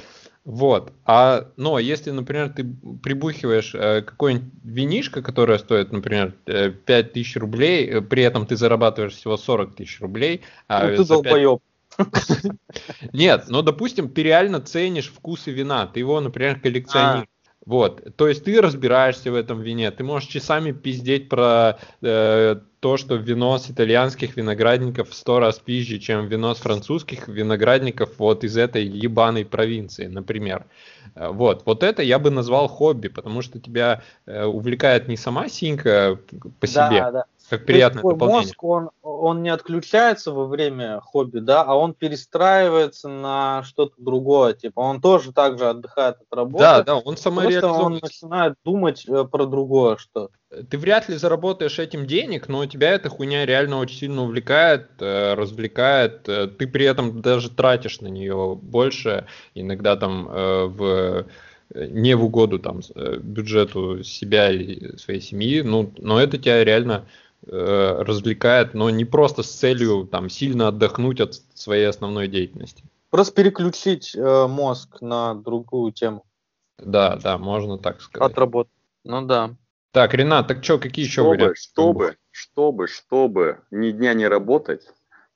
Вот. 0.44 0.94
А, 1.06 1.50
но 1.56 1.78
если, 1.78 2.10
например, 2.10 2.50
ты 2.50 2.64
прибухиваешь 3.04 3.76
э, 3.76 4.02
какой-нибудь 4.02 4.50
винишко, 4.64 5.22
которое 5.22 5.60
стоит, 5.60 5.92
например, 5.92 6.36
э, 6.48 6.72
5000 6.72 7.36
рублей, 7.38 7.88
э, 7.88 8.02
при 8.02 8.24
этом 8.24 8.48
ты 8.48 8.56
зарабатываешь 8.56 9.14
всего 9.14 9.38
40 9.38 9.76
тысяч 9.76 10.02
рублей. 10.02 10.42
А 10.68 10.88
ну 10.88 10.96
ты 10.96 11.06
долбоеб. 11.06 11.62
5... 11.98 12.08
Нет, 13.14 13.46
ну, 13.50 13.62
допустим, 13.62 14.10
ты 14.10 14.24
реально 14.24 14.62
ценишь 14.62 15.12
вкусы 15.12 15.52
вина, 15.52 15.86
ты 15.86 16.00
его, 16.00 16.20
например, 16.20 16.60
коллекционируешь. 16.60 17.28
Вот, 17.64 18.16
то 18.16 18.28
есть 18.28 18.44
ты 18.44 18.60
разбираешься 18.60 19.32
в 19.32 19.36
этом 19.36 19.62
вине, 19.62 19.92
ты 19.92 20.04
можешь 20.04 20.28
часами 20.28 20.72
пиздеть 20.72 21.30
про 21.30 21.78
э, 22.02 22.56
то, 22.82 22.98
что 22.98 23.16
вино 23.16 23.60
с 23.60 23.70
итальянских 23.70 24.36
виноградников 24.36 25.12
в 25.12 25.14
сто 25.14 25.40
раз 25.40 25.60
пизже, 25.60 26.00
чем 26.00 26.26
вино 26.26 26.56
с 26.56 26.58
французских 26.58 27.28
виноградников 27.28 28.18
вот 28.18 28.44
из 28.44 28.58
этой 28.58 28.84
ебаной 28.86 29.46
провинции, 29.46 30.08
например. 30.08 30.66
Э, 31.14 31.30
вот, 31.30 31.62
вот 31.66 31.84
это 31.84 32.02
я 32.02 32.18
бы 32.18 32.32
назвал 32.32 32.68
хобби, 32.68 33.08
потому 33.08 33.44
что 33.44 33.60
тебя 33.60 34.02
э, 34.26 34.46
увлекает 34.46 35.08
не 35.08 35.16
сама 35.16 35.48
синька 35.48 36.18
по 36.60 36.66
себе, 36.66 37.02
да, 37.02 37.12
да. 37.12 37.26
Как 37.52 37.66
приятное 37.66 38.02
То 38.02 38.12
дополнение. 38.12 38.44
мозг, 38.44 38.64
он, 38.64 38.90
он 39.02 39.44
не 39.44 39.50
отключается 39.50 40.32
во 40.32 40.46
время 40.46 41.02
хобби, 41.02 41.40
да, 41.40 41.64
а 41.64 41.76
он 41.76 41.94
перестраивается 41.94 43.10
на 43.10 43.64
что-то 43.64 43.96
другое. 43.98 44.54
Типа 44.54 44.80
он 44.80 45.02
тоже 45.02 45.34
так 45.34 45.60
же 45.60 45.68
отдыхает 45.68 46.16
от 46.16 46.34
работы. 46.34 46.64
Да, 46.64 46.82
да, 46.84 46.96
он 46.96 47.18
самореализован. 47.18 47.82
он 47.82 48.00
начинает 48.02 48.54
думать 48.64 49.06
э, 49.06 49.26
про 49.26 49.46
другое 49.48 49.98
что 49.98 50.30
Ты 50.70 50.78
вряд 50.78 51.10
ли 51.10 51.18
заработаешь 51.18 51.78
этим 51.78 52.08
денег, 52.08 52.48
но 52.48 52.66
тебя 52.68 52.92
эта 52.92 53.10
хуйня 53.10 53.46
реально 53.46 53.80
очень 53.80 53.98
сильно 53.98 54.22
увлекает, 54.22 54.88
э, 55.02 55.34
развлекает. 55.34 56.30
Э, 56.30 56.48
ты 56.48 56.68
при 56.68 56.86
этом 56.86 57.22
даже 57.22 57.50
тратишь 57.50 58.00
на 58.00 58.08
нее 58.08 58.58
больше, 58.62 59.26
иногда 59.56 59.98
там 59.98 60.26
в 60.30 61.26
не 61.74 62.16
в 62.16 62.24
угоду 62.24 62.60
там 62.60 62.80
бюджету 63.20 64.04
себя 64.04 64.52
и 64.52 64.96
своей 64.96 65.20
семьи, 65.20 65.62
ну, 65.62 65.94
но 65.98 66.22
это 66.22 66.38
тебя 66.38 66.64
реально 66.64 67.06
развлекает, 67.48 68.74
но 68.74 68.90
не 68.90 69.06
просто 69.06 69.44
с 69.44 69.52
целью 69.52 70.06
там 70.06 70.30
сильно 70.30 70.68
отдохнуть 70.68 71.20
от 71.20 71.36
своей 71.54 71.86
основной 71.86 72.28
деятельности. 72.28 72.84
Просто 73.10 73.34
переключить 73.34 74.16
э, 74.16 74.48
мозг 74.48 75.02
на 75.02 75.34
другую 75.36 75.92
тему. 75.92 76.24
Да, 76.78 77.18
да, 77.18 77.38
можно 77.38 77.78
так 77.78 78.02
сказать. 78.02 78.32
От 78.32 78.38
работы. 78.38 78.70
Ну 79.04 79.22
да. 79.26 79.56
Так, 79.92 80.14
Ренат, 80.14 80.48
так 80.48 80.64
что, 80.64 80.80
какие 80.80 81.04
еще 81.04 81.22
чтобы, 81.22 81.30
варианты? 81.30 81.56
Чтобы, 81.60 82.18
чтобы, 82.32 82.88
чтобы 82.88 83.60
ни 83.72 83.92
дня 83.92 84.14
не 84.14 84.28
работать, 84.28 84.88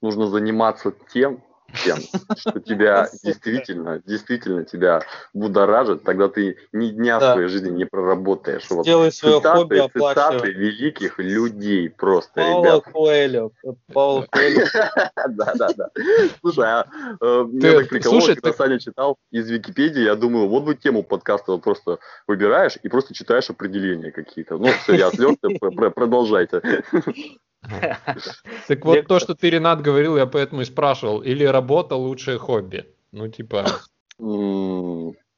нужно 0.01 0.27
заниматься 0.27 0.93
тем, 1.13 1.43
тем, 1.83 1.97
что 2.37 2.59
тебя 2.59 3.09
действительно, 3.23 4.01
действительно 4.05 4.63
тебя 4.63 5.01
будоражит, 5.33 6.03
тогда 6.03 6.27
ты 6.29 6.57
ни 6.71 6.89
дня 6.89 7.19
да. 7.19 7.33
своей 7.33 7.47
жизни 7.49 7.69
не 7.69 7.85
проработаешь. 7.85 8.69
Вот 8.69 8.85
Сделай 8.85 9.11
свое 9.11 9.37
цитаты, 9.37 9.57
хобби, 9.57 9.91
цитаты 9.93 10.51
великих 10.51 11.19
людей 11.19 11.89
просто, 11.89 12.33
Пауло 12.35 12.63
ребят. 12.63 12.83
Коэльо. 12.83 13.51
Пауло 13.93 14.27
Коэльо. 14.31 14.65
Да, 15.29 15.53
да, 15.55 15.69
да. 15.75 15.89
Слушай, 16.41 16.65
а 16.65 16.87
э, 17.21 17.43
мне 17.43 17.71
так 17.71 17.89
прикололось, 17.89 18.25
когда 18.25 18.53
Саня 18.53 18.79
читал 18.79 19.17
из 19.31 19.49
Википедии, 19.49 20.03
я 20.03 20.15
думаю, 20.15 20.47
вот 20.47 20.63
бы 20.63 20.75
тему 20.75 21.03
подкаста 21.03 21.53
вот 21.53 21.63
просто 21.63 21.99
выбираешь 22.27 22.77
и 22.81 22.89
просто 22.89 23.13
читаешь 23.13 23.49
определения 23.49 24.11
какие-то. 24.11 24.57
Ну, 24.57 24.67
все, 24.83 24.95
я 24.95 25.07
отвлекся, 25.07 25.49
продолжайте. 25.95 26.61
Так 28.67 28.85
вот 28.85 29.07
то, 29.07 29.19
что 29.19 29.35
ты, 29.35 29.49
Ренат, 29.49 29.81
говорил, 29.81 30.17
я 30.17 30.25
поэтому 30.25 30.61
и 30.61 30.65
спрашивал. 30.65 31.21
Или 31.21 31.43
работа 31.43 31.95
лучшее 31.95 32.37
хобби? 32.37 32.85
Ну, 33.11 33.27
типа... 33.27 33.65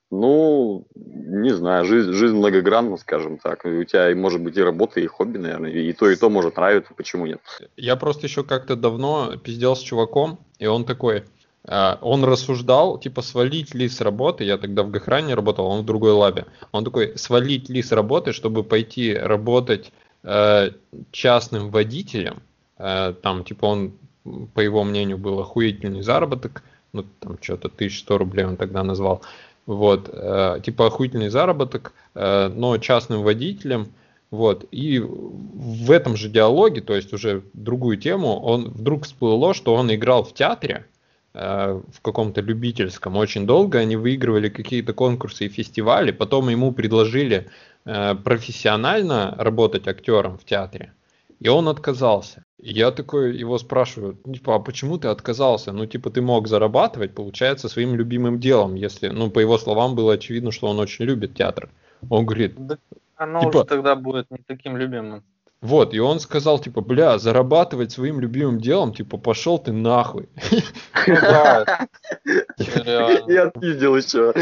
Ну, 0.09 0.87
не 0.95 1.49
знаю, 1.53 1.85
жизнь, 1.85 2.13
жизнь 2.13 2.35
многогранна, 2.35 2.95
скажем 2.95 3.37
так. 3.39 3.65
У 3.65 3.83
тебя 3.83 4.15
может 4.15 4.41
быть 4.41 4.55
и 4.55 4.61
работа, 4.61 5.01
и 5.01 5.05
хобби, 5.05 5.37
наверное, 5.37 5.71
и 5.71 5.91
то, 5.91 6.09
и 6.09 6.15
то 6.15 6.29
может 6.29 6.55
нравиться, 6.55 6.93
почему 6.95 7.25
нет? 7.25 7.41
Я 7.75 7.97
просто 7.97 8.27
еще 8.27 8.43
как-то 8.43 8.77
давно 8.77 9.35
пиздел 9.35 9.75
с 9.75 9.81
чуваком, 9.81 10.39
и 10.59 10.65
он 10.65 10.85
такой, 10.85 11.25
а, 11.65 11.99
он 12.01 12.23
рассуждал, 12.23 12.97
типа, 12.97 13.21
свалить 13.21 13.75
ли 13.75 13.89
с 13.89 13.99
работы, 13.99 14.45
я 14.45 14.57
тогда 14.57 14.83
в 14.83 14.89
Гохране 14.89 15.35
работал, 15.35 15.67
он 15.67 15.81
в 15.81 15.85
другой 15.85 16.13
лабе, 16.13 16.45
он 16.71 16.85
такой, 16.85 17.17
свалить 17.17 17.67
ли 17.67 17.81
с 17.81 17.91
работы, 17.91 18.31
чтобы 18.31 18.63
пойти 18.63 19.13
работать 19.13 19.91
Э, 20.29 20.71
частным 21.11 21.69
водителем, 21.69 22.41
э, 22.77 23.13
там, 23.21 23.45
типа, 23.45 23.65
он, 23.65 23.93
по 24.53 24.59
его 24.59 24.83
мнению, 24.83 25.17
был 25.17 25.39
охуительный 25.39 26.01
заработок, 26.01 26.63
ну, 26.91 27.05
там 27.21 27.37
что-то 27.41 27.69
1100 27.69 28.17
рублей 28.17 28.43
он 28.43 28.57
тогда 28.57 28.83
назвал. 28.83 29.21
Вот, 29.65 30.09
э, 30.11 30.59
типа 30.65 30.87
охуительный 30.87 31.29
заработок, 31.29 31.93
но 32.13 32.77
частным 32.77 33.23
водителем. 33.23 33.87
Вот, 34.29 34.65
и 34.71 34.99
в 34.99 35.91
этом 35.91 36.17
же 36.17 36.27
диалоге, 36.27 36.81
то 36.81 36.93
есть 36.93 37.13
уже 37.13 37.43
другую 37.53 37.95
тему, 37.95 38.37
он 38.41 38.65
вдруг 38.65 39.05
всплыло, 39.05 39.53
что 39.53 39.75
он 39.75 39.93
играл 39.93 40.25
в 40.25 40.33
театре, 40.33 40.85
в 41.33 42.01
каком-то 42.01 42.41
любительском 42.41 43.15
очень 43.15 43.45
долго, 43.45 43.79
они 43.79 43.95
выигрывали 43.95 44.49
какие-то 44.49 44.93
конкурсы 44.93 45.45
и 45.45 45.49
фестивали, 45.49 46.11
потом 46.11 46.49
ему 46.49 46.73
предложили 46.73 47.47
профессионально 48.23 49.35
работать 49.37 49.87
актером 49.87 50.37
в 50.37 50.43
театре, 50.43 50.93
и 51.39 51.49
он 51.49 51.67
отказался. 51.67 52.43
И 52.59 52.73
я 52.73 52.91
такой 52.91 53.37
его 53.37 53.57
спрашиваю, 53.59 54.17
типа, 54.25 54.55
а 54.55 54.59
почему 54.59 54.97
ты 54.97 55.07
отказался? 55.09 55.71
Ну, 55.71 55.85
типа, 55.85 56.09
ты 56.09 56.21
мог 56.21 56.47
зарабатывать, 56.47 57.13
получается, 57.13 57.69
своим 57.69 57.95
любимым 57.95 58.39
делом, 58.39 58.75
если, 58.75 59.09
ну, 59.09 59.29
по 59.29 59.39
его 59.39 59.57
словам, 59.57 59.95
было 59.95 60.13
очевидно, 60.13 60.51
что 60.51 60.67
он 60.67 60.79
очень 60.79 61.05
любит 61.05 61.35
театр. 61.35 61.69
Он 62.09 62.25
говорит... 62.25 62.55
Да, 62.57 62.77
оно 63.15 63.39
Типа- 63.41 63.57
уже 63.57 63.65
тогда 63.65 63.95
будет 63.95 64.31
не 64.31 64.39
таким 64.45 64.77
любимым. 64.77 65.23
Вот, 65.59 65.95
и 65.95 65.99
он 65.99 66.19
сказал, 66.19 66.59
типа, 66.59 66.81
бля, 66.81 67.17
зарабатывать 67.17 67.91
своим 67.91 68.19
любимым 68.19 68.59
делом, 68.59 68.93
типа, 68.93 69.17
пошел 69.17 69.57
ты 69.57 69.71
нахуй. 69.71 70.29
И 71.07 71.11
отпиздил 73.35 73.95
еще. 73.95 74.33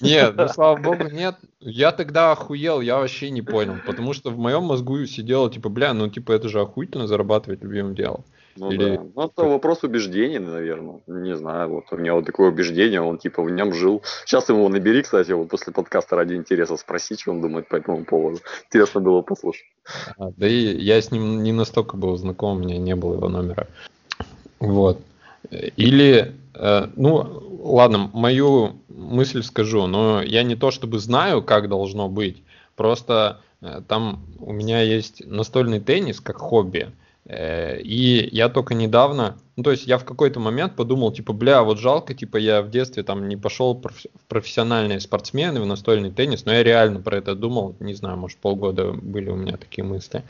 Нет, 0.00 0.36
ну 0.36 0.46
слава 0.48 0.76
богу, 0.76 1.08
нет. 1.10 1.36
Я 1.58 1.90
тогда 1.90 2.30
охуел, 2.30 2.80
я 2.80 2.98
вообще 2.98 3.30
не 3.30 3.42
понял, 3.42 3.78
потому 3.84 4.12
что 4.12 4.30
в 4.30 4.38
моем 4.38 4.62
мозгу 4.62 5.04
сидело, 5.06 5.50
типа, 5.50 5.68
бля, 5.68 5.92
ну, 5.92 6.08
типа, 6.08 6.32
это 6.32 6.48
же 6.48 6.60
охуительно 6.60 7.08
зарабатывать 7.08 7.62
любимым 7.62 7.96
делом. 7.96 8.24
Ну 8.56 8.70
Или- 8.70 8.96
да. 8.96 9.02
Ну, 9.14 9.22
это 9.24 9.44
вопрос 9.44 9.82
убеждений, 9.82 10.38
наверное. 10.38 11.00
Не 11.06 11.36
знаю, 11.36 11.70
вот 11.70 11.84
у 11.90 11.96
меня 11.96 12.14
вот 12.14 12.26
такое 12.26 12.50
убеждение, 12.50 13.00
он 13.00 13.18
типа 13.18 13.42
в 13.42 13.50
нем 13.50 13.72
жил. 13.72 14.02
Сейчас 14.24 14.48
его 14.48 14.68
набери, 14.68 15.02
кстати, 15.02 15.32
вот 15.32 15.48
после 15.48 15.72
подкаста 15.72 16.16
ради 16.16 16.34
интереса 16.34 16.76
спроси, 16.76 17.16
что 17.16 17.32
он 17.32 17.40
думает 17.40 17.68
по 17.68 17.76
этому 17.76 18.04
поводу. 18.04 18.40
Интересно 18.66 19.00
было 19.00 19.22
послушать. 19.22 19.64
А, 20.18 20.30
Да 20.36 20.46
и 20.46 20.76
я 20.76 21.00
с 21.00 21.10
ним 21.10 21.42
не 21.42 21.52
настолько 21.52 21.96
был 21.96 22.16
знаком, 22.16 22.56
у 22.56 22.60
меня 22.60 22.78
не 22.78 22.94
было 22.94 23.14
его 23.14 23.28
номера. 23.28 23.66
Вот. 24.60 24.98
Или, 25.50 26.32
э, 26.54 26.86
ну, 26.96 27.42
ладно, 27.62 28.10
мою 28.12 28.76
мысль 28.88 29.42
скажу, 29.42 29.86
но 29.86 30.22
я 30.22 30.42
не 30.42 30.56
то 30.56 30.70
чтобы 30.70 30.98
знаю, 30.98 31.42
как 31.42 31.68
должно 31.68 32.08
быть, 32.08 32.42
просто 32.76 33.40
э, 33.60 33.80
там 33.88 34.24
у 34.38 34.52
меня 34.52 34.80
есть 34.80 35.26
настольный 35.26 35.80
теннис 35.80 36.20
как 36.20 36.36
хобби, 36.36 36.92
и 37.28 38.28
я 38.32 38.48
только 38.48 38.74
недавно, 38.74 39.36
ну, 39.56 39.62
то 39.62 39.70
есть 39.70 39.86
я 39.86 39.98
в 39.98 40.04
какой-то 40.04 40.40
момент 40.40 40.76
подумал, 40.76 41.12
типа, 41.12 41.32
бля, 41.34 41.62
вот 41.62 41.78
жалко, 41.78 42.14
типа, 42.14 42.38
я 42.38 42.62
в 42.62 42.70
детстве 42.70 43.02
там 43.02 43.28
не 43.28 43.36
пошел 43.36 43.74
в 43.74 44.24
профессиональные 44.28 44.98
спортсмены, 45.00 45.60
в 45.60 45.66
настольный 45.66 46.10
теннис, 46.10 46.46
но 46.46 46.52
я 46.52 46.62
реально 46.62 47.00
про 47.00 47.18
это 47.18 47.34
думал, 47.34 47.76
не 47.78 47.94
знаю, 47.94 48.16
может, 48.16 48.38
полгода 48.38 48.92
были 48.92 49.28
у 49.28 49.36
меня 49.36 49.58
такие 49.58 49.84
мысли. 49.84 50.24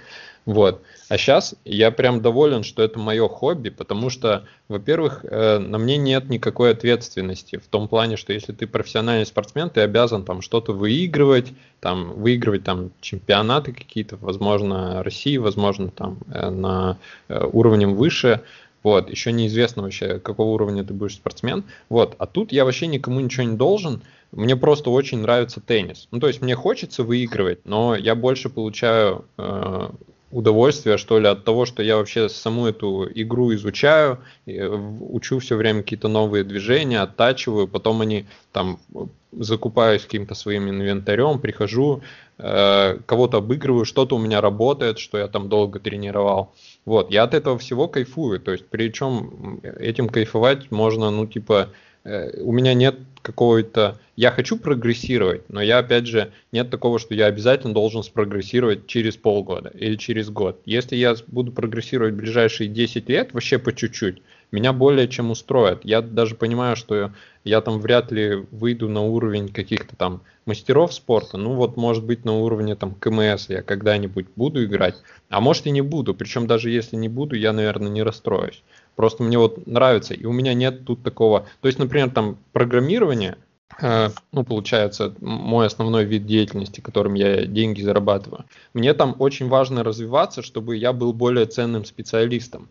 Вот. 0.45 0.83
А 1.09 1.19
сейчас 1.19 1.55
я 1.65 1.93
прям 1.93 2.21
доволен, 2.21 2.65
что 2.65 2.83
это 2.83 2.99
мое 2.99 3.29
хобби, 3.29 3.69
потому 3.69 4.11
что, 4.11 4.45
во-первых, 4.69 5.25
э, 5.25 5.59
на 5.59 5.79
мне 5.79 5.97
нет 5.99 6.29
никакой 6.29 6.73
ответственности 6.73 7.59
в 7.59 7.69
том 7.69 7.87
плане, 7.87 8.17
что 8.17 8.33
если 8.33 8.53
ты 8.53 8.67
профессиональный 8.67 9.27
спортсмен, 9.27 9.71
ты 9.71 9.83
обязан 9.83 10.25
там 10.25 10.43
что-то 10.43 10.73
выигрывать, 10.73 11.53
там 11.79 12.15
выигрывать 12.15 12.65
там 12.65 12.91
чемпионаты 13.01 13.73
какие-то, 13.73 14.17
возможно, 14.17 15.05
России, 15.05 15.37
возможно, 15.37 15.91
там 15.91 16.19
э, 16.33 16.51
на 16.51 16.99
э, 17.29 17.45
уровнем 17.53 17.95
выше. 17.95 18.41
Вот, 18.83 19.11
еще 19.11 19.33
неизвестно 19.33 19.83
вообще, 19.83 20.19
какого 20.19 20.51
уровня 20.53 20.85
ты 20.85 20.93
будешь 20.93 21.15
спортсмен. 21.15 21.65
Вот, 21.89 22.15
а 22.19 22.27
тут 22.27 22.53
я 22.53 22.65
вообще 22.65 22.87
никому 22.87 23.21
ничего 23.21 23.45
не 23.45 23.57
должен. 23.57 24.03
Мне 24.33 24.57
просто 24.57 24.91
очень 24.91 25.19
нравится 25.19 25.61
теннис. 25.61 26.09
Ну, 26.11 26.19
то 26.19 26.27
есть 26.27 26.41
мне 26.41 26.57
хочется 26.57 27.05
выигрывать, 27.05 27.61
но 27.65 27.95
я 27.95 28.15
больше 28.15 28.49
получаю 28.49 29.27
э, 29.37 29.91
удовольствие, 30.33 30.97
что 30.97 31.19
ли, 31.19 31.29
от 31.29 31.45
того, 31.45 31.67
что 31.67 31.83
я 31.83 31.99
вообще 31.99 32.29
саму 32.29 32.67
эту 32.67 33.09
игру 33.15 33.55
изучаю, 33.55 34.19
э, 34.47 34.67
учу 34.67 35.39
все 35.39 35.57
время 35.57 35.83
какие-то 35.83 36.09
новые 36.09 36.43
движения, 36.43 37.01
оттачиваю, 37.01 37.69
потом 37.69 38.01
они 38.01 38.27
там 38.51 38.79
э, 38.95 39.05
закупаюсь 39.33 40.03
каким-то 40.03 40.35
своим 40.35 40.71
инвентарем, 40.71 41.39
прихожу, 41.39 42.03
э, 42.39 42.99
кого-то 43.05 43.39
обыгрываю, 43.39 43.85
что-то 43.85 44.17
у 44.17 44.19
меня 44.19 44.41
работает, 44.41 44.99
что 44.99 45.19
я 45.19 45.29
там 45.29 45.49
долго 45.51 45.79
тренировал. 45.79 46.53
Вот, 46.85 47.13
я 47.13 47.23
от 47.23 47.35
этого 47.35 47.59
всего 47.59 47.87
кайфую, 47.87 48.41
то 48.41 48.53
есть 48.53 48.67
причем 48.69 49.61
этим 49.63 50.09
кайфовать 50.09 50.71
можно, 50.73 51.11
ну, 51.11 51.27
типа, 51.27 51.69
э, 52.05 52.41
у 52.41 52.53
меня 52.53 52.75
нет 52.75 52.97
какого-то... 53.23 54.01
Я 54.17 54.33
хочу 54.33 54.59
прогрессировать, 54.59 55.49
но 55.49 55.63
я, 55.63 55.79
опять 55.79 56.07
же, 56.09 56.33
нет 56.51 56.71
такого, 56.71 56.99
что 56.99 57.15
я 57.15 57.27
обязательно 57.27 57.73
должен 57.73 58.03
спрогрессировать 58.03 58.89
через 58.89 59.17
полгода 59.17 59.71
или 59.71 59.95
через 59.95 60.29
год. 60.29 60.61
Если 60.65 60.97
я 60.97 61.15
буду 61.29 61.53
прогрессировать 61.53 62.15
ближайшие 62.15 62.69
10 62.69 63.09
лет, 63.09 63.33
вообще 63.33 63.59
по 63.59 63.73
чуть-чуть, 63.73 64.21
меня 64.51 64.73
более 64.73 65.09
чем 65.09 65.31
устроит. 65.31 65.85
Я 65.85 66.03
даже 66.03 66.35
понимаю, 66.35 66.77
что 66.77 67.13
я 67.45 67.61
там 67.61 67.81
вряд 67.81 68.13
ли 68.13 68.47
выйду 68.51 68.89
на 68.89 69.03
уровень 69.03 69.49
каких-то 69.49 69.97
там 69.97 70.23
мастеров 70.47 70.95
спорта. 70.95 71.37
Ну 71.37 71.55
вот, 71.55 71.77
может 71.77 72.05
быть, 72.05 72.25
на 72.25 72.39
уровне 72.39 72.75
там 72.77 72.95
КМС 72.95 73.49
я 73.49 73.63
когда-нибудь 73.63 74.27
буду 74.37 74.65
играть, 74.65 74.97
а 75.29 75.41
может 75.41 75.67
и 75.67 75.71
не 75.71 75.81
буду. 75.81 76.15
Причем 76.15 76.47
даже 76.47 76.71
если 76.71 76.97
не 76.97 77.09
буду, 77.09 77.37
я, 77.37 77.53
наверное, 77.53 77.91
не 77.91 78.03
расстроюсь. 78.03 78.63
Просто 78.97 79.23
мне 79.23 79.39
вот 79.39 79.67
нравится, 79.67 80.15
и 80.15 80.25
у 80.25 80.33
меня 80.33 80.55
нет 80.55 80.85
тут 80.85 81.03
такого. 81.03 81.47
То 81.61 81.69
есть, 81.69 81.79
например, 81.79 82.11
там 82.11 82.39
программирование, 82.53 83.39
э, 83.81 84.11
ну, 84.33 84.45
получается, 84.45 85.15
мой 85.21 85.67
основной 85.67 86.05
вид 86.05 86.27
деятельности, 86.27 86.81
которым 86.81 87.15
я 87.15 87.47
деньги 87.47 87.81
зарабатываю. 87.83 88.45
Мне 88.75 88.95
там 88.95 89.17
очень 89.19 89.49
важно 89.49 89.83
развиваться, 89.83 90.43
чтобы 90.43 90.77
я 90.77 90.93
был 90.93 91.13
более 91.13 91.47
ценным 91.47 91.85
специалистом. 91.85 92.69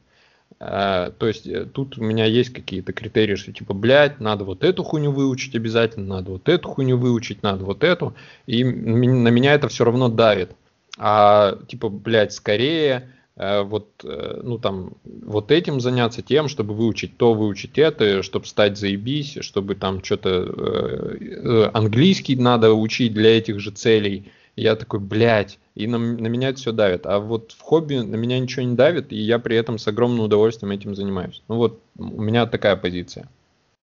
Э, 0.60 1.12
То 1.18 1.28
есть 1.28 1.48
э, 1.48 1.66
тут 1.66 1.98
у 1.98 2.04
меня 2.04 2.26
есть 2.26 2.52
какие-то 2.52 2.94
критерии, 2.94 3.36
что 3.36 3.52
типа, 3.52 3.74
блядь, 3.74 4.20
надо 4.20 4.44
вот 4.44 4.64
эту 4.64 4.84
хуйню 4.84 5.12
выучить 5.12 5.56
обязательно, 5.56 6.16
надо 6.18 6.32
вот 6.32 6.50
эту 6.50 6.68
хуйню 6.70 6.98
выучить, 6.98 7.44
надо 7.44 7.66
вот 7.66 7.84
эту. 7.84 8.14
И 8.48 8.64
на 8.64 9.30
меня 9.30 9.54
это 9.54 9.68
все 9.68 9.86
равно 9.86 10.10
давит. 10.10 10.52
А 10.98 11.58
типа, 11.68 11.90
блядь, 11.90 12.34
скорее 12.34 13.10
э, 13.36 13.62
вот, 13.62 13.88
э, 14.04 14.42
ну 14.44 14.58
там, 14.58 14.94
вот 15.04 15.52
этим 15.52 15.80
заняться 15.80 16.22
тем, 16.22 16.48
чтобы 16.48 16.74
выучить 16.74 17.18
то, 17.18 17.34
выучить 17.34 17.78
это, 17.78 18.22
чтобы 18.24 18.46
стать 18.46 18.78
заебись, 18.78 19.38
чтобы 19.42 19.76
там 19.76 20.04
что-то 20.04 20.30
э, 20.30 21.70
английский 21.74 22.36
надо 22.36 22.74
учить 22.74 23.14
для 23.14 23.38
этих 23.38 23.60
же 23.60 23.72
целей. 23.72 24.32
Я 24.56 24.76
такой, 24.76 25.00
блядь, 25.00 25.60
и 25.76 25.88
на, 25.88 25.98
на 25.98 26.28
меня 26.28 26.50
это 26.50 26.60
все 26.60 26.72
давит. 26.72 27.06
А 27.06 27.20
вот 27.20 27.54
в 27.54 27.62
хобби 27.62 27.96
на 27.96 28.16
меня 28.16 28.40
ничего 28.40 28.66
не 28.66 28.76
давит, 28.76 29.12
и 29.12 29.16
я 29.16 29.40
при 29.40 29.56
этом 29.56 29.78
с 29.78 29.88
огромным 29.88 30.26
удовольствием 30.26 30.72
этим 30.72 30.96
занимаюсь. 30.96 31.42
Ну 31.48 31.56
вот, 31.56 31.80
у 31.98 32.22
меня 32.22 32.46
такая 32.46 32.76
позиция. 32.76 33.28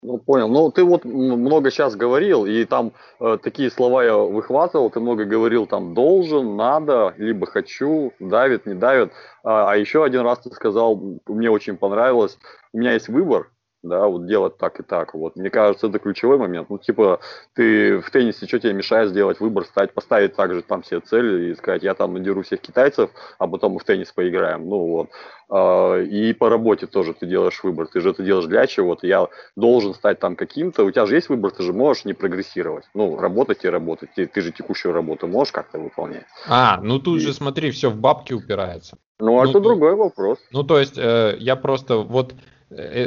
Ну, 0.05 0.19
понял. 0.19 0.49
Ну, 0.49 0.71
ты 0.71 0.85
вот 0.85 1.07
много 1.07 1.71
сейчас 1.71 1.97
говорил, 1.97 2.45
и 2.45 2.67
там 2.67 2.93
э, 3.21 3.39
такие 3.43 3.71
слова 3.71 4.05
я 4.05 4.15
выхватывал, 4.15 4.91
ты 4.91 5.01
много 5.01 5.25
говорил 5.25 5.67
там 5.67 5.95
должен, 5.95 6.57
надо, 6.57 7.15
либо 7.17 7.47
хочу, 7.47 8.13
давит, 8.21 8.67
не 8.67 8.75
давит. 8.75 9.13
А, 9.43 9.71
а 9.73 9.77
еще 9.77 10.05
один 10.05 10.21
раз 10.21 10.41
ты 10.41 10.51
сказал, 10.51 11.01
мне 11.27 11.51
очень 11.51 11.79
понравилось, 11.79 12.39
у 12.75 12.79
меня 12.79 12.93
есть 12.93 13.09
выбор, 13.09 13.49
да, 13.85 14.07
вот 14.07 14.27
делать 14.27 14.57
так 14.59 14.81
и 14.81 14.83
так. 14.83 15.15
Вот. 15.15 15.37
Мне 15.37 15.51
кажется, 15.51 15.87
это 15.87 15.99
ключевой 15.99 16.39
момент. 16.39 16.69
Ну, 16.71 16.79
типа, 16.79 17.21
ты 17.55 17.99
в 18.01 18.11
теннисе, 18.11 18.47
что 18.47 18.59
тебе 18.59 18.73
мешает 18.73 19.11
сделать 19.11 19.39
выбор, 19.41 19.65
стать, 19.65 19.93
поставить 19.93 20.35
также 20.35 20.63
там 20.63 20.83
себе 20.83 21.01
цель 21.01 21.51
и 21.51 21.55
сказать, 21.55 21.83
я 21.83 21.95
там 21.95 22.15
надеру 22.15 22.43
всех 22.43 22.61
китайцев, 22.61 23.11
а 23.39 23.47
потом 23.47 23.73
мы 23.73 23.79
в 23.79 23.85
теннис 23.85 24.11
поиграем. 24.13 24.69
Ну, 24.69 24.79
вот. 24.89 25.09
А, 25.51 25.99
И 26.01 26.33
по 26.33 26.49
работе 26.49 26.87
тоже 26.87 27.13
ты 27.15 27.27
делаешь 27.27 27.63
выбор. 27.63 27.87
Ты 27.87 28.01
же 28.01 28.11
это 28.11 28.23
делаешь 28.23 28.47
для 28.47 28.67
чего-то. 28.67 29.07
Я 29.07 29.29
должен 29.57 29.95
стать 29.95 30.19
там 30.19 30.37
каким-то. 30.37 30.85
У 30.85 30.91
тебя 30.91 31.07
же 31.07 31.15
есть 31.15 31.29
выбор, 31.29 31.51
ты 31.51 31.63
же 31.63 31.73
можешь 31.73 32.05
не 32.07 32.15
прогрессировать. 32.15 32.85
Ну, 32.95 33.19
работать 33.19 33.65
и 33.65 33.69
работать. 33.69 34.09
Ты, 34.17 34.27
ты 34.27 34.41
же 34.41 34.51
текущую 34.53 34.95
работу 34.95 35.27
можешь 35.29 35.53
как-то 35.53 35.79
выполнять. 35.79 36.25
А, 36.49 36.81
ну 36.83 36.99
тут 36.99 37.19
И- 37.19 37.21
же 37.21 37.33
смотри, 37.35 37.71
все 37.71 37.91
в 37.91 37.97
бабки 37.97 38.33
упирается. 38.33 38.97
Ну, 39.21 39.27
Ну, 39.37 39.43
это 39.45 39.53
ты- 39.53 39.61
другой 39.61 39.95
вопрос. 39.95 40.39
Ну, 40.51 40.65
то 40.65 40.79
есть, 40.81 40.99
э, 40.99 41.37
я 41.39 41.55
просто 41.57 41.99
вот 41.99 42.35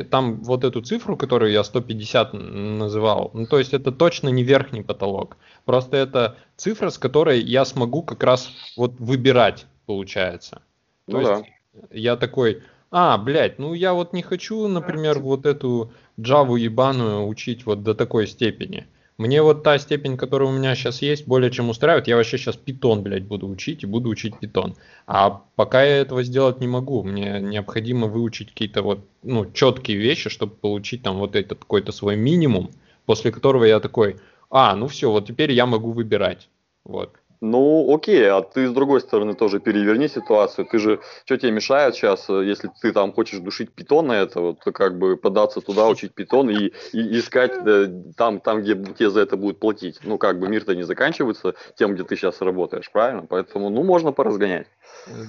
там 0.10 0.44
вот 0.44 0.64
эту 0.64 0.82
цифру, 0.82 1.18
которую 1.18 1.52
я 1.52 1.64
150 1.64 2.34
н- 2.34 2.78
называл, 2.78 3.32
ну, 3.34 3.46
то 3.46 3.60
есть 3.60 3.74
это 3.74 3.92
точно 3.92 4.30
не 4.30 4.44
верхний 4.44 4.82
потолок. 4.82 5.38
Просто 5.66 5.98
это 5.98 6.38
цифра, 6.56 6.90
с 6.90 6.98
которой 6.98 7.42
я 7.42 7.66
смогу 7.66 8.04
как 8.04 8.24
раз 8.24 8.50
вот 8.78 8.94
выбирать, 9.00 9.66
получается. 9.86 10.62
То 11.10 11.18
Ну 11.18 11.24
да. 11.24 11.38
есть 11.38 11.50
я 11.92 12.16
такой, 12.16 12.64
а, 12.92 13.18
блядь, 13.18 13.60
ну 13.60 13.74
я 13.74 13.94
вот 13.94 14.14
не 14.14 14.22
хочу, 14.22 14.68
например, 14.68 15.20
вот 15.20 15.46
эту 15.46 15.92
Java 16.18 16.58
ебаную 16.58 17.28
учить 17.28 17.66
вот 17.66 17.84
до 17.84 17.94
такой 17.94 18.28
степени. 18.28 18.88
Мне 19.18 19.42
вот 19.42 19.64
та 19.64 19.80
степень, 19.80 20.16
которая 20.16 20.48
у 20.48 20.52
меня 20.52 20.76
сейчас 20.76 21.02
есть, 21.02 21.28
более 21.28 21.50
чем 21.50 21.70
устраивает. 21.70 22.08
Я 22.08 22.18
вообще 22.18 22.38
сейчас 22.38 22.56
питон, 22.56 23.02
блядь, 23.02 23.26
буду 23.26 23.48
учить 23.48 23.82
и 23.82 23.88
буду 23.88 24.10
учить 24.10 24.38
питон. 24.40 24.76
А 25.08 25.42
пока 25.56 25.84
я 25.84 25.98
этого 25.98 26.22
сделать 26.22 26.60
не 26.60 26.68
могу. 26.68 27.02
Мне 27.02 27.40
необходимо 27.42 28.06
выучить 28.08 28.50
какие-то 28.50 28.84
вот, 28.84 29.00
ну, 29.24 29.52
четкие 29.52 29.98
вещи, 29.98 30.30
чтобы 30.30 30.56
получить 30.56 31.02
там 31.02 31.18
вот 31.18 31.36
этот 31.36 31.60
какой-то 31.60 31.92
свой 31.92 32.16
минимум, 32.16 32.70
после 33.08 33.32
которого 33.32 33.64
я 33.64 33.80
такой, 33.80 34.18
а, 34.52 34.76
ну 34.76 34.88
все, 34.88 35.12
вот 35.12 35.26
теперь 35.28 35.52
я 35.52 35.66
могу 35.66 35.92
выбирать. 35.94 36.48
Вот. 36.86 37.16
Ну, 37.40 37.94
окей, 37.94 38.30
а 38.30 38.42
ты 38.42 38.68
с 38.68 38.72
другой 38.72 39.02
стороны 39.02 39.36
тоже 39.36 39.60
переверни 39.60 40.08
ситуацию. 40.08 40.66
Ты 40.66 40.80
же, 40.80 41.00
что 41.26 41.38
тебе 41.38 41.52
мешает 41.52 41.96
сейчас, 41.96 42.30
э, 42.30 42.46
если 42.46 42.72
ты 42.82 42.92
там 42.92 43.14
хочешь 43.14 43.40
душить 43.40 43.72
питон 43.72 44.08
на 44.08 44.14
это, 44.14 44.42
вот 44.42 44.60
как 44.64 44.98
бы 44.98 45.18
податься 45.18 45.62
туда, 45.62 45.88
учить 45.90 46.14
питон 46.14 46.50
и, 46.50 46.72
и 46.94 47.20
искать 47.20 47.64
да, 47.64 47.88
там, 48.16 48.40
там, 48.40 48.62
где 48.62 48.76
тебе 48.76 49.10
за 49.10 49.22
это 49.22 49.38
будут 49.38 49.60
платить. 49.60 50.00
Ну, 50.04 50.18
как 50.18 50.40
бы 50.40 50.48
мир-то 50.48 50.76
не 50.76 50.84
заканчивается 50.84 51.54
тем, 51.76 51.94
где 51.94 52.04
ты 52.04 52.16
сейчас 52.16 52.42
работаешь, 52.42 52.92
правильно? 52.92 53.26
Поэтому, 53.28 53.70
ну, 53.70 53.84
можно 53.84 54.12
поразгонять. 54.12 54.68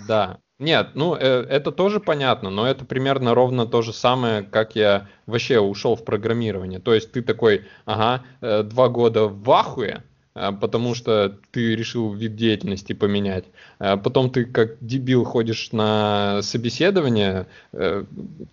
Да. 0.09 0.39
Нет, 0.59 0.89
ну, 0.95 1.15
э, 1.15 1.21
это 1.49 1.71
тоже 1.71 2.01
понятно, 2.01 2.51
но 2.51 2.67
это 2.67 2.85
примерно 2.85 3.35
ровно 3.35 3.65
то 3.65 3.81
же 3.83 3.93
самое, 3.93 4.43
как 4.43 4.75
я 4.75 5.09
вообще 5.27 5.61
ушел 5.61 5.95
в 5.95 6.05
программирование. 6.05 6.81
То 6.81 6.95
есть 6.95 7.13
ты 7.13 7.23
такой, 7.23 7.67
ага, 7.85 8.25
э, 8.41 8.65
два 8.65 8.89
года 8.89 9.29
в 9.29 9.49
ахуе, 9.53 10.03
потому 10.61 10.95
что 10.95 11.39
ты 11.51 11.75
решил 11.75 12.13
вид 12.13 12.37
деятельности 12.37 12.93
поменять. 12.93 13.45
А 13.79 13.97
потом 13.97 14.31
ты 14.31 14.45
как 14.45 14.77
дебил 14.81 15.25
ходишь 15.25 15.73
на 15.73 16.41
собеседование 16.43 17.47
э, 17.73 18.05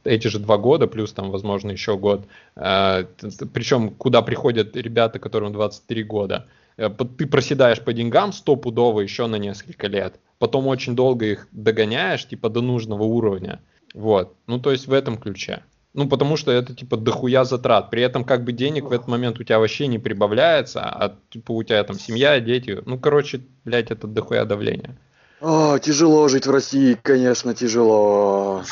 эти 0.04 0.28
же 0.28 0.40
два 0.40 0.58
года, 0.58 0.88
плюс 0.88 1.14
там, 1.14 1.30
возможно, 1.32 1.72
еще 1.72 1.98
год. 1.98 2.26
А, 2.56 3.06
Причем 3.54 3.92
куда 3.92 4.22
приходят 4.22 4.76
ребята, 4.76 5.20
которым 5.20 5.54
23 5.54 6.04
года. 6.04 6.48
Э, 6.78 6.90
ты 6.90 7.28
проседаешь 7.28 7.82
по 7.82 7.94
деньгам 7.94 8.34
стопудово 8.34 9.02
еще 9.02 9.28
на 9.28 9.36
несколько 9.36 9.88
лет. 9.88 10.20
Потом 10.40 10.68
очень 10.68 10.96
долго 10.96 11.26
их 11.26 11.48
догоняешь, 11.52 12.28
типа 12.28 12.50
до 12.50 12.62
нужного 12.62 13.04
уровня. 13.04 13.62
Вот. 13.94 14.36
Ну, 14.48 14.60
то 14.60 14.72
есть 14.72 14.88
в 14.88 14.94
этом 14.94 15.18
ключе. 15.18 15.64
Ну, 15.96 16.10
потому 16.10 16.36
что 16.36 16.52
это 16.52 16.76
типа 16.76 16.98
дохуя 16.98 17.46
затрат. 17.46 17.90
При 17.90 18.02
этом 18.02 18.26
как 18.26 18.44
бы 18.44 18.52
денег 18.52 18.84
в 18.84 18.92
этот 18.92 19.08
момент 19.08 19.40
у 19.40 19.44
тебя 19.44 19.60
вообще 19.60 19.88
не 19.88 19.98
прибавляется, 19.98 20.82
а 20.82 21.18
типа 21.30 21.54
у 21.54 21.64
тебя 21.64 21.82
там 21.86 21.98
семья, 21.98 22.42
дети. 22.42 22.82
Ну, 22.86 23.00
короче, 23.00 23.42
блядь, 23.64 23.92
это 23.92 24.06
дохуя 24.06 24.44
давление. 24.44 24.98
О, 25.40 25.80
тяжело 25.80 26.28
жить 26.28 26.48
в 26.48 26.52
России, 26.52 26.98
конечно, 27.02 27.54
тяжело. 27.54 28.64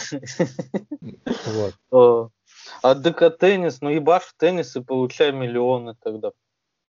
Вот. 1.90 2.32
А 2.82 2.96
ДК 2.96 3.30
теннис, 3.30 3.80
ну 3.80 3.90
ебашь 3.90 4.24
в 4.24 4.36
теннис 4.38 4.76
и 4.76 4.82
получай 4.82 5.32
миллионы 5.32 5.96
тогда. 6.04 6.32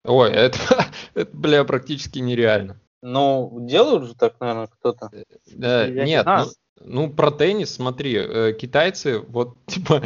Ой, 0.04 0.30
это, 0.30 0.58
это 1.14 1.36
бля, 1.36 1.64
практически 1.64 2.20
нереально. 2.20 2.80
Ну, 3.02 3.58
делают 3.60 4.04
же 4.04 4.14
так, 4.14 4.40
наверное, 4.40 4.68
кто-то. 4.68 5.10
Да, 5.54 5.86
нет, 5.86 6.24
ну, 6.24 6.46
ну, 6.80 7.08
про 7.08 7.30
теннис, 7.30 7.74
смотри, 7.74 8.16
э, 8.16 8.52
китайцы, 8.52 9.20
вот, 9.20 9.56
типа, 9.66 10.02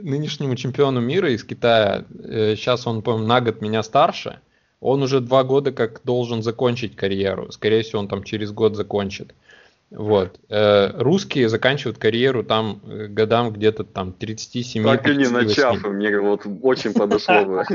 нынешнему 0.00 0.56
чемпиону 0.56 1.00
мира 1.00 1.30
из 1.30 1.44
Китая, 1.44 2.04
э, 2.24 2.54
сейчас 2.56 2.86
он, 2.86 3.02
по 3.02 3.16
на 3.18 3.40
год 3.40 3.60
меня 3.60 3.82
старше, 3.82 4.40
он 4.80 5.02
уже 5.02 5.20
два 5.20 5.44
года 5.44 5.72
как 5.72 6.02
должен 6.04 6.42
закончить 6.42 6.96
карьеру. 6.96 7.50
Скорее 7.50 7.82
всего, 7.82 8.00
он 8.00 8.08
там 8.08 8.22
через 8.22 8.52
год 8.52 8.76
закончит. 8.76 9.34
Вот. 9.90 10.38
Э, 10.50 10.90
русские 11.00 11.48
заканчивают 11.48 11.98
карьеру 11.98 12.44
там 12.44 12.80
годам 12.84 13.50
где-то 13.52 13.84
там 13.84 14.12
37 14.12 14.84
Так 14.84 15.08
и 15.08 15.16
не 15.16 15.28
начав, 15.28 15.82
мне 15.82 16.20
вот 16.20 16.42
очень 16.62 16.92
подошло 16.92 17.44
бы. 17.44 17.64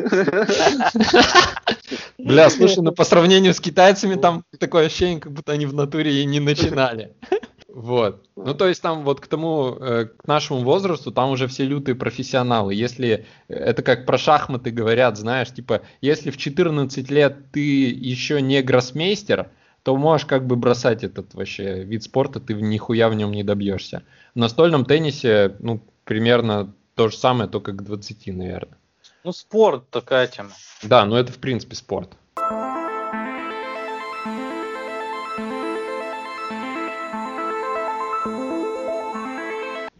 Бля, 2.20 2.50
слушай, 2.52 2.84
ну 2.84 2.92
по 2.92 3.04
сравнению 3.04 3.54
с 3.54 3.60
китайцами 3.60 4.16
там 4.16 4.44
такое 4.60 4.86
ощущение, 4.86 5.20
как 5.20 5.32
будто 5.32 5.54
они 5.54 5.66
в 5.66 5.74
натуре 5.74 6.22
и 6.22 6.26
не 6.26 6.40
начинали. 6.40 7.14
Вот. 7.74 8.30
Ну, 8.36 8.54
то 8.54 8.68
есть 8.68 8.84
там 8.84 9.04
вот 9.04 9.20
к 9.20 9.26
тому, 9.26 9.76
э, 9.80 10.06
к 10.06 10.28
нашему 10.28 10.60
возрасту, 10.60 11.12
там 11.12 11.32
уже 11.32 11.48
все 11.48 11.66
лютые 11.66 11.96
профессионалы. 11.96 12.76
Если 12.76 13.26
э, 13.48 13.54
это 13.54 13.82
как 13.82 14.06
про 14.06 14.20
шахматы 14.20 14.70
говорят, 14.70 15.18
знаешь, 15.18 15.52
типа, 15.52 15.82
если 16.00 16.30
в 16.30 16.38
14 16.38 17.10
лет 17.10 17.52
ты 17.52 17.90
еще 17.90 18.42
не 18.44 18.62
гроссмейстер, 18.62 19.50
то 19.82 19.98
можешь 19.98 20.28
как 20.28 20.46
бы 20.46 20.56
бросать 20.56 21.04
этот 21.04 21.34
вообще 21.34 21.84
вид 21.84 22.04
спорта, 22.04 22.40
ты 22.40 22.54
нихуя 22.54 23.10
в 23.10 23.16
нем 23.16 23.32
не 23.32 23.44
добьешься. 23.44 24.04
В 24.36 24.38
настольном 24.38 24.86
теннисе, 24.86 25.56
ну, 25.58 25.82
примерно 26.04 26.76
то 26.94 27.10
же 27.10 27.18
самое, 27.18 27.50
только 27.50 27.72
к 27.72 27.84
20, 27.84 28.28
наверное. 28.28 28.78
Ну, 29.24 29.34
спорт 29.34 29.90
такая 29.90 30.28
тема. 30.28 30.52
Да, 30.84 31.06
ну 31.06 31.16
это 31.16 31.32
в 31.32 31.40
принципе 31.40 31.76
спорт. 31.76 32.12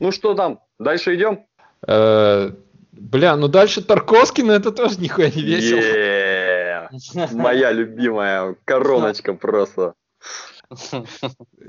Ну 0.04 0.12
что 0.12 0.34
там, 0.34 0.60
дальше 0.80 1.16
идем? 1.16 1.46
Э, 1.88 2.52
бля, 2.92 3.38
ну 3.38 3.48
дальше 3.48 3.82
Тарковский, 3.82 4.44
но 4.44 4.52
это 4.52 4.74
тоже 4.74 5.00
нихуя 5.00 5.30
не 5.30 5.42
весело. 5.42 6.90
Моя 7.32 7.72
любимая 7.72 8.58
короночка 8.66 9.34
просто. 9.34 9.94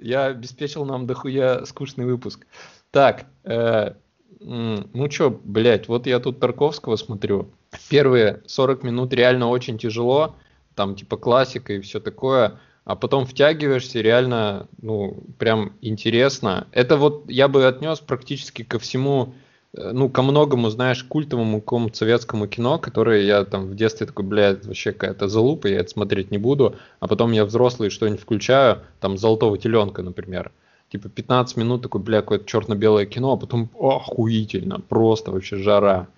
Я 0.02 0.24
обеспечил 0.26 0.84
нам 0.84 1.06
дохуя 1.06 1.64
скучный 1.64 2.06
выпуск. 2.06 2.44
Так, 2.90 3.26
э, 3.44 3.92
ну 4.40 5.08
чё, 5.08 5.30
блядь, 5.44 5.86
вот 5.86 6.08
я 6.08 6.18
тут 6.18 6.40
Тарковского 6.40 6.96
смотрю. 6.96 7.52
Первые 7.88 8.42
40 8.46 8.82
минут 8.82 9.14
реально 9.14 9.48
очень 9.48 9.78
тяжело, 9.78 10.34
там 10.74 10.96
типа 10.96 11.18
классика 11.18 11.74
и 11.74 11.80
все 11.80 12.00
такое 12.00 12.58
а 12.84 12.96
потом 12.96 13.24
втягиваешься, 13.24 14.00
реально, 14.00 14.68
ну, 14.80 15.24
прям 15.38 15.72
интересно. 15.80 16.66
Это 16.72 16.96
вот 16.96 17.24
я 17.28 17.48
бы 17.48 17.66
отнес 17.66 18.00
практически 18.00 18.62
ко 18.62 18.78
всему, 18.78 19.34
э, 19.72 19.90
ну, 19.92 20.10
ко 20.10 20.22
многому, 20.22 20.68
знаешь, 20.68 21.02
культовому 21.02 21.60
какому-то 21.60 21.96
советскому 21.96 22.46
кино, 22.46 22.78
которое 22.78 23.22
я 23.22 23.44
там 23.44 23.68
в 23.68 23.74
детстве 23.74 24.06
такой, 24.06 24.26
блядь, 24.26 24.66
вообще 24.66 24.92
какая-то 24.92 25.28
залупа, 25.28 25.66
я 25.68 25.80
это 25.80 25.88
смотреть 25.88 26.30
не 26.30 26.38
буду, 26.38 26.76
а 27.00 27.08
потом 27.08 27.32
я 27.32 27.46
взрослый 27.46 27.88
что-нибудь 27.88 28.20
включаю, 28.20 28.82
там, 29.00 29.16
«Золотого 29.16 29.56
теленка», 29.56 30.02
например, 30.02 30.52
типа 30.90 31.08
15 31.08 31.56
минут 31.56 31.82
такой, 31.82 32.02
бля, 32.02 32.20
какое-то 32.20 32.44
черно-белое 32.44 33.06
кино, 33.06 33.32
а 33.32 33.36
потом 33.38 33.70
охуительно, 33.80 34.78
просто 34.78 35.30
вообще 35.30 35.56
жара. 35.56 36.08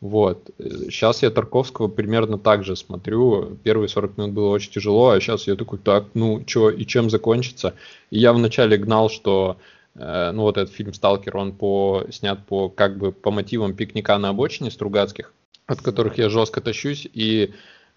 Вот. 0.00 0.50
Сейчас 0.58 1.22
я 1.22 1.30
Тарковского 1.30 1.88
примерно 1.88 2.38
так 2.38 2.64
же 2.64 2.76
смотрю. 2.76 3.56
Первые 3.64 3.88
40 3.88 4.18
минут 4.18 4.32
было 4.32 4.50
очень 4.50 4.70
тяжело, 4.70 5.10
а 5.10 5.20
сейчас 5.20 5.46
я 5.46 5.56
такой, 5.56 5.78
так, 5.78 6.04
ну, 6.14 6.42
что 6.46 6.70
и 6.70 6.84
чем 6.84 7.08
закончится? 7.08 7.74
И 8.10 8.18
я 8.18 8.32
вначале 8.32 8.76
гнал, 8.76 9.08
что 9.08 9.56
э, 9.94 10.30
ну 10.32 10.42
вот 10.42 10.58
этот 10.58 10.74
фильм 10.74 10.92
«Сталкер», 10.92 11.36
он 11.36 11.52
по, 11.52 12.04
снят 12.10 12.44
по 12.46 12.68
как 12.68 12.98
бы 12.98 13.10
по 13.10 13.30
мотивам 13.30 13.74
пикника 13.74 14.18
на 14.18 14.28
обочине 14.28 14.70
Стругацких, 14.70 15.32
от 15.66 15.80
которых 15.80 16.18
я 16.18 16.28
жестко 16.28 16.60
тащусь, 16.60 17.08
и 17.12 17.54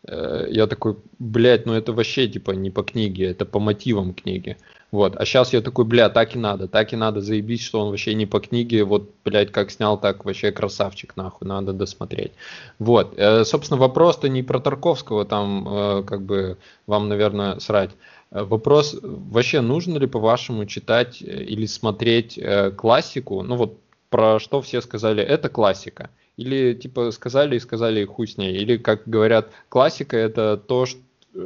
я 0.08 0.68
такой, 0.68 0.96
блядь, 1.20 1.66
ну 1.66 1.74
это 1.74 1.92
вообще 1.94 2.28
типа 2.28 2.52
не 2.52 2.72
по 2.72 2.84
книге, 2.84 3.28
это 3.28 3.46
по 3.46 3.60
мотивам 3.60 4.14
книги. 4.14 4.58
Вот. 4.92 5.16
А 5.16 5.26
сейчас 5.26 5.54
я 5.54 5.62
такой, 5.62 5.86
бля, 5.86 6.10
так 6.10 6.36
и 6.36 6.40
надо, 6.40 6.68
так 6.68 6.94
и 6.94 6.96
надо, 6.96 7.22
заебись, 7.22 7.64
что 7.64 7.82
он 7.82 7.90
вообще 7.90 8.16
не 8.16 8.26
по 8.26 8.40
книге, 8.40 8.84
вот, 8.84 9.12
блядь, 9.24 9.52
как 9.52 9.70
снял, 9.70 10.00
так 10.00 10.26
вообще 10.26 10.52
красавчик, 10.52 11.16
нахуй, 11.16 11.48
надо 11.48 11.74
досмотреть. 11.74 12.32
Вот. 12.80 13.14
Э, 13.18 13.46
собственно, 13.46 13.80
вопрос-то 13.80 14.30
не 14.30 14.42
про 14.42 14.60
Тарковского, 14.60 15.26
там, 15.26 15.68
э, 15.70 16.04
как 16.04 16.24
бы, 16.24 16.58
вам, 16.88 17.08
наверное, 17.08 17.60
срать. 17.60 17.92
Э, 18.32 18.44
вопрос, 18.44 18.98
вообще 19.02 19.62
нужно 19.62 20.00
ли, 20.00 20.08
по-вашему, 20.08 20.66
читать 20.66 21.22
э, 21.22 21.44
или 21.44 21.68
смотреть 21.68 22.40
э, 22.40 22.72
классику? 22.72 23.44
Ну 23.44 23.58
вот, 23.58 23.78
про 24.10 24.40
что 24.40 24.60
все 24.62 24.82
сказали, 24.82 25.22
это 25.22 25.50
классика. 25.50 26.10
Или, 26.40 26.74
типа, 26.74 27.12
сказали 27.12 27.58
и 27.58 27.60
сказали, 27.60 28.06
хуй 28.06 28.26
с 28.26 28.38
ней. 28.38 28.56
Или, 28.56 28.78
как 28.78 29.06
говорят, 29.06 29.52
классика 29.68 30.16
это 30.16 30.56
то, 30.56 30.86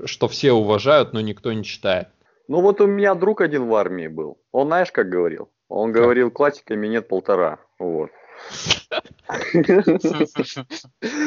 что 0.06 0.28
все 0.28 0.52
уважают, 0.52 1.14
но 1.14 1.22
никто 1.22 1.52
не 1.52 1.64
читает. 1.64 2.10
Ну 2.48 2.62
вот 2.62 2.80
у 2.80 2.86
меня 2.86 3.16
друг 3.16 3.42
один 3.42 3.66
в 3.66 3.74
армии 3.74 4.08
был. 4.08 4.38
Он 4.52 4.68
знаешь, 4.68 4.92
как 4.92 5.10
говорил? 5.10 5.50
Он 5.68 5.92
говорил, 5.92 6.30
классиками 6.30 6.86
нет 6.86 7.08
полтора. 7.08 7.58
Вот. 7.80 8.12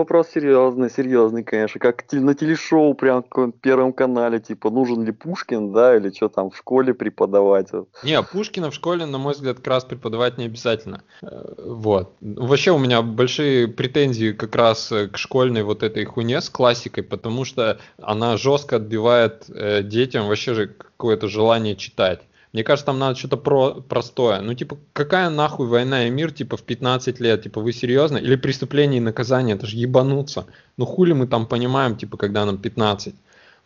А, 0.00 0.02
вопрос 0.02 0.28
серьезный, 0.34 0.90
серьезный, 0.90 1.44
конечно. 1.44 1.78
Как 1.78 2.04
на 2.12 2.34
телешоу, 2.34 2.94
прям 2.94 3.22
в 3.30 3.52
первом 3.52 3.92
канале, 3.92 4.40
типа, 4.40 4.70
нужен 4.70 5.04
ли 5.04 5.12
Пушкин, 5.12 5.72
да, 5.72 5.96
или 5.96 6.10
что 6.10 6.28
там 6.28 6.50
в 6.50 6.56
школе 6.56 6.94
преподавать. 6.94 7.68
Не, 8.02 8.22
Пушкина 8.22 8.70
в 8.70 8.74
школе, 8.74 9.06
на 9.06 9.18
мой 9.18 9.34
взгляд, 9.34 9.58
как 9.58 9.66
раз 9.66 9.84
преподавать 9.84 10.38
не 10.38 10.46
обязательно. 10.46 11.02
Э, 11.22 11.54
вот. 11.64 12.12
Вообще 12.20 12.70
у 12.70 12.78
меня 12.78 13.02
большие 13.02 13.68
претензии 13.68 14.32
как 14.32 14.56
раз 14.56 14.90
э, 14.92 15.08
к 15.08 15.18
школьной 15.18 15.62
вот 15.62 15.82
этой 15.82 16.04
хуйне 16.04 16.40
с 16.40 16.48
классикой, 16.48 17.04
потому 17.04 17.44
что 17.44 17.78
она 18.00 18.36
жестко 18.36 18.76
отбивает 18.76 19.44
э, 19.48 19.82
детям 19.82 20.28
вообще 20.28 20.54
же 20.54 20.66
какое-то 20.68 21.28
желание 21.28 21.76
читать. 21.76 22.22
Мне 22.52 22.64
кажется, 22.64 22.86
там 22.86 22.98
надо 22.98 23.16
что-то 23.16 23.36
про 23.36 23.74
простое. 23.74 24.40
Ну, 24.40 24.54
типа, 24.54 24.76
какая 24.92 25.30
нахуй 25.30 25.68
война 25.68 26.06
и 26.06 26.10
мир, 26.10 26.32
типа, 26.32 26.56
в 26.56 26.62
15 26.62 27.20
лет? 27.20 27.44
Типа, 27.44 27.60
вы 27.60 27.72
серьезно? 27.72 28.16
Или 28.16 28.34
преступление 28.34 28.98
и 28.98 29.04
наказание? 29.04 29.54
Это 29.54 29.66
же 29.66 29.76
ебануться. 29.76 30.46
Ну, 30.76 30.84
хули 30.84 31.12
мы 31.12 31.28
там 31.28 31.46
понимаем, 31.46 31.96
типа, 31.96 32.16
когда 32.16 32.44
нам 32.44 32.58
15? 32.58 33.14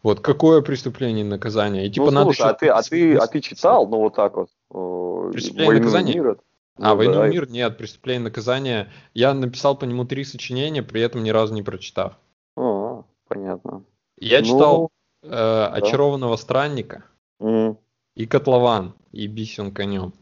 Вот, 0.02 0.20
какое 0.20 0.60
преступление 0.60 1.24
и 1.24 1.28
наказание? 1.28 1.86
И, 1.86 1.90
типа, 1.90 2.06
ну, 2.06 2.10
надо 2.10 2.24
слушай, 2.26 2.50
а 2.50 2.52
ты, 2.52 2.68
а, 2.68 2.82
ты, 2.82 3.16
а 3.16 3.26
ты 3.26 3.40
читал, 3.40 3.88
ну, 3.88 4.00
вот 4.00 4.14
так 4.14 4.36
вот, 4.36 4.50
э, 4.70 5.30
Преступление 5.32 5.64
и 5.64 5.66
«Войну 5.66 5.76
и 5.76 5.80
наказание»? 5.80 6.14
мир»? 6.14 6.38
А, 6.76 6.90
Ну, 6.90 6.96
«Войну 6.96 7.14
да, 7.14 7.28
и 7.28 7.30
мир» 7.30 7.48
нет, 7.48 7.78
«Преступление 7.78 8.20
и 8.20 8.24
наказание». 8.24 8.92
Я 9.14 9.32
написал 9.32 9.78
по 9.78 9.86
нему 9.86 10.04
три 10.04 10.24
сочинения, 10.24 10.82
при 10.82 11.00
этом 11.00 11.24
ни 11.24 11.30
разу 11.30 11.54
не 11.54 11.62
прочитав. 11.62 12.18
А, 12.54 13.02
понятно. 13.28 13.84
Я 14.18 14.40
Ну, 14.40 14.44
читал 14.44 14.90
э, 15.22 15.68
«Очарованного 15.72 16.36
странника» 16.36 17.04
М. 17.40 17.78
и 18.14 18.26
«Котлован», 18.26 18.94
и 19.12 19.26
«Бисен 19.26 19.72
конем». 19.72 20.12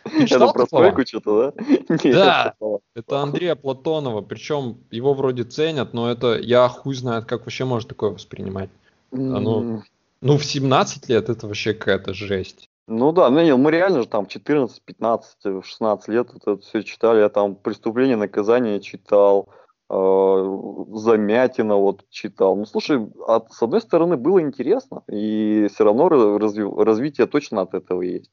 Это 0.06 0.48
про 0.54 0.66
стройку 0.66 1.06
что-то, 1.06 1.54
да? 1.58 1.64
Да. 2.12 2.56
Это 2.96 3.20
Андрея 3.20 3.56
Платонова, 3.56 4.22
причем 4.22 4.78
его 4.92 5.14
вроде 5.14 5.44
ценят, 5.44 5.94
но 5.94 6.10
это 6.10 6.38
я 6.40 6.68
хуй 6.68 6.96
знает, 6.96 7.26
как 7.26 7.42
вообще 7.42 7.66
можно 7.66 7.90
такое 7.90 8.12
воспринимать. 8.12 8.70
Оно- 9.12 9.62
М. 9.62 9.84
Ну, 10.22 10.38
в 10.38 10.44
17 10.44 11.08
лет 11.10 11.30
это 11.30 11.48
вообще 11.48 11.74
какая-то 11.74 12.14
жесть. 12.14 12.70
Ну 12.88 13.12
да, 13.12 13.30
ну, 13.30 13.42
не, 13.42 13.56
мы 13.56 13.72
реально 13.72 14.02
же 14.02 14.08
там 14.08 14.26
14, 14.26 14.82
15, 14.84 15.38
э, 15.46 15.62
16 15.64 16.08
лет 16.10 16.30
вот 16.34 16.42
это 16.42 16.62
все 16.66 16.82
читали. 16.84 17.20
Я 17.20 17.30
там 17.30 17.56
«Преступление 17.56 18.18
наказание» 18.18 18.82
читал, 18.82 19.50
«Замятина» 19.90 21.76
вот 21.76 22.06
читал. 22.10 22.56
Ну 22.56 22.66
слушай, 22.66 23.00
от- 23.28 23.52
с 23.52 23.62
одной 23.64 23.82
стороны 23.82 24.18
было 24.18 24.42
интересно, 24.42 25.04
и 25.08 25.68
все 25.74 25.84
равно 25.84 26.08
разви- 26.08 26.84
развитие 26.84 27.28
точно 27.28 27.62
от 27.62 27.74
этого 27.74 28.02
есть. 28.02 28.32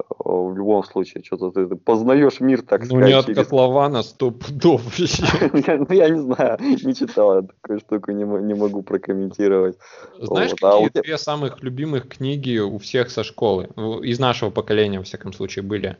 Э, 0.00 0.04
В 0.24 0.56
любом 0.56 0.84
случае, 0.84 1.22
что-то 1.24 1.50
ты 1.50 1.74
познаешь 1.76 2.40
мир, 2.40 2.62
так 2.62 2.80
ну, 2.82 2.96
не 2.96 3.02
сказать, 3.02 3.14
от 3.14 3.26
через- 3.26 3.36
Котлована 3.38 4.02
сто 4.02 4.30
пудов 4.30 4.82
Ну, 5.52 5.92
я 5.94 6.08
не 6.08 6.20
знаю, 6.20 6.56
не 6.60 6.94
читал, 6.94 7.34
я 7.36 7.42
такую 7.42 7.80
штуку 7.80 8.12
не, 8.12 8.24
мо- 8.24 8.40
не 8.40 8.54
могу 8.54 8.82
прокомментировать. 8.82 9.76
Знаешь, 10.20 10.52
а 10.62 10.72
какие 10.82 11.02
две 11.02 11.18
самых 11.18 11.62
любимых 11.62 12.08
книги 12.08 12.58
у 12.58 12.78
всех 12.78 13.10
со 13.10 13.22
школы? 13.24 13.70
Ну, 13.76 14.00
Из 14.00 14.18
нашего 14.18 14.50
поколения, 14.50 14.98
во 14.98 15.04
всяком 15.04 15.32
случае, 15.32 15.62
были. 15.64 15.96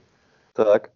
Так, 0.55 0.91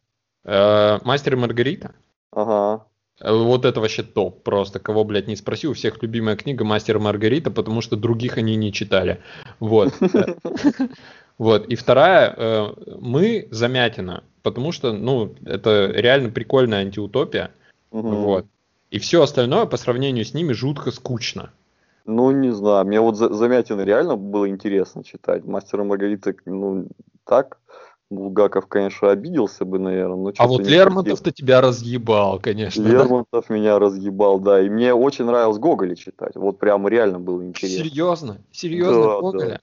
Э, 0.44 0.98
«Мастер 1.05 1.34
и 1.34 1.36
Маргарита». 1.36 1.92
ага. 2.32 2.84
Вот 3.24 3.64
это 3.64 3.80
вообще 3.80 4.02
топ 4.02 4.42
просто. 4.42 4.78
Кого, 4.78 5.04
блядь, 5.04 5.28
не 5.28 5.36
спроси, 5.36 5.68
у 5.68 5.74
всех 5.74 6.02
любимая 6.02 6.36
книга 6.36 6.64
«Мастер 6.64 6.96
и 6.96 7.00
Маргарита», 7.00 7.50
потому 7.50 7.80
что 7.80 7.96
других 7.96 8.38
они 8.38 8.56
не 8.56 8.72
читали. 8.72 9.20
Вот. 9.60 9.92
Э, 10.14 10.34
Вот. 11.38 11.66
И 11.66 11.74
вторая, 11.74 12.34
э, 12.36 12.68
мы 13.00 13.48
Замятина, 13.50 14.22
потому 14.42 14.70
что, 14.70 14.92
ну, 14.92 15.34
это 15.44 15.90
реально 15.92 16.30
прикольная 16.30 16.80
антиутопия. 16.80 17.50
Вот. 17.90 18.46
И 18.90 18.98
все 18.98 19.22
остальное 19.22 19.66
по 19.66 19.76
сравнению 19.76 20.24
с 20.24 20.34
ними 20.34 20.52
жутко 20.52 20.90
скучно. 20.90 21.50
Ну, 22.04 22.30
не 22.32 22.50
знаю, 22.52 22.84
мне 22.86 23.00
вот 23.00 23.16
За- 23.16 23.32
Замятина 23.32 23.82
реально 23.82 24.16
было 24.16 24.48
интересно 24.48 25.04
читать. 25.04 25.44
Мастера 25.44 25.84
Маргарита, 25.84 26.34
ну, 26.46 26.86
так. 27.24 27.58
Булгаков, 28.12 28.66
конечно, 28.66 29.10
обиделся 29.10 29.64
бы, 29.64 29.78
наверное, 29.78 30.16
но 30.16 30.32
А 30.36 30.46
вот 30.46 30.60
Лермонтов-то 30.60 31.32
тебя 31.32 31.60
разъебал, 31.60 32.38
конечно. 32.38 32.82
хотел. 32.82 32.96
да? 32.96 33.02
Лермонтов 33.02 33.50
меня 33.50 33.78
разъебал, 33.78 34.38
да. 34.38 34.60
И 34.60 34.68
мне 34.68 34.94
очень 34.94 35.24
нравилось 35.24 35.58
Гоголя 35.58 35.96
читать. 35.96 36.36
Вот 36.36 36.58
прям 36.58 36.86
реально 36.86 37.18
было 37.18 37.44
интересно. 37.44 37.84
Серьезно? 37.84 38.38
Серьезно, 38.52 39.02
Да, 39.02 39.20
Гоголя? 39.20 39.60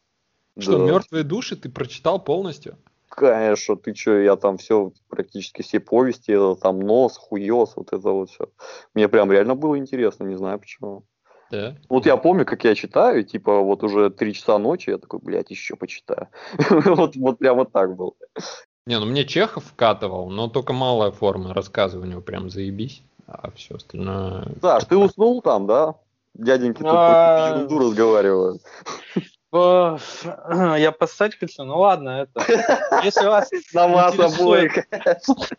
Что, 0.57 0.77
Да. 0.77 0.85
мертвые 0.85 1.23
души 1.23 1.55
ты 1.55 1.69
прочитал 1.69 2.21
полностью? 2.23 2.77
Конечно, 3.07 3.75
ты 3.75 3.95
что, 3.95 4.17
я 4.19 4.35
там 4.35 4.57
все, 4.57 4.93
практически 5.09 5.61
все 5.61 5.79
повести, 5.79 6.31
это 6.31 6.55
там 6.55 6.79
нос, 6.79 7.17
хуёс, 7.17 7.73
вот 7.75 7.91
это 7.91 8.09
вот 8.11 8.29
все. 8.29 8.49
Мне 8.93 9.09
прям 9.09 9.31
реально 9.31 9.55
было 9.55 9.77
интересно, 9.77 10.25
не 10.25 10.37
знаю 10.37 10.59
почему. 10.59 11.03
Да. 11.51 11.75
Вот 11.89 12.05
я 12.05 12.17
помню, 12.17 12.45
как 12.45 12.63
я 12.63 12.75
читаю, 12.75 13.23
типа 13.23 13.61
вот 13.61 13.83
уже 13.83 14.09
три 14.09 14.33
часа 14.33 14.57
ночи, 14.57 14.91
я 14.91 14.97
такой, 14.97 15.19
блядь, 15.19 15.51
еще 15.51 15.75
почитаю. 15.75 16.27
Вот, 16.69 17.15
вот 17.15 17.39
прям 17.39 17.57
вот 17.57 17.71
так 17.71 17.95
было. 17.95 18.13
Не, 18.85 18.99
ну 18.99 19.05
мне 19.05 19.25
Чехов 19.25 19.65
вкатывал, 19.65 20.29
но 20.29 20.47
только 20.47 20.73
малая 20.73 21.11
форма 21.11 21.53
рассказа 21.53 21.99
у 21.99 22.05
него 22.05 22.21
прям 22.21 22.49
заебись. 22.49 23.03
А 23.27 23.51
все 23.51 23.75
остальное... 23.75 24.55
Саш, 24.61 24.85
ты 24.85 24.97
уснул 24.97 25.41
там, 25.41 25.67
да? 25.67 25.95
Дяденьки 26.33 26.79
тут 26.79 26.87
ерунду 26.87 27.79
разговаривают. 27.79 28.61
Э, 29.51 29.97
Я 30.77 30.91
поссать 30.91 31.37
хочу, 31.39 31.63
ну 31.63 31.79
ладно, 31.79 32.09
это. 32.09 33.01
Если 33.03 33.25
вас 33.25 33.49
На 33.73 33.87
вас 33.87 34.17
обоих. 34.19 34.77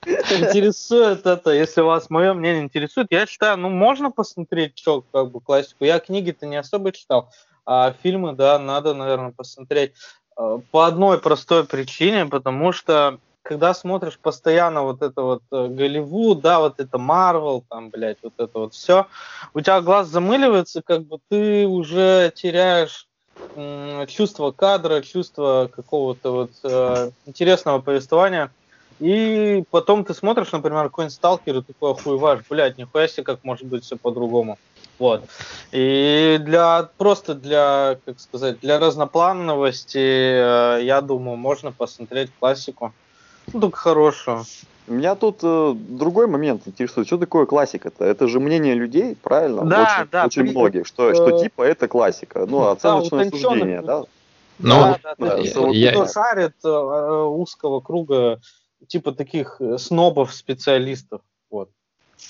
интересует 0.07 1.26
это, 1.26 1.51
если 1.51 1.80
вас 1.80 2.11
мое 2.11 2.34
мнение 2.34 2.62
интересует, 2.62 3.09
я 3.11 3.26
считаю, 3.26 3.57
ну 3.57 3.68
можно 3.68 4.11
посмотреть, 4.11 4.78
что 4.78 5.05
как 5.12 5.30
бы 5.30 5.41
классику. 5.41 5.84
Я 5.84 5.99
книги-то 5.99 6.47
не 6.47 6.57
особо 6.57 6.93
читал, 6.93 7.30
а 7.66 7.95
фильмы, 8.03 8.32
да, 8.32 8.59
надо, 8.59 8.95
наверное, 8.95 9.32
посмотреть 9.32 9.93
Э, 10.41 10.59
по 10.70 10.86
одной 10.86 11.20
простой 11.20 11.64
причине, 11.64 12.26
потому 12.26 12.72
что 12.72 13.18
когда 13.43 13.74
смотришь 13.74 14.18
постоянно 14.18 14.82
вот 14.82 15.03
это 15.03 15.22
вот 15.22 15.43
э, 15.53 15.68
Голливуд, 15.68 16.41
да, 16.41 16.61
вот 16.61 16.80
это 16.80 16.99
Марвел, 16.99 17.64
там, 17.68 17.91
блядь, 17.91 18.18
вот 18.22 18.34
это 18.38 18.59
вот 18.59 18.74
все, 18.74 19.07
у 19.55 19.61
тебя 19.61 19.80
глаз 19.82 20.09
замыливается, 20.09 20.82
как 20.82 21.05
бы 21.05 21.18
ты 21.28 21.66
уже 21.66 22.32
теряешь 22.34 23.07
чувство 24.09 24.53
кадра, 24.53 25.01
чувство 25.03 25.70
какого-то 25.72 26.32
вот 26.32 26.53
э, 26.64 27.11
интересного 27.26 27.80
повествования. 27.80 28.55
И 29.01 29.64
потом 29.70 30.05
ты 30.05 30.14
смотришь, 30.14 30.53
например, 30.53 30.84
какой-нибудь 30.84 31.14
сталкер 31.14 31.57
и 31.59 31.62
такой 31.62 31.93
охуеваешь, 31.93 32.45
блядь, 32.49 32.76
нихуя 32.76 33.09
себе, 33.09 33.24
как 33.24 33.43
может 33.43 33.66
быть 33.66 33.84
все 33.84 33.97
по-другому. 33.97 34.59
Вот. 34.99 35.24
И 35.72 36.38
для 36.41 36.91
просто 36.99 37.34
для, 37.34 37.99
как 38.05 38.20
сказать, 38.20 38.61
для 38.61 38.78
разноплановости, 38.78 39.99
э, 39.99 40.84
я 40.84 41.01
думаю, 41.01 41.38
можно 41.38 41.72
посмотреть 41.72 42.34
классику. 42.38 42.93
Ну, 43.53 43.61
только 43.61 43.78
хорошую. 43.78 44.45
Меня 44.91 45.14
тут 45.14 45.38
э, 45.43 45.74
другой 45.76 46.26
момент 46.26 46.62
интересует. 46.66 47.07
Что 47.07 47.16
такое 47.16 47.47
классика-то? 47.47 48.05
Это 48.05 48.26
же 48.26 48.41
мнение 48.41 48.74
людей, 48.74 49.14
правильно? 49.14 49.64
Да, 49.64 49.82
очень, 50.01 50.11
да, 50.11 50.26
Очень 50.26 50.43
при- 50.43 50.51
многих, 50.51 50.86
что, 50.86 51.11
э, 51.11 51.14
что 51.14 51.38
типа 51.41 51.62
это 51.62 51.86
классика. 51.86 52.45
Ну, 52.47 52.66
оценочное 52.66 53.20
утонченных 53.28 53.41
суждение, 53.41 53.82
да? 53.82 54.05
Ну, 54.59 54.68
да, 54.74 54.99
да, 55.03 55.14
да. 55.16 55.36
да, 55.36 55.51
Кто- 55.51 55.70
я- 55.70 56.09
шарит 56.09 56.55
э, 56.64 56.68
э, 56.68 57.22
узкого 57.24 57.80
круга, 57.80 58.41
типа 58.88 59.12
таких 59.12 59.57
э, 59.61 59.78
снобов, 59.78 60.34
специалистов. 60.34 61.20
Вот. 61.51 61.70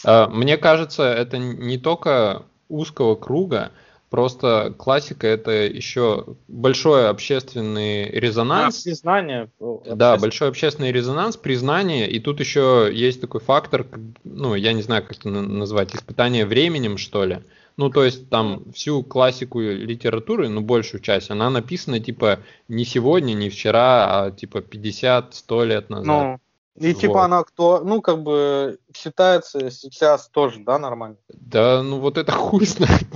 Мне 0.05 0.57
кажется, 0.57 1.03
это 1.05 1.39
не 1.39 1.79
только 1.79 2.43
узкого 2.69 3.17
круга, 3.17 3.73
просто 4.11 4.75
классика 4.77 5.27
это 5.27 5.53
еще 5.53 6.37
большой 6.49 7.09
общественный 7.09 8.11
резонанс. 8.11 8.83
признание. 8.83 9.51
э, 9.61 9.95
Да, 9.95 10.17
большой 10.19 10.49
общественный 10.49 10.93
резонанс, 10.93 11.37
признание, 11.37 12.11
и 12.11 12.19
тут 12.19 12.41
еще 12.41 12.91
есть 12.93 13.21
такой 13.21 13.41
фактор, 13.41 13.87
ну, 14.25 14.55
я 14.55 14.73
не 14.73 14.83
знаю, 14.83 15.03
как 15.03 15.13
это 15.19 15.29
на- 15.29 15.43
назвать, 15.43 15.95
испытание 15.95 16.45
временем, 16.45 16.99
что 16.99 17.25
ли. 17.25 17.39
Ну, 17.77 17.89
то 17.89 18.05
есть 18.05 18.29
там 18.29 18.65
всю 18.75 19.03
классику 19.03 19.61
литературы, 19.61 20.49
ну, 20.49 20.61
большую 20.61 21.01
часть, 21.01 21.31
она 21.31 21.49
написана, 21.49 21.99
типа, 22.01 22.41
не 22.69 22.85
сегодня, 22.85 23.33
не 23.33 23.49
вчера, 23.49 24.25
а, 24.25 24.31
типа, 24.33 24.61
50-100 24.61 25.65
лет 25.65 25.89
назад. 25.89 26.07
Ну, 26.07 26.41
и 26.81 26.95
типа 26.95 27.13
Вот. 27.13 27.25
она 27.25 27.45
кто, 27.45 27.81
ну, 27.85 28.01
как 28.01 28.23
бы 28.23 28.79
считается 28.97 29.71
сейчас 29.71 30.29
тоже, 30.29 30.61
да, 30.61 30.79
нормально. 30.79 31.17
Да, 31.29 31.83
ну, 31.83 31.99
вот 32.01 32.17
это 32.17 32.33
хуй 32.33 32.67
знает. 32.67 33.07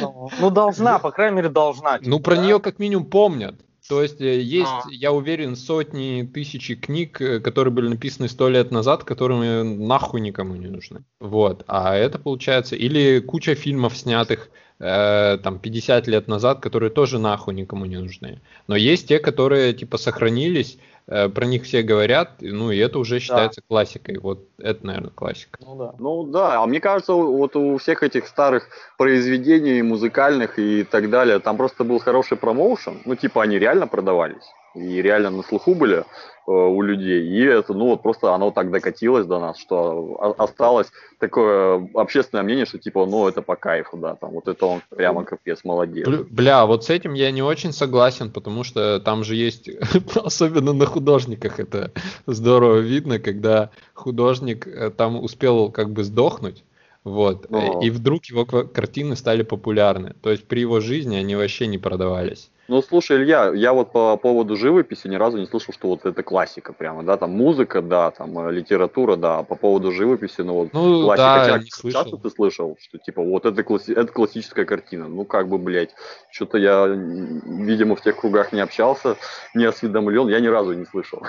Ну, 0.00 0.30
ну, 0.38 0.50
должна, 0.50 0.98
по 0.98 1.10
крайней 1.10 1.36
мере, 1.36 1.48
должна. 1.48 1.98
типа, 1.98 2.10
Ну, 2.10 2.20
про 2.20 2.36
да. 2.36 2.42
нее 2.44 2.60
как 2.60 2.78
минимум 2.78 3.06
помнят. 3.06 3.56
То 3.88 4.02
есть 4.02 4.20
э, 4.20 4.40
есть, 4.40 4.70
А. 4.70 4.84
я 4.90 5.10
уверен, 5.10 5.56
сотни, 5.56 6.22
тысячи 6.32 6.76
книг, 6.76 7.20
э, 7.20 7.40
которые 7.40 7.74
были 7.74 7.88
написаны 7.88 8.28
сто 8.28 8.48
лет 8.48 8.70
назад, 8.70 9.02
которые 9.02 9.64
нахуй 9.64 10.20
никому 10.20 10.54
не 10.54 10.68
нужны. 10.68 11.02
Вот. 11.18 11.64
А 11.66 11.96
это 11.96 12.20
получается... 12.20 12.76
Или 12.76 13.18
куча 13.18 13.56
фильмов, 13.56 13.96
снятых 13.96 14.50
э, 14.80 15.38
там 15.42 15.58
50 15.58 16.08
лет 16.08 16.28
назад, 16.28 16.60
которые 16.60 16.90
тоже 16.90 17.18
нахуй 17.18 17.54
никому 17.54 17.84
не 17.84 17.98
нужны. 17.98 18.40
Но 18.66 18.76
есть 18.76 19.08
те, 19.08 19.18
которые 19.18 19.72
типа 19.74 19.98
сохранились, 19.98 20.78
э, 21.06 21.28
про 21.28 21.44
них 21.44 21.64
все 21.64 21.82
говорят, 21.82 22.36
ну 22.40 22.70
и 22.70 22.78
это 22.78 22.98
уже 22.98 23.20
считается 23.20 23.60
классикой. 23.68 24.18
Вот 24.18 24.40
это, 24.58 24.86
наверное, 24.86 25.10
классика. 25.10 25.58
Ну 25.60 25.76
да. 25.76 25.94
Ну 25.98 26.24
да, 26.24 26.62
а 26.62 26.66
мне 26.66 26.80
кажется, 26.80 27.12
вот 27.12 27.54
у 27.56 27.76
всех 27.76 28.02
этих 28.02 28.26
старых 28.26 28.68
произведений 28.98 29.82
музыкальных 29.82 30.58
и 30.58 30.84
так 30.84 31.10
далее, 31.10 31.38
там 31.38 31.56
просто 31.56 31.84
был 31.84 31.98
хороший 31.98 32.36
промоушен. 32.36 33.02
Ну, 33.04 33.14
типа, 33.14 33.42
они 33.42 33.58
реально 33.58 33.86
продавались. 33.86 34.44
и 34.74 35.02
реально 35.02 35.30
на 35.30 35.42
слуху 35.42 35.74
были 35.74 36.04
у 36.50 36.82
людей. 36.82 37.26
И 37.28 37.44
это, 37.44 37.74
ну, 37.74 37.86
вот 37.86 38.02
просто 38.02 38.34
оно 38.34 38.50
так 38.50 38.70
докатилось 38.70 39.26
до 39.26 39.38
нас, 39.38 39.58
что 39.58 40.34
осталось 40.38 40.88
такое 41.18 41.88
общественное 41.94 42.42
мнение, 42.42 42.66
что 42.66 42.78
типа, 42.78 43.06
ну, 43.06 43.28
это 43.28 43.42
по 43.42 43.56
кайфу, 43.56 43.96
да, 43.96 44.16
там, 44.16 44.30
вот 44.30 44.48
это 44.48 44.66
он 44.66 44.80
прямо 44.88 45.24
капец, 45.24 45.60
молодец. 45.64 46.08
Бля, 46.30 46.66
вот 46.66 46.84
с 46.84 46.90
этим 46.90 47.14
я 47.14 47.30
не 47.30 47.42
очень 47.42 47.72
согласен, 47.72 48.30
потому 48.30 48.64
что 48.64 49.00
там 49.00 49.22
же 49.24 49.36
есть, 49.36 49.70
особенно 50.14 50.72
на 50.72 50.86
художниках 50.86 51.60
это 51.60 51.92
здорово 52.26 52.78
видно, 52.78 53.18
когда 53.18 53.70
художник 53.94 54.66
э, 54.66 54.90
там 54.90 55.22
успел 55.22 55.70
как 55.70 55.90
бы 55.90 56.04
сдохнуть, 56.04 56.64
вот. 57.04 57.50
Но... 57.50 57.80
И 57.82 57.90
вдруг 57.90 58.24
его 58.26 58.44
картины 58.44 59.16
стали 59.16 59.42
популярны. 59.42 60.14
То 60.22 60.30
есть 60.30 60.44
при 60.46 60.60
его 60.60 60.80
жизни 60.80 61.16
они 61.16 61.34
вообще 61.34 61.66
не 61.66 61.78
продавались. 61.78 62.50
Ну, 62.70 62.82
слушай, 62.82 63.16
Илья, 63.16 63.50
я 63.52 63.72
вот 63.72 63.90
по 63.90 64.16
поводу 64.16 64.54
живописи 64.54 65.08
ни 65.08 65.16
разу 65.16 65.38
не 65.38 65.46
слышал, 65.46 65.74
что 65.74 65.88
вот 65.88 66.06
это 66.06 66.22
классика 66.22 66.72
прямо, 66.72 67.02
да, 67.02 67.16
там 67.16 67.32
музыка, 67.32 67.82
да, 67.82 68.12
там 68.12 68.38
э, 68.38 68.52
литература, 68.52 69.16
да, 69.16 69.42
по 69.42 69.56
поводу 69.56 69.90
живописи, 69.90 70.42
ну 70.42 70.54
вот 70.54 70.72
ну, 70.72 71.02
классика. 71.02 71.24
Да, 71.24 71.40
Хотя, 71.40 71.58
не 71.64 71.70
слышал. 71.72 72.00
часто 72.00 72.16
ты 72.18 72.30
слышал, 72.30 72.78
что 72.80 72.98
типа 72.98 73.22
вот 73.22 73.44
это, 73.44 73.64
класси... 73.64 73.90
это 73.90 74.12
классическая 74.12 74.64
картина, 74.64 75.08
ну 75.08 75.24
как 75.24 75.48
бы, 75.48 75.58
блядь, 75.58 75.90
что-то 76.30 76.58
я, 76.58 76.86
видимо, 76.86 77.96
в 77.96 78.02
тех 78.02 78.16
кругах 78.16 78.52
не 78.52 78.60
общался, 78.60 79.16
не 79.52 79.64
осведомлен, 79.64 80.28
я 80.28 80.38
ни 80.38 80.46
разу 80.46 80.72
не 80.74 80.84
слышал. 80.84 81.24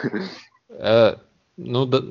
Э, 0.70 1.16
ну, 1.58 1.88
да, 1.88 2.02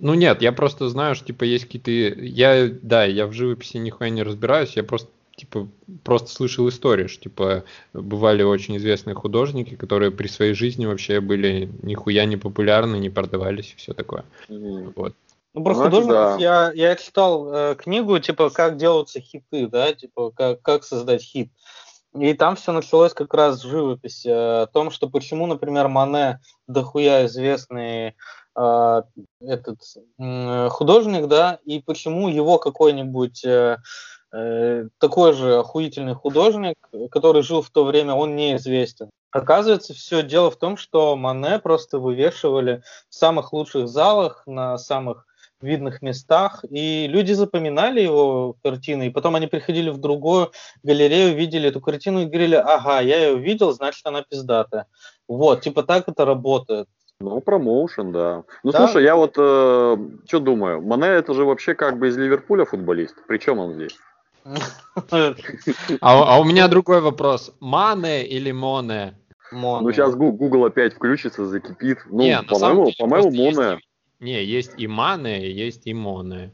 ну 0.00 0.14
нет, 0.14 0.42
я 0.42 0.50
просто 0.50 0.88
знаю, 0.88 1.14
что 1.14 1.26
типа 1.28 1.44
есть 1.44 1.66
какие-то... 1.66 1.92
Я, 2.20 2.68
да, 2.82 3.04
я 3.04 3.28
в 3.28 3.32
живописи 3.32 3.76
нихуя 3.76 4.10
не 4.10 4.24
разбираюсь, 4.24 4.74
я 4.74 4.82
просто 4.82 5.08
типа 5.36 5.68
просто 6.04 6.30
слышал 6.30 6.68
истории, 6.68 7.06
что 7.06 7.24
типа 7.24 7.64
бывали 7.92 8.42
очень 8.42 8.76
известные 8.76 9.14
художники, 9.14 9.74
которые 9.74 10.10
при 10.10 10.28
своей 10.28 10.54
жизни 10.54 10.86
вообще 10.86 11.20
были 11.20 11.70
нихуя 11.82 12.24
не 12.24 12.36
популярны, 12.36 12.96
не 12.96 13.10
продавались 13.10 13.72
и 13.72 13.76
все 13.76 13.94
такое. 13.94 14.24
Mm. 14.48 14.92
Вот. 14.96 15.14
Ну, 15.54 15.62
про 15.62 15.74
художников 15.74 16.08
да. 16.08 16.36
я, 16.38 16.72
я 16.74 16.96
читал 16.96 17.52
э, 17.52 17.74
книгу, 17.76 18.18
типа, 18.18 18.50
как 18.50 18.76
делаются 18.76 19.20
хиты, 19.20 19.68
да, 19.68 19.92
типа, 19.92 20.32
как, 20.32 20.60
как 20.62 20.82
создать 20.82 21.22
хит. 21.22 21.50
И 22.12 22.34
там 22.34 22.56
все 22.56 22.72
началось 22.72 23.12
как 23.12 23.32
раз 23.34 23.60
с 23.60 23.62
живописи, 23.62 24.28
э, 24.28 24.62
о 24.62 24.66
том, 24.66 24.90
что 24.90 25.08
почему, 25.08 25.46
например, 25.46 25.86
Мане 25.86 26.40
дохуя 26.66 27.26
известный 27.26 28.16
э, 28.56 29.02
этот 29.40 29.78
э, 30.18 30.68
художник, 30.70 31.28
да, 31.28 31.60
и 31.64 31.80
почему 31.80 32.28
его 32.28 32.58
какой-нибудь 32.58 33.44
э, 33.44 33.78
такой 34.98 35.32
же 35.32 35.58
охуительный 35.58 36.14
художник, 36.14 36.76
который 37.10 37.42
жил 37.42 37.62
в 37.62 37.70
то 37.70 37.84
время, 37.84 38.14
он 38.14 38.34
неизвестен. 38.34 39.10
Оказывается, 39.30 39.94
все 39.94 40.22
дело 40.22 40.50
в 40.50 40.56
том, 40.56 40.76
что 40.76 41.16
Мане 41.16 41.58
просто 41.58 41.98
вывешивали 41.98 42.82
в 43.08 43.14
самых 43.14 43.52
лучших 43.52 43.88
залах, 43.88 44.44
на 44.46 44.78
самых 44.78 45.26
видных 45.60 46.02
местах, 46.02 46.64
и 46.68 47.06
люди 47.08 47.32
запоминали 47.32 48.00
его 48.00 48.56
картины, 48.62 49.06
и 49.06 49.10
потом 49.10 49.34
они 49.34 49.46
приходили 49.46 49.90
в 49.90 49.98
другую 49.98 50.52
галерею, 50.82 51.34
видели 51.34 51.68
эту 51.68 51.80
картину 51.80 52.22
и 52.22 52.26
говорили, 52.26 52.56
ага, 52.56 53.00
я 53.00 53.28
ее 53.28 53.38
видел, 53.38 53.72
значит, 53.72 54.06
она 54.06 54.22
пиздатая. 54.22 54.86
Вот, 55.26 55.62
типа 55.62 55.82
так 55.82 56.08
это 56.08 56.24
работает. 56.24 56.86
Ну, 57.20 57.40
промоушен, 57.40 58.12
да. 58.12 58.44
Ну, 58.62 58.72
да? 58.72 58.78
слушай, 58.78 59.02
я 59.02 59.16
вот 59.16 59.34
э, 59.36 59.96
что 60.26 60.40
думаю, 60.40 60.82
Мане 60.82 61.06
это 61.06 61.32
же 61.34 61.44
вообще 61.44 61.74
как 61.74 61.98
бы 61.98 62.08
из 62.08 62.16
Ливерпуля 62.16 62.64
футболист. 62.64 63.16
Причем 63.26 63.58
он 63.58 63.74
здесь? 63.74 63.96
А, 64.44 65.34
а 66.00 66.38
у 66.38 66.44
меня 66.44 66.68
другой 66.68 67.00
вопрос. 67.00 67.52
Мане 67.60 68.26
или 68.26 68.52
Моне? 68.52 69.18
Ну, 69.52 69.92
сейчас 69.92 70.14
Google 70.14 70.64
опять 70.66 70.94
включится, 70.94 71.46
закипит. 71.46 71.98
Ну, 72.10 72.42
по-моему, 72.48 72.92
по-моему, 72.98 73.30
Моне. 73.30 73.80
Не, 74.20 74.44
есть 74.44 74.72
и 74.76 74.86
Мане, 74.86 75.50
есть 75.50 75.86
и 75.86 75.94
Моне. 75.94 76.52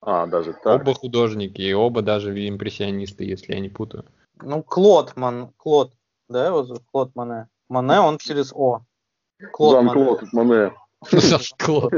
А, 0.00 0.26
даже 0.26 0.54
так. 0.64 0.82
Оба 0.82 0.94
художники, 0.94 1.60
и 1.60 1.72
оба 1.72 2.02
даже 2.02 2.32
импрессионисты, 2.48 3.24
если 3.24 3.52
я 3.52 3.60
не 3.60 3.68
путаю. 3.68 4.04
Ну, 4.42 4.62
Клод, 4.62 5.16
Ман, 5.16 5.52
Клод, 5.56 5.92
да, 6.28 6.46
его 6.46 6.64
зовут 6.64 6.82
Клод 6.90 7.14
Мане. 7.14 7.48
Мане, 7.68 8.00
он 8.00 8.18
через 8.18 8.52
О. 8.54 8.82
Клод 9.52 9.84
Жан-Клод 9.84 10.32
Мане. 10.32 10.72
Жан-Клод. 11.10 11.92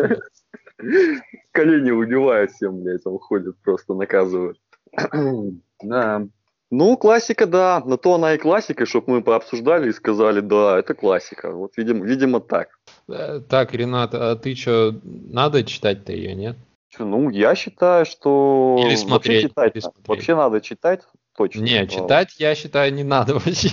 Колени 1.52 1.90
убивают 1.90 2.50
всем, 2.50 2.82
блядь, 2.82 3.06
он 3.06 3.18
ходит, 3.18 3.56
просто 3.58 3.94
наказывает. 3.94 4.58
Да. 5.82 6.28
Ну, 6.70 6.96
классика, 6.96 7.46
да. 7.46 7.82
На 7.84 7.98
то 7.98 8.14
она 8.14 8.34
и 8.34 8.38
классика, 8.38 8.86
чтобы 8.86 9.14
мы 9.14 9.22
пообсуждали 9.22 9.90
и 9.90 9.92
сказали, 9.92 10.40
да, 10.40 10.78
это 10.78 10.94
классика. 10.94 11.50
Вот, 11.50 11.72
видимо, 11.76 12.06
видимо 12.06 12.40
так. 12.40 12.78
Э, 13.08 13.40
так, 13.40 13.74
Ренат, 13.74 14.14
а 14.14 14.36
ты 14.36 14.54
что, 14.54 14.94
надо 15.02 15.64
читать-то 15.64 16.12
ее, 16.12 16.34
нет? 16.34 16.56
Ну, 16.98 17.30
я 17.30 17.54
считаю, 17.54 18.06
что... 18.06 18.78
Или 18.78 18.94
смотреть. 18.94 19.42
Вообще, 19.42 19.48
читать, 19.48 19.72
или 19.74 19.80
смотреть. 19.80 20.08
вообще 20.08 20.34
надо 20.34 20.60
читать, 20.60 21.02
точно. 21.36 21.60
Не, 21.60 21.86
читать, 21.88 22.36
я 22.38 22.54
считаю, 22.54 22.94
не 22.94 23.04
надо 23.04 23.34
вообще. 23.34 23.70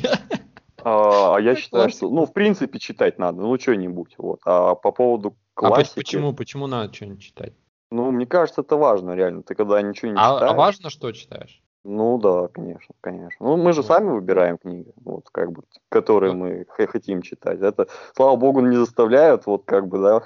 А, 0.83 1.35
а 1.35 1.41
я 1.41 1.55
считаю, 1.55 1.89
что, 1.89 2.09
ну, 2.09 2.25
в 2.25 2.33
принципе, 2.33 2.79
читать 2.79 3.17
надо, 3.17 3.41
ну, 3.41 3.57
что-нибудь, 3.59 4.15
вот. 4.17 4.39
А 4.45 4.75
по 4.75 4.91
поводу 4.91 5.35
классики... 5.53 5.93
А 5.93 5.95
почему, 5.95 6.33
почему 6.33 6.67
надо 6.67 6.93
что-нибудь 6.93 7.21
читать? 7.21 7.53
Ну, 7.91 8.11
мне 8.11 8.25
кажется, 8.25 8.61
это 8.61 8.75
важно, 8.75 9.15
реально. 9.15 9.43
Ты 9.43 9.55
когда 9.55 9.81
ничего 9.81 10.11
не 10.11 10.17
а, 10.17 10.35
читаешь... 10.35 10.51
А 10.51 10.55
важно, 10.55 10.89
что 10.89 11.11
читаешь? 11.11 11.61
Ну 11.85 12.19
да, 12.19 12.49
конечно, 12.49 12.93
конечно. 12.99 13.37
Ну 13.39 13.55
мы 13.55 13.71
же 13.71 13.83
сами 13.83 14.09
выбираем 14.09 14.57
книги, 14.57 14.91
вот 14.97 15.29
как 15.31 15.53
бы, 15.53 15.63
которые 15.87 16.33
мы 16.33 16.65
хотим 16.67 17.21
читать. 17.21 17.61
Это, 17.61 17.87
слава 18.15 18.35
богу, 18.35 18.59
не 18.59 18.75
заставляют, 18.75 19.45
вот 19.45 19.63
как 19.65 19.87
бы, 19.87 19.99
да, 19.99 20.23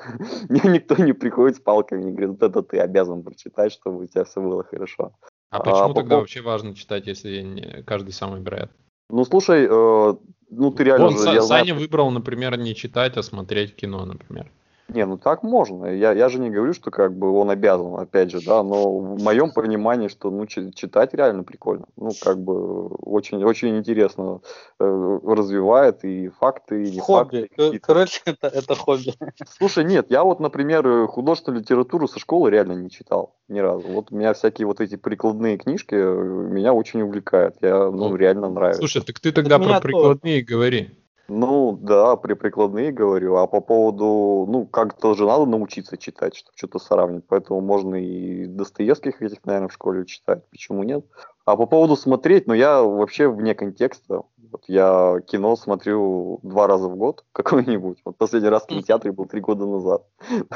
никто 0.49 0.95
не 0.95 1.14
приходит 1.14 1.57
с 1.57 1.59
палками 1.59 2.09
и 2.09 2.11
говорит, 2.11 2.30
вот 2.32 2.43
это 2.43 2.64
ты 2.64 2.80
обязан 2.80 3.22
прочитать, 3.22 3.72
чтобы 3.72 4.03
у 4.03 4.07
тебя 4.07 4.24
все 4.24 4.41
было 4.41 4.64
хорошо. 4.64 5.14
А 5.51 5.59
почему 5.59 5.91
а, 5.91 5.93
тогда 5.93 6.16
по... 6.16 6.22
вообще 6.22 6.41
важно 6.41 6.74
читать, 6.74 7.05
если 7.05 7.84
каждый 7.86 8.11
сам 8.14 8.32
выбирает? 8.32 8.72
Ну 9.11 9.24
слушай, 9.24 9.68
э, 9.70 10.14
ну 10.49 10.72
ты 10.72 10.84
реально... 10.84 11.05
Вон, 11.05 11.18
же, 11.18 11.24
Саня 11.24 11.41
знаю... 11.41 11.76
выбрал, 11.76 12.09
например, 12.09 12.57
не 12.57 12.74
читать, 12.74 13.16
а 13.18 13.22
смотреть 13.22 13.76
кино, 13.76 14.03
например. 14.05 14.51
Не, 14.90 15.06
ну 15.06 15.18
так 15.18 15.44
можно. 15.44 15.86
Я, 15.86 16.12
я 16.12 16.30
же 16.30 16.40
не 16.40 16.50
говорю, 16.50 16.74
что 16.74 16.92
как 16.92 17.16
бы 17.18 17.32
он 17.32 17.50
обязан, 17.50 17.96
опять 17.96 18.32
же, 18.32 18.42
да, 18.46 18.64
но 18.64 19.00
в 19.00 19.24
моем 19.24 19.52
понимании, 19.52 20.08
что 20.08 20.30
ну 20.30 20.46
читать 20.46 21.14
реально 21.14 21.44
прикольно. 21.44 21.86
Ну, 21.96 22.12
как 22.22 22.40
бы 22.40 22.88
очень, 22.88 23.44
очень 23.44 23.78
интересно 23.78 24.42
э, 24.80 25.20
развивает 25.26 26.04
и 26.04 26.28
факты, 26.28 26.84
и 26.84 26.92
не 26.92 27.00
хобби. 27.00 27.50
факты. 27.56 27.80
Короче, 27.80 28.22
это, 28.26 28.48
это 28.48 28.76
хобби. 28.76 29.14
Слушай, 29.58 29.86
нет, 29.86 30.08
я 30.10 30.24
вот, 30.24 30.40
например, 30.40 31.08
художественную 31.08 31.62
литературу 31.62 32.08
со 32.08 32.20
школы 32.20 32.52
реально 32.52 32.74
не 32.74 32.90
читал 32.90 33.36
ни 33.48 33.60
разу. 33.60 33.88
Вот 33.88 34.12
у 34.12 34.16
меня 34.16 34.34
всякие 34.34 34.68
вот 34.68 34.82
эти 34.82 34.96
прикладные 34.96 35.58
книжки 35.58 35.96
э, 35.96 36.24
меня 36.52 36.74
очень 36.74 37.02
увлекают. 37.02 37.56
Я, 37.62 37.90
ну, 37.90 38.10
ну 38.10 38.16
реально 38.16 38.50
нравится. 38.50 38.80
Слушай, 38.80 39.02
так 39.02 39.20
ты 39.20 39.32
тогда 39.32 39.60
про 39.60 39.80
прикладные 39.80 40.44
тоже. 40.44 40.54
говори. 40.54 41.03
Ну, 41.30 41.78
да, 41.82 42.15
при 42.17 42.34
прикладные 42.34 42.91
говорю. 42.91 43.36
А 43.38 43.47
по 43.47 43.61
поводу, 43.61 44.45
ну, 44.49 44.65
как-то 44.65 45.13
же 45.13 45.26
надо 45.26 45.45
научиться 45.45 45.97
читать, 45.97 46.36
чтобы 46.36 46.57
что-то 46.57 46.80
сравнить. 46.80 47.24
Поэтому 47.28 47.61
можно 47.61 47.95
и 47.95 48.45
Достоевских 48.45 49.21
этих, 49.21 49.45
наверное, 49.45 49.69
в 49.69 49.74
школе 49.74 50.05
читать. 50.05 50.43
Почему 50.49 50.84
нет? 50.84 51.05
А 51.45 51.55
по 51.55 51.65
поводу 51.65 51.95
смотреть, 51.95 52.47
ну, 52.47 52.53
я 52.53 52.82
вообще 52.82 53.30
вне 53.30 53.55
контекста. 53.55 54.24
Вот 54.51 54.65
я 54.67 55.19
кино 55.26 55.55
смотрю 55.55 56.39
два 56.43 56.67
раза 56.67 56.88
в 56.88 56.95
год 56.95 57.24
какой-нибудь. 57.32 57.99
Вот 58.03 58.17
последний 58.17 58.49
раз 58.49 58.63
в 58.63 58.67
кинотеатре 58.67 59.11
был 59.11 59.26
три 59.26 59.39
года 59.41 59.65
назад. 59.65 60.03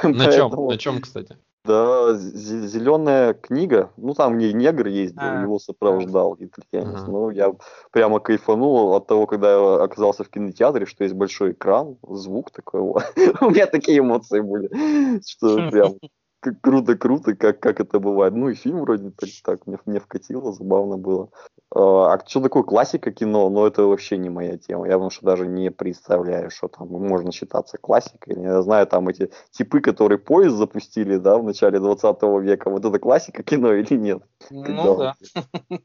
На 0.03 0.31
чем? 0.31 0.51
На 0.51 0.77
чем, 0.77 1.01
кстати? 1.01 1.37
Да, 1.67 2.13
зеленая 2.15 3.33
книга, 3.33 3.91
ну 3.97 4.13
там 4.13 4.37
где 4.37 4.53
негр 4.53 4.87
ездил, 4.87 5.21
а, 5.21 5.41
его 5.41 5.59
сопровождал 5.59 6.35
итальянец. 6.39 7.01
Ага. 7.01 7.11
Ну, 7.11 7.29
я 7.29 7.53
прямо 7.91 8.19
кайфанул 8.19 8.95
от 8.95 9.07
того, 9.07 9.27
когда 9.27 9.51
я 9.51 9.83
оказался 9.83 10.23
в 10.23 10.29
кинотеатре, 10.29 10.85
что 10.85 11.03
есть 11.03 11.15
большой 11.15 11.51
экран, 11.51 11.97
звук 12.07 12.51
такой. 12.51 12.79
У 13.41 13.49
меня 13.49 13.65
такие 13.65 13.99
эмоции 13.99 14.39
были, 14.39 15.19
что 15.27 15.69
прям 15.69 15.95
круто-круто, 16.39 17.35
как, 17.35 17.59
как 17.59 17.79
это 17.79 17.99
бывает. 17.99 18.33
Ну 18.33 18.49
и 18.49 18.55
фильм 18.55 18.81
вроде 18.81 19.11
так, 19.11 19.29
так 19.43 19.67
мне, 19.67 19.77
мне 19.85 19.99
вкатило, 19.99 20.53
забавно 20.53 20.97
было. 20.97 21.29
А, 21.75 22.13
а 22.13 22.25
что 22.25 22.41
такое 22.41 22.63
классика 22.63 23.11
кино? 23.11 23.49
Ну, 23.49 23.65
это 23.65 23.83
вообще 23.83 24.17
не 24.17 24.29
моя 24.29 24.57
тема. 24.57 24.87
Я 24.87 24.93
потому 24.93 25.09
что 25.09 25.25
даже 25.25 25.47
не 25.47 25.69
представляю, 25.69 26.49
что 26.49 26.67
там 26.67 26.87
можно 26.87 27.31
считаться 27.31 27.77
классикой. 27.77 28.41
Я 28.41 28.61
знаю, 28.61 28.87
там 28.87 29.07
эти 29.09 29.29
типы, 29.51 29.81
которые 29.81 30.17
поезд 30.17 30.55
запустили, 30.55 31.17
да, 31.17 31.37
в 31.37 31.43
начале 31.43 31.79
20 31.79 32.21
века. 32.41 32.69
Вот 32.69 32.85
это 32.85 32.99
классика 32.99 33.43
кино 33.43 33.73
или 33.73 33.95
нет? 33.95 34.23
Ну 34.49 34.97
да. 34.97 35.15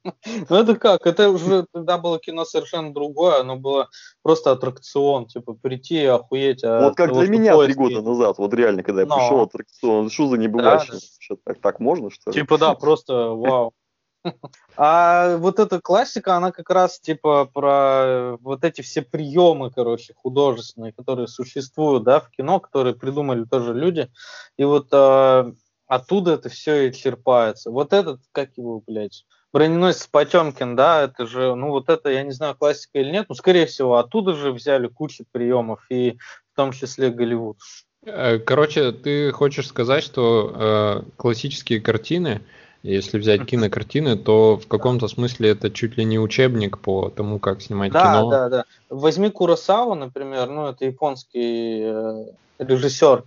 Ну 0.49 0.57
это 0.57 0.77
как? 0.77 1.07
Это 1.07 1.31
уже 1.31 1.67
тогда 1.73 1.99
было 1.99 2.19
кино 2.19 2.45
совершенно 2.45 2.93
другое. 2.93 3.41
Оно 3.41 3.57
было 3.57 3.89
просто 4.23 4.53
аттракцион. 4.53 5.27
Типа 5.27 5.55
прийти 5.55 6.03
и 6.03 6.07
охуеть. 6.07 6.63
Вот 6.63 6.97
как 6.97 7.13
для 7.13 7.29
меня 7.29 7.57
три 7.65 7.75
года 7.75 8.03
назад. 8.03 8.39
Вот 8.39 8.55
реально, 8.55 8.83
когда 8.83 9.03
я 9.03 9.07
пришел 9.07 9.41
аттракцион. 9.43 10.11
Что 10.11 10.29
за 10.29 10.39
небывальщина? 10.43 10.99
Так, 11.45 11.61
так 11.61 11.81
можно, 11.81 12.11
что 12.11 12.31
ли? 12.31 12.35
Типа 12.35 12.59
да, 12.59 12.75
просто 12.77 13.31
вау. 13.31 13.73
А 14.77 15.37
вот 15.39 15.59
эта 15.59 15.81
классика, 15.81 16.37
она 16.37 16.53
как 16.53 16.71
раз 16.71 17.01
типа 17.01 17.47
про 17.47 18.37
вот 18.41 18.65
эти 18.65 18.81
все 18.81 19.03
приемы, 19.03 19.71
короче, 19.71 20.15
художественные, 20.15 20.93
которые 20.93 21.27
существуют, 21.27 22.05
да, 22.05 22.21
в 22.21 22.31
кино, 22.31 22.61
которые 22.61 22.95
придумали 22.95 23.45
тоже 23.45 23.75
люди. 23.75 24.11
И 24.57 24.65
вот 24.65 24.89
э, 24.93 25.53
оттуда 25.87 26.33
это 26.33 26.49
все 26.49 26.89
и 26.89 26.93
черпается. 26.93 27.71
Вот 27.71 27.93
этот, 27.93 28.21
как 28.33 28.57
его, 28.57 28.81
блядь, 28.87 29.25
броненосец 29.53 30.07
Потемкин, 30.07 30.77
да, 30.77 31.03
это 31.03 31.27
же, 31.27 31.55
ну 31.55 31.69
вот 31.69 31.89
это, 31.89 32.11
я 32.11 32.23
не 32.23 32.33
знаю, 32.33 32.57
классика 32.57 32.99
или 32.99 33.11
нет, 33.11 33.27
но 33.29 33.35
скорее 33.35 33.67
всего 33.67 33.97
оттуда 33.97 34.35
же 34.35 34.53
взяли 34.53 34.87
кучу 34.89 35.25
приемов, 35.31 35.85
и 35.91 36.19
в 36.53 36.57
том 36.57 36.73
числе 36.73 37.11
Голливуд. 37.11 37.59
Э, 38.05 38.39
короче, 38.39 38.93
ты 38.93 39.31
хочешь 39.33 39.69
сказать, 39.69 40.03
что 40.03 40.53
э, 40.55 41.03
классические 41.17 41.81
картины, 41.81 42.43
если 42.83 43.19
взять 43.19 43.47
кинокартины, 43.47 44.17
то 44.17 44.57
в 44.57 44.67
каком-то 44.67 45.07
смысле 45.07 45.51
это 45.51 45.71
чуть 45.71 45.97
ли 45.97 46.05
не 46.05 46.19
учебник 46.19 46.79
по 46.79 47.11
тому, 47.11 47.39
как 47.39 47.63
снимать 47.63 47.93
да, 47.93 48.03
кино. 48.03 48.31
Да, 48.31 48.49
да, 48.49 48.57
да. 48.57 48.65
Возьми 48.89 49.31
Куросаву, 49.31 49.95
например, 49.95 50.49
ну 50.49 50.67
это 50.67 50.85
японский 50.85 51.83
э, 51.85 52.25
режиссер. 52.59 53.25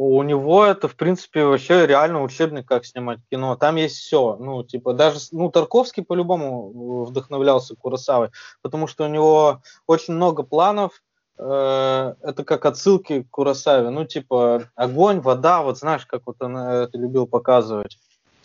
У 0.00 0.22
него 0.22 0.64
это, 0.64 0.86
в 0.86 0.94
принципе, 0.94 1.44
вообще 1.44 1.84
реально 1.84 2.22
учебник, 2.22 2.66
как 2.66 2.84
снимать 2.84 3.18
кино. 3.30 3.56
Там 3.56 3.74
есть 3.74 3.96
все. 3.96 4.36
Ну, 4.38 4.62
типа, 4.62 4.92
даже, 4.92 5.18
ну, 5.32 5.50
Тарковский 5.50 6.04
по-любому 6.04 7.04
вдохновлялся 7.04 7.74
Куросавой, 7.74 8.28
потому 8.62 8.86
что 8.86 9.06
у 9.06 9.08
него 9.08 9.60
очень 9.88 10.14
много 10.14 10.44
планов, 10.44 11.02
э, 11.38 12.14
это 12.22 12.44
как 12.44 12.66
отсылки 12.66 13.22
к 13.22 13.30
Куросаве. 13.30 13.90
Ну, 13.90 14.04
типа, 14.04 14.64
огонь, 14.74 15.20
вода, 15.20 15.62
вот 15.62 15.78
знаешь, 15.78 16.06
как 16.06 16.22
вот 16.26 16.36
он 16.40 16.56
это 16.56 16.98
любил 16.98 17.26
показывать 17.26 17.98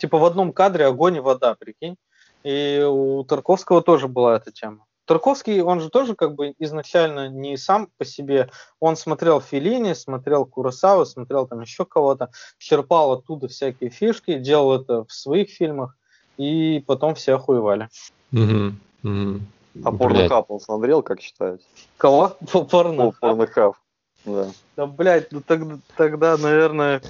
типа 0.04 0.18
в 0.18 0.24
одном 0.24 0.52
кадре 0.52 0.86
огонь 0.86 1.16
и 1.16 1.20
вода, 1.20 1.54
прикинь. 1.54 1.96
И 2.42 2.84
у 2.86 3.24
Тарковского 3.24 3.82
тоже 3.82 4.06
была 4.06 4.36
эта 4.36 4.52
тема. 4.52 4.84
Тарковский, 5.06 5.60
он 5.62 5.80
же 5.80 5.88
тоже 5.88 6.14
как 6.14 6.34
бы 6.34 6.54
изначально 6.58 7.28
не 7.28 7.56
сам 7.56 7.88
по 7.98 8.04
себе, 8.04 8.48
он 8.80 8.96
смотрел 8.96 9.40
Филини, 9.40 9.92
смотрел 9.94 10.46
Курасаву, 10.46 11.04
смотрел 11.04 11.46
там 11.46 11.60
еще 11.60 11.84
кого-то, 11.84 12.30
черпал 12.58 13.12
оттуда 13.12 13.48
всякие 13.48 13.90
фишки, 13.90 14.38
делал 14.38 14.80
это 14.80 15.04
в 15.04 15.12
своих 15.12 15.50
фильмах, 15.50 15.96
и 16.38 16.82
потом 16.86 17.14
все 17.14 17.34
охуевали. 17.34 17.88
Угу, 18.32 18.72
угу. 19.02 19.40
А 19.82 19.92
порнохаб 19.92 20.50
он 20.50 20.60
смотрел, 20.60 21.02
как 21.02 21.20
считаете? 21.20 21.64
Кого? 21.96 22.36
Порнохаб. 22.70 23.18
Порнохаб. 23.20 23.76
Да. 24.24 24.46
Да, 24.76 24.86
блядь, 24.86 25.32
ну 25.32 25.40
тогда, 25.40 25.78
тогда, 25.96 26.36
наверное, 26.36 27.02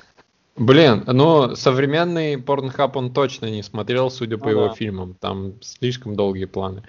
Блин, 0.56 1.02
но 1.06 1.56
современный 1.56 2.38
порнхаб 2.38 2.96
он 2.96 3.12
точно 3.12 3.46
не 3.50 3.62
смотрел, 3.64 4.08
судя 4.08 4.38
по 4.38 4.44
ну, 4.44 4.50
его 4.50 4.68
да. 4.68 4.74
фильмам. 4.74 5.14
Там 5.14 5.60
слишком 5.62 6.14
долгие 6.14 6.44
планы. 6.44 6.84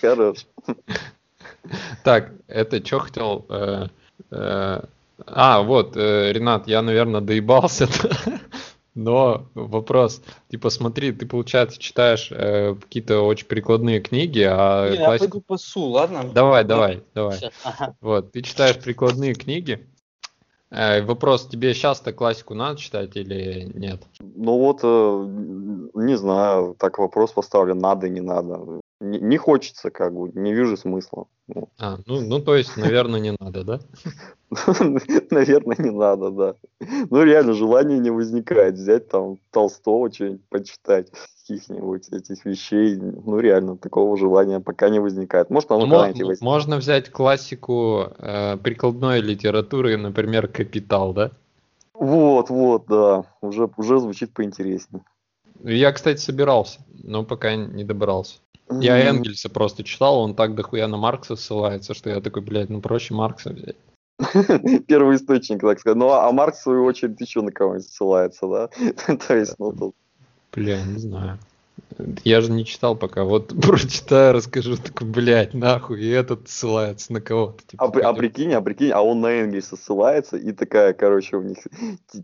Хорош. 0.00 0.46
Так, 2.04 2.32
это 2.46 2.84
что 2.84 3.00
хотел? 3.00 3.46
Э, 3.48 3.88
э, 4.30 4.80
а, 5.26 5.62
вот, 5.62 5.96
э, 5.96 6.32
Ренат, 6.32 6.66
я, 6.66 6.80
наверное, 6.82 7.20
доебался. 7.20 7.88
Но 8.96 9.46
вопрос, 9.54 10.22
типа, 10.50 10.70
смотри, 10.70 11.12
ты, 11.12 11.26
получается, 11.26 11.78
читаешь 11.78 12.32
э, 12.32 12.74
какие-то 12.74 13.20
очень 13.20 13.46
прикладные 13.46 14.00
книги, 14.00 14.44
а 14.48 14.90
Не, 14.90 14.96
классику... 14.96 15.24
Я 15.24 15.30
пойду 15.30 15.40
пасу, 15.46 15.82
ладно? 15.82 16.24
Давай, 16.34 16.64
давай, 16.64 17.04
давай. 17.14 17.38
Ага. 17.62 17.94
Вот, 18.00 18.32
ты 18.32 18.42
читаешь 18.42 18.78
прикладные 18.78 19.34
книги, 19.34 19.86
Э, 20.70 21.02
вопрос, 21.02 21.46
тебе 21.46 21.74
сейчас-то 21.74 22.12
классику 22.12 22.54
надо 22.54 22.78
читать 22.78 23.16
или 23.16 23.70
нет? 23.74 24.02
Ну 24.20 24.58
вот, 24.58 24.80
э, 24.82 25.26
не 25.94 26.16
знаю, 26.16 26.74
так 26.78 26.98
вопрос 26.98 27.32
поставлен, 27.32 27.78
надо, 27.78 28.08
не 28.08 28.20
надо. 28.20 28.80
Не, 29.00 29.18
не 29.18 29.36
хочется, 29.36 29.90
как 29.90 30.14
бы, 30.14 30.30
не 30.34 30.54
вижу 30.54 30.76
смысла. 30.76 31.26
Ну. 31.48 31.68
А, 31.78 31.98
ну, 32.06 32.20
ну, 32.20 32.40
то 32.40 32.56
есть, 32.56 32.76
наверное, 32.76 33.20
не 33.20 33.36
надо, 33.38 33.62
да? 33.62 33.80
Наверное, 35.30 35.76
не 35.78 35.90
надо, 35.90 36.30
да. 36.30 36.54
Ну, 37.10 37.22
реально, 37.22 37.52
желания 37.52 37.98
не 37.98 38.10
возникает 38.10 38.74
взять 38.74 39.08
там 39.08 39.38
Толстого 39.50 40.10
что-нибудь 40.10 40.40
почитать 40.48 41.12
каких-нибудь 41.40 42.08
этих 42.08 42.44
вещей, 42.44 42.96
ну 42.96 43.38
реально, 43.38 43.76
такого 43.76 44.16
желания 44.16 44.60
пока 44.60 44.88
не 44.88 44.98
возникает. 44.98 45.50
Может, 45.50 45.70
оно 45.70 45.86
возникнет. 45.86 46.40
Можно 46.40 46.78
взять 46.78 47.10
классику 47.10 48.12
э, 48.18 48.56
прикладной 48.56 49.20
литературы, 49.20 49.96
например, 49.96 50.48
«Капитал», 50.48 51.12
да? 51.12 51.32
Вот, 51.92 52.50
вот, 52.50 52.86
да, 52.88 53.24
уже, 53.40 53.68
уже 53.76 54.00
звучит 54.00 54.32
поинтереснее. 54.32 55.04
Я, 55.62 55.92
кстати, 55.92 56.18
собирался, 56.18 56.80
но 57.02 57.24
пока 57.24 57.54
не 57.54 57.84
добрался. 57.84 58.38
Я. 58.80 58.98
Энгельса 59.08 59.48
просто 59.48 59.84
читал, 59.84 60.18
он 60.20 60.34
так 60.34 60.54
дохуя 60.54 60.88
на 60.88 60.96
Маркса 60.96 61.36
ссылается, 61.36 61.94
что 61.94 62.10
я 62.10 62.20
такой, 62.20 62.42
блядь, 62.42 62.70
ну 62.70 62.80
проще 62.80 63.14
Маркса 63.14 63.50
взять. 63.50 63.76
Первый 64.86 65.16
источник, 65.16 65.60
так 65.60 65.78
сказать. 65.78 65.98
Ну, 65.98 66.10
а 66.10 66.30
Маркс, 66.32 66.60
в 66.60 66.62
свою 66.62 66.84
очередь, 66.84 67.20
еще 67.20 67.42
на 67.42 67.52
кого-нибудь 67.52 67.88
ссылается, 67.88 68.46
да? 68.48 69.16
То 69.28 69.36
есть, 69.36 69.56
ну, 69.58 69.72
тут 69.72 69.94
Бля, 70.56 70.82
не 70.82 70.98
знаю. 70.98 71.38
Я 72.24 72.40
же 72.40 72.52
не 72.52 72.64
читал 72.64 72.94
пока. 72.94 73.24
Вот 73.24 73.48
прочитаю, 73.62 74.34
расскажу, 74.34 74.76
такой, 74.76 75.06
блядь, 75.06 75.54
нахуй, 75.54 76.02
и 76.02 76.08
этот 76.08 76.48
ссылается 76.48 77.12
на 77.12 77.20
кого-то. 77.20 77.66
Типа, 77.66 77.84
а, 77.84 78.08
а 78.08 78.12
прикинь, 78.12 78.52
а 78.52 78.60
прикинь, 78.60 78.90
а 78.90 79.02
он 79.02 79.20
на 79.20 79.28
Энгельса 79.28 79.76
ссылается, 79.76 80.36
и 80.36 80.52
такая, 80.52 80.92
короче, 80.92 81.36
у 81.36 81.42
них 81.42 81.58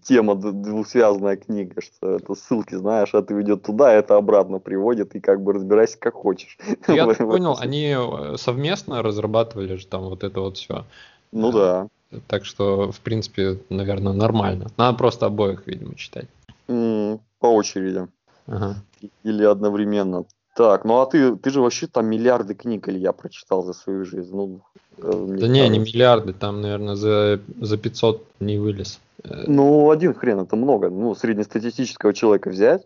тема 0.05 0.35
двусвязанная 0.35 1.37
книга, 1.37 1.81
что 1.81 2.17
это 2.17 2.35
ссылки, 2.35 2.75
знаешь, 2.75 3.15
это 3.15 3.35
ведет 3.35 3.63
туда, 3.63 3.93
это 3.93 4.17
обратно 4.17 4.59
приводит, 4.59 5.15
и 5.15 5.21
как 5.21 5.43
бы 5.43 5.53
разбирайся 5.53 5.99
как 5.99 6.15
хочешь. 6.15 6.59
Я 6.89 7.07
понял, 7.07 7.57
они 7.59 7.97
э, 7.97 8.37
совместно 8.37 9.03
разрабатывали 9.03 9.77
же 9.77 9.87
там 9.87 10.03
вот 10.03 10.25
это 10.25 10.41
вот 10.41 10.59
все. 10.59 10.85
Ну 11.33 11.51
да. 11.51 11.89
Так 12.27 12.45
что, 12.45 12.93
в 12.93 13.01
принципе, 13.01 13.59
наверное, 13.71 14.13
нормально. 14.13 14.67
Надо 14.77 14.99
просто 14.99 15.27
обоих, 15.27 15.67
видимо, 15.67 15.95
читать. 15.95 16.27
по 16.67 17.19
очереди. 17.41 18.07
Ага. 18.47 18.77
Или 19.25 19.45
одновременно. 19.45 20.25
Так, 20.55 20.85
ну 20.85 21.01
а 21.01 21.07
ты, 21.07 21.37
ты 21.37 21.51
же 21.51 21.61
вообще 21.61 21.87
там 21.87 22.07
миллиарды 22.07 22.55
книг, 22.55 22.87
или 22.89 22.99
я 22.99 23.13
прочитал 23.13 23.63
за 23.63 23.73
свою 23.73 24.05
жизнь. 24.05 24.35
Ну, 24.35 24.61
э, 24.99 25.37
да 25.41 25.49
не, 25.49 25.67
не 25.69 25.79
миллиарды, 25.79 26.35
там, 26.35 26.61
наверное, 26.61 26.95
за, 26.95 27.41
за 27.61 27.79
500 27.79 28.23
не 28.41 28.59
вылез. 28.59 29.01
Э, 29.25 29.45
ну, 29.47 29.91
один 29.91 30.13
хрен, 30.13 30.41
это 30.41 30.57
много. 30.57 30.91
Ну, 30.91 31.15
среднестатистического 31.15 32.13
человека 32.13 32.51
взять, 32.51 32.83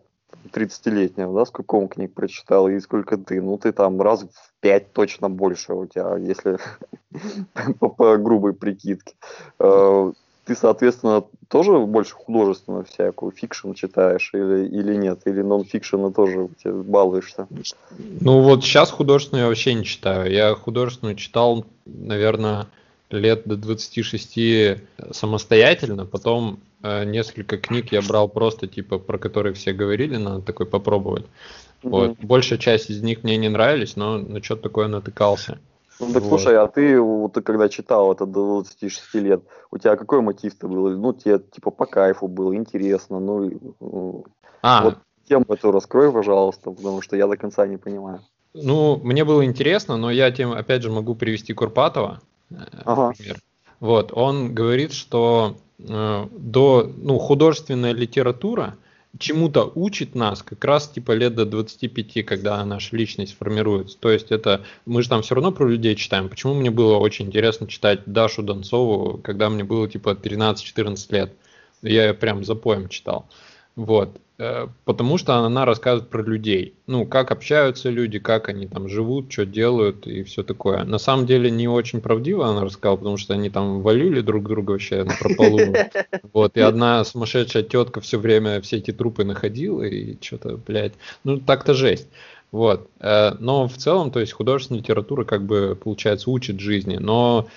30-летнего, 0.53 1.33
да, 1.33 1.45
сколько 1.45 1.75
он 1.75 1.89
книг 1.89 2.13
прочитал 2.13 2.69
и 2.69 2.79
сколько 2.79 3.17
ты, 3.17 3.41
ну, 3.41 3.57
ты 3.57 3.73
там 3.73 4.01
раз 4.01 4.23
в 4.23 4.53
5 4.61 4.93
точно 4.93 5.29
больше 5.29 5.73
у 5.73 5.85
тебя, 5.87 6.15
если 6.17 6.57
по, 7.79 7.89
по 7.89 8.17
грубой 8.17 8.53
прикидке. 8.53 9.13
Ты, 10.47 10.55
соответственно, 10.55 11.25
тоже 11.49 11.77
больше 11.77 12.13
художественную 12.13 12.85
всякую 12.85 13.33
fiction 13.33 13.73
читаешь 13.73 14.31
или, 14.33 14.65
или 14.65 14.95
нет? 14.95 15.19
Или 15.25 15.41
нон-фикшена 15.41 16.11
тоже 16.11 16.47
балуешься? 16.63 17.47
Ну 18.21 18.41
вот 18.41 18.63
сейчас 18.63 18.89
художественную 18.89 19.43
я 19.43 19.49
вообще 19.49 19.73
не 19.73 19.83
читаю. 19.83 20.31
Я 20.31 20.55
художественную 20.55 21.17
читал, 21.17 21.65
наверное, 21.85 22.67
лет 23.09 23.41
до 23.43 23.57
26 23.57 24.79
самостоятельно, 25.11 26.05
потом 26.05 26.59
э, 26.81 27.03
несколько 27.03 27.57
книг 27.57 27.91
я 27.91 28.01
брал 28.01 28.29
просто 28.29 28.67
типа 28.67 28.99
про 28.99 29.17
которые 29.17 29.53
все 29.53 29.73
говорили, 29.73 30.15
надо 30.15 30.41
такой 30.41 30.65
попробовать. 30.65 31.25
Mm-hmm. 31.83 31.89
Вот. 31.89 32.17
Большая 32.19 32.57
часть 32.57 32.89
из 32.89 33.01
них 33.01 33.23
мне 33.23 33.35
не 33.35 33.49
нравились, 33.49 33.97
но 33.97 34.17
на 34.17 34.41
что-то 34.41 34.63
такое 34.63 34.87
натыкался. 34.87 35.59
Ну 35.99 36.13
так 36.13 36.23
вот. 36.23 36.29
слушай, 36.29 36.57
а 36.57 36.67
ты, 36.67 36.99
вот, 36.99 37.33
ты 37.33 37.41
когда 37.41 37.69
читал 37.69 38.11
это 38.11 38.25
до 38.25 38.61
26 38.61 39.15
лет, 39.15 39.43
у 39.71 39.77
тебя 39.77 39.95
какой 39.95 40.21
мотив-то 40.21 40.67
был? 40.67 40.89
Ну, 40.89 41.13
тебе 41.13 41.39
типа 41.39 41.71
по 41.71 41.85
кайфу 41.85 42.27
было, 42.27 42.55
интересно, 42.55 43.19
ну, 43.19 43.75
ну 43.79 44.25
а. 44.61 44.83
вот 44.83 44.97
тему 45.27 45.45
эту 45.49 45.71
раскрой, 45.71 46.11
пожалуйста, 46.11 46.71
потому 46.71 47.01
что 47.01 47.15
я 47.15 47.27
до 47.27 47.35
конца 47.35 47.65
не 47.67 47.77
понимаю. 47.77 48.21
Ну, 48.53 48.99
мне 49.03 49.25
было 49.25 49.43
интересно, 49.45 49.97
но 49.97 50.09
я 50.11 50.31
тем, 50.31 50.51
опять 50.51 50.83
же, 50.83 50.91
могу 50.91 51.15
привести 51.15 51.53
Курпатова, 51.53 52.21
э, 52.49 52.55
ага. 52.85 53.07
например. 53.09 53.37
Вот, 53.79 54.11
он 54.13 54.53
говорит, 54.53 54.93
что 54.93 55.55
э, 55.79 56.25
до, 56.31 56.89
ну, 56.97 57.17
художественная 57.19 57.93
литература– 57.93 58.75
чему-то 59.19 59.71
учит 59.75 60.15
нас 60.15 60.43
как 60.43 60.63
раз 60.63 60.89
типа 60.89 61.11
лет 61.13 61.35
до 61.35 61.45
25, 61.45 62.25
когда 62.25 62.63
наша 62.65 62.95
личность 62.95 63.35
формируется. 63.37 63.97
То 63.99 64.11
есть 64.11 64.31
это 64.31 64.65
мы 64.85 65.01
же 65.01 65.09
там 65.09 65.21
все 65.21 65.35
равно 65.35 65.51
про 65.51 65.67
людей 65.67 65.95
читаем. 65.95 66.29
Почему 66.29 66.53
мне 66.53 66.71
было 66.71 66.97
очень 66.97 67.27
интересно 67.27 67.67
читать 67.67 68.01
Дашу 68.05 68.43
Донцову, 68.43 69.19
когда 69.23 69.49
мне 69.49 69.63
было 69.63 69.89
типа 69.89 70.11
13-14 70.11 70.97
лет? 71.11 71.33
Я 71.81 72.07
ее 72.07 72.13
прям 72.13 72.43
за 72.43 72.55
поем 72.55 72.89
читал. 72.89 73.29
Вот. 73.75 74.19
Э, 74.39 74.67
потому 74.85 75.17
что 75.17 75.35
она 75.35 75.65
рассказывает 75.65 76.09
про 76.09 76.21
людей. 76.21 76.75
Ну, 76.85 77.05
как 77.05 77.31
общаются 77.31 77.89
люди, 77.89 78.19
как 78.19 78.49
они 78.49 78.67
там 78.67 78.87
живут, 78.87 79.31
что 79.31 79.45
делают 79.45 80.05
и 80.05 80.23
все 80.23 80.43
такое. 80.43 80.83
На 80.83 80.99
самом 80.99 81.25
деле 81.25 81.49
не 81.49 81.67
очень 81.67 82.01
правдиво 82.01 82.47
она 82.47 82.63
рассказала, 82.63 82.97
потому 82.97 83.17
что 83.17 83.33
они 83.33 83.49
там 83.49 83.81
валили 83.81 84.21
друг 84.21 84.47
друга 84.47 84.71
вообще 84.71 85.03
на 85.03 85.15
прополу. 85.15 85.73
Вот, 86.33 86.55
и 86.55 86.61
одна 86.61 87.03
сумасшедшая 87.03 87.63
тетка 87.63 87.99
все 88.01 88.19
время 88.19 88.61
все 88.61 88.77
эти 88.77 88.91
трупы 88.91 89.23
находила 89.23 89.81
и 89.81 90.17
что-то, 90.21 90.57
блядь, 90.57 90.93
ну 91.23 91.39
так-то 91.39 91.73
жесть. 91.73 92.07
Вот. 92.51 92.89
Э, 92.99 93.31
но 93.39 93.67
в 93.67 93.75
целом, 93.77 94.11
то 94.11 94.19
есть 94.19 94.33
художественная 94.33 94.81
литература 94.81 95.25
как 95.25 95.45
бы, 95.45 95.77
получается, 95.81 96.29
учит 96.29 96.59
жизни. 96.59 96.97
Но 96.97 97.47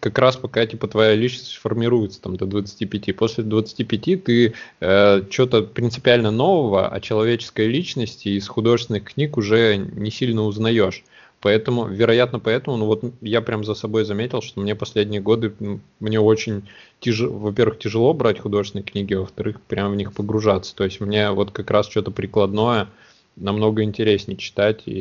как 0.00 0.18
раз 0.18 0.36
пока 0.36 0.66
типа 0.66 0.88
твоя 0.88 1.14
личность 1.14 1.56
формируется 1.56 2.20
там 2.20 2.36
до 2.36 2.46
25. 2.46 3.16
После 3.16 3.44
25 3.44 4.24
ты 4.24 4.54
э, 4.80 5.22
что-то 5.30 5.62
принципиально 5.62 6.30
нового 6.30 6.88
о 6.88 7.00
человеческой 7.00 7.68
личности 7.68 8.28
из 8.28 8.46
художественных 8.48 9.04
книг 9.04 9.36
уже 9.36 9.76
не 9.76 10.10
сильно 10.10 10.42
узнаешь. 10.42 11.04
Поэтому, 11.44 11.86
вероятно, 11.86 12.40
поэтому, 12.40 12.78
ну 12.78 12.86
вот 12.86 13.04
я 13.20 13.42
прям 13.42 13.64
за 13.64 13.74
собой 13.74 14.06
заметил, 14.06 14.40
что 14.40 14.60
мне 14.60 14.74
последние 14.74 15.20
годы, 15.20 15.52
мне 16.00 16.18
очень 16.18 16.62
тяжело, 17.00 17.36
во-первых, 17.36 17.78
тяжело 17.78 18.14
брать 18.14 18.40
художественные 18.40 18.84
книги, 18.84 19.12
во-вторых, 19.12 19.60
прям 19.60 19.92
в 19.92 19.96
них 19.96 20.14
погружаться. 20.14 20.74
То 20.74 20.84
есть 20.84 21.00
мне 21.00 21.30
вот 21.32 21.50
как 21.50 21.70
раз 21.70 21.90
что-то 21.90 22.10
прикладное, 22.10 22.88
намного 23.36 23.82
интереснее 23.82 24.36
читать, 24.36 24.82
и 24.86 24.92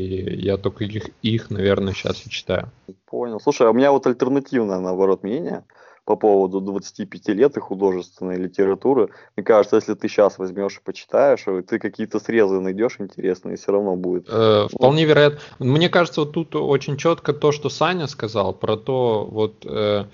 я 0.42 0.58
только 0.58 0.84
их, 0.84 1.10
их, 1.22 1.50
наверное, 1.50 1.94
сейчас 1.94 2.26
и 2.26 2.30
читаю. 2.30 2.70
Понял. 3.06 3.40
Слушай, 3.40 3.68
а 3.68 3.72
у 3.72 3.74
меня 3.74 3.92
вот 3.92 4.08
альтернативное, 4.08 4.80
наоборот, 4.80 5.24
мнение 5.24 5.64
по 6.06 6.16
поводу 6.16 6.60
25 6.60 7.30
лет 7.30 7.56
и 7.56 7.60
художественной 7.60 8.38
литературы. 8.38 9.10
Мне 9.36 9.44
кажется, 9.46 9.78
если 9.78 9.94
ты 9.94 10.10
сейчас 10.10 10.38
возьмешь 10.38 10.78
и 10.78 10.84
почитаешь, 10.84 11.46
ты 11.68 11.80
какие-то 11.80 12.20
срезы 12.20 12.60
найдешь 12.60 12.98
интересные, 13.00 13.56
все 13.56 13.72
равно 13.72 13.96
будет. 13.96 14.28
Э, 14.30 14.68
вполне 14.70 15.06
вероятно. 15.06 15.40
Мне 15.60 15.90
кажется, 15.90 16.22
вот 16.22 16.34
тут 16.34 16.56
очень 16.56 16.98
четко 16.98 17.34
то, 17.34 17.52
что 17.52 17.70
Саня 17.70 18.08
сказал 18.08 18.54
про 18.54 18.76
то, 18.76 19.26
вот 19.26 19.66
э, 19.66 20.06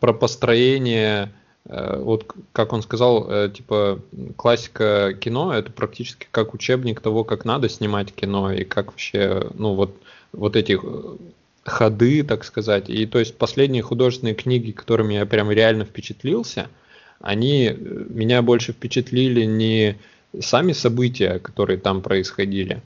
про 0.00 0.12
построение 0.12 1.32
вот 1.68 2.32
как 2.52 2.72
он 2.72 2.82
сказал, 2.82 3.28
э, 3.30 3.50
типа 3.50 4.00
классика 4.36 5.14
кино 5.18 5.52
это 5.52 5.72
практически 5.72 6.28
как 6.30 6.54
учебник 6.54 7.00
того, 7.00 7.24
как 7.24 7.44
надо 7.44 7.68
снимать 7.68 8.12
кино 8.12 8.52
и 8.52 8.64
как 8.64 8.86
вообще, 8.88 9.48
ну 9.54 9.74
вот, 9.74 9.96
вот 10.32 10.54
эти 10.54 10.78
э, 10.80 11.16
ходы, 11.64 12.22
так 12.22 12.44
сказать. 12.44 12.88
И 12.88 13.04
то 13.06 13.18
есть 13.18 13.36
последние 13.36 13.82
художественные 13.82 14.34
книги, 14.34 14.70
которыми 14.70 15.14
я 15.14 15.26
прям 15.26 15.50
реально 15.50 15.84
впечатлился, 15.84 16.68
они 17.20 17.74
меня 17.76 18.42
больше 18.42 18.72
впечатлили 18.72 19.44
не 19.44 19.96
сами 20.40 20.72
события, 20.72 21.40
которые 21.40 21.78
там 21.78 22.00
происходили, 22.00 22.82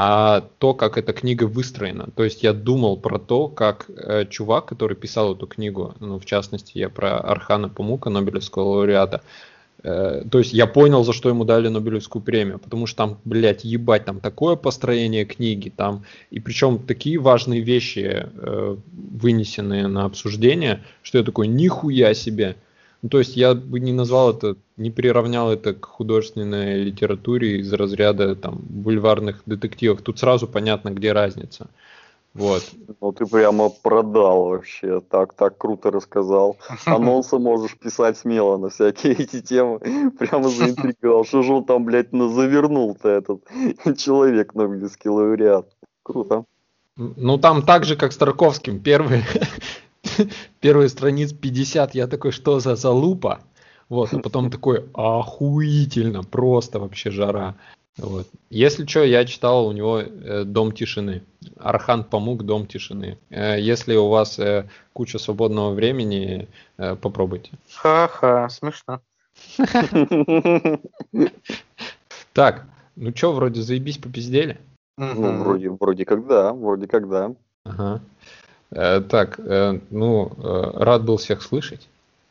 а 0.00 0.42
то, 0.58 0.74
как 0.74 0.96
эта 0.96 1.12
книга 1.12 1.48
выстроена. 1.48 2.08
То 2.14 2.22
есть 2.22 2.44
я 2.44 2.52
думал 2.52 2.98
про 2.98 3.18
то, 3.18 3.48
как 3.48 3.86
э, 3.88 4.26
чувак, 4.30 4.66
который 4.66 4.96
писал 4.96 5.34
эту 5.34 5.48
книгу, 5.48 5.96
ну, 5.98 6.20
в 6.20 6.24
частности, 6.24 6.78
я 6.78 6.88
про 6.88 7.18
Архана 7.18 7.68
Памука, 7.68 8.08
Нобелевского 8.08 8.62
лауреата, 8.62 9.22
э, 9.82 10.22
то 10.30 10.38
есть 10.38 10.52
я 10.52 10.68
понял, 10.68 11.02
за 11.02 11.12
что 11.12 11.30
ему 11.30 11.44
дали 11.44 11.66
Нобелевскую 11.66 12.22
премию, 12.22 12.60
потому 12.60 12.86
что 12.86 12.96
там, 12.96 13.18
блядь, 13.24 13.64
ебать, 13.64 14.04
там 14.04 14.20
такое 14.20 14.54
построение 14.54 15.24
книги, 15.24 15.68
там, 15.68 16.04
и 16.30 16.38
причем 16.38 16.78
такие 16.78 17.18
важные 17.18 17.60
вещи 17.60 18.28
э, 18.32 18.76
вынесенные 18.92 19.88
на 19.88 20.04
обсуждение, 20.04 20.84
что 21.02 21.18
я 21.18 21.24
такой, 21.24 21.48
нихуя 21.48 22.14
себе, 22.14 22.54
ну, 23.02 23.08
то 23.08 23.18
есть 23.18 23.36
я 23.36 23.54
бы 23.54 23.78
не 23.78 23.92
назвал 23.92 24.32
это, 24.32 24.56
не 24.76 24.90
приравнял 24.90 25.50
это 25.50 25.72
к 25.72 25.84
художественной 25.84 26.82
литературе 26.82 27.58
из 27.58 27.72
разряда 27.72 28.34
там 28.34 28.58
бульварных 28.60 29.42
детективов. 29.46 30.02
Тут 30.02 30.18
сразу 30.18 30.48
понятно, 30.48 30.90
где 30.90 31.12
разница. 31.12 31.68
Вот. 32.34 32.62
Ну 33.00 33.12
ты 33.12 33.24
прямо 33.26 33.68
продал 33.68 34.50
вообще, 34.50 35.00
так, 35.00 35.34
так 35.34 35.58
круто 35.58 35.90
рассказал. 35.90 36.56
Анонсы 36.86 37.38
можешь 37.38 37.76
писать 37.76 38.18
смело 38.18 38.56
на 38.56 38.68
всякие 38.68 39.12
эти 39.18 39.40
темы. 39.40 39.78
Прямо 40.18 40.48
заинтриговал. 40.48 41.24
Что 41.24 41.42
же 41.42 41.52
он 41.52 41.64
там, 41.64 41.84
блядь, 41.84 42.10
завернул-то 42.10 43.08
этот 43.08 43.44
человек, 43.98 44.54
Нобелевский 44.54 45.10
лауреат. 45.10 45.68
Круто. 46.02 46.44
Ну 46.96 47.38
там 47.38 47.62
так 47.62 47.84
же, 47.84 47.94
как 47.94 48.12
с 48.12 48.16
Тарковским. 48.16 48.80
Первый, 48.80 49.22
первые 50.60 50.88
страниц 50.88 51.32
50, 51.32 51.94
я 51.94 52.06
такой, 52.06 52.32
что 52.32 52.60
за 52.60 52.76
залупа? 52.76 53.40
Вот, 53.88 54.12
а 54.12 54.18
потом 54.18 54.50
такой, 54.50 54.84
охуительно, 54.92 56.22
просто 56.22 56.78
вообще 56.78 57.10
жара. 57.10 57.54
Вот. 57.96 58.28
Если 58.50 58.86
что, 58.86 59.02
я 59.02 59.24
читал 59.24 59.66
у 59.66 59.72
него 59.72 59.98
э, 59.98 60.44
«Дом 60.44 60.72
тишины». 60.72 61.22
Архан 61.56 62.04
Памук 62.04 62.44
«Дом 62.44 62.66
тишины». 62.66 63.18
Э, 63.30 63.60
если 63.60 63.96
у 63.96 64.08
вас 64.08 64.38
э, 64.38 64.68
куча 64.92 65.18
свободного 65.18 65.74
времени, 65.74 66.48
э, 66.76 66.94
попробуйте. 66.94 67.50
Ха-ха, 67.74 68.48
смешно. 68.48 69.00
Так, 72.34 72.66
ну 72.94 73.12
что, 73.16 73.32
вроде 73.32 73.62
заебись 73.62 73.98
попиздели? 73.98 74.58
Ну, 74.96 75.42
вроде, 75.42 75.70
вроде 75.70 76.04
как 76.04 76.26
да, 76.28 76.52
вроде 76.52 76.86
как 76.86 77.08
да. 77.08 77.34
Ага. 77.64 78.00
Э, 78.70 79.00
так, 79.00 79.38
э, 79.38 79.78
ну, 79.90 80.32
э, 80.36 80.70
рад 80.74 81.04
был 81.04 81.16
всех 81.16 81.42
слышать. 81.42 81.88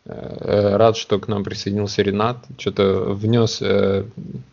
Рад, 0.09 0.95
что 0.95 1.19
к 1.19 1.27
нам 1.27 1.43
присоединился 1.43 2.01
Ренат. 2.01 2.37
Что-то 2.57 3.11
внес 3.13 3.61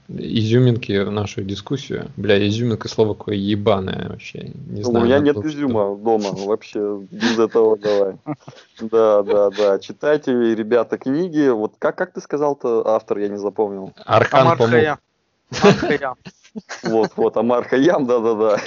изюминки 0.09 1.05
в 1.05 1.13
нашу 1.13 1.45
дискуссию. 1.45 2.11
Бля, 2.17 2.45
изюминка 2.45 2.89
слово 2.89 3.15
какое 3.15 3.37
ебаное 3.37 4.09
вообще. 4.09 4.51
Не 4.67 4.81
ну, 4.81 4.91
знаю, 4.91 5.05
у 5.05 5.07
меня 5.07 5.21
нет 5.21 5.37
было, 5.37 5.47
изюма 5.47 5.95
что... 5.95 5.97
дома. 6.03 6.31
Вообще 6.45 6.99
без 7.09 7.39
этого 7.39 7.79
давай. 7.79 8.17
Да, 8.81 9.23
да, 9.23 9.51
да. 9.51 9.79
Читайте, 9.79 10.33
ребята, 10.33 10.99
книги. 10.99 11.49
Вот 11.49 11.75
как, 11.79 11.95
как 11.95 12.15
ты 12.15 12.21
сказал-то 12.21 12.89
автор, 12.89 13.19
я 13.19 13.29
не 13.29 13.39
запомнил. 13.39 13.93
Архан 14.05 14.59
Памук. 14.59 14.99
Вот, 16.83 17.13
вот, 17.17 17.37
Амар 17.37 17.65
Хаям, 17.65 18.07
да-да-да. 18.07 18.61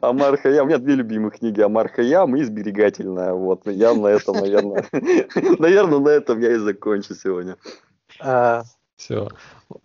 Амар 0.00 0.38
Хаям, 0.38 0.66
у 0.66 0.68
меня 0.68 0.78
две 0.78 0.94
любимых 0.94 1.38
книги, 1.38 1.60
Амар 1.60 1.88
Хаям 1.88 2.36
и 2.36 2.42
Сберегательная. 2.42 3.32
Вот, 3.32 3.66
я 3.66 3.94
на 3.94 4.08
этом, 4.08 4.36
наверное, 4.36 4.84
наверное, 5.58 5.98
на 5.98 6.08
этом 6.08 6.40
я 6.40 6.52
и 6.52 6.56
закончу 6.56 7.14
сегодня. 7.14 7.56
А, 8.20 8.62
Все. 8.96 9.28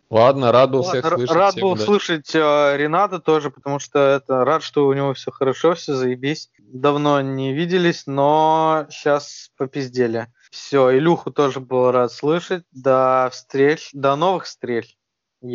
Ладно, 0.09 0.51
рад 0.51 0.72
был 0.72 0.84
всех 0.84 1.05
слышать. 1.05 1.32
Рад 1.32 1.55
был 1.59 1.78
слышать 1.78 2.36
э, 2.36 2.78
Рената 2.78 3.20
тоже, 3.20 3.49
потому 3.49 3.80
что 3.80 3.99
это 3.99 4.45
рад, 4.45 4.64
что 4.64 4.88
у 4.88 4.93
него 4.93 5.14
все 5.14 5.32
хорошо, 5.32 5.74
все 5.74 5.95
заебись. 5.95 6.49
Давно 6.59 7.20
не 7.22 7.53
виделись, 7.53 8.03
но 8.07 8.86
сейчас 8.89 9.51
попиздели. 9.57 10.28
Все, 10.51 10.97
Илюху 10.97 11.32
тоже 11.32 11.59
был 11.59 11.91
рад 11.91 12.12
слышать. 12.12 12.64
До 12.72 13.30
встреч, 13.32 13.89
до 13.93 14.16
новых 14.16 14.45
встреч. 14.45 14.97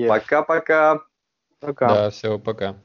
Пока-пока. 0.08 1.02
Пока. 1.60 1.88
Да, 1.88 2.10
все, 2.10 2.38
пока. 2.38 2.76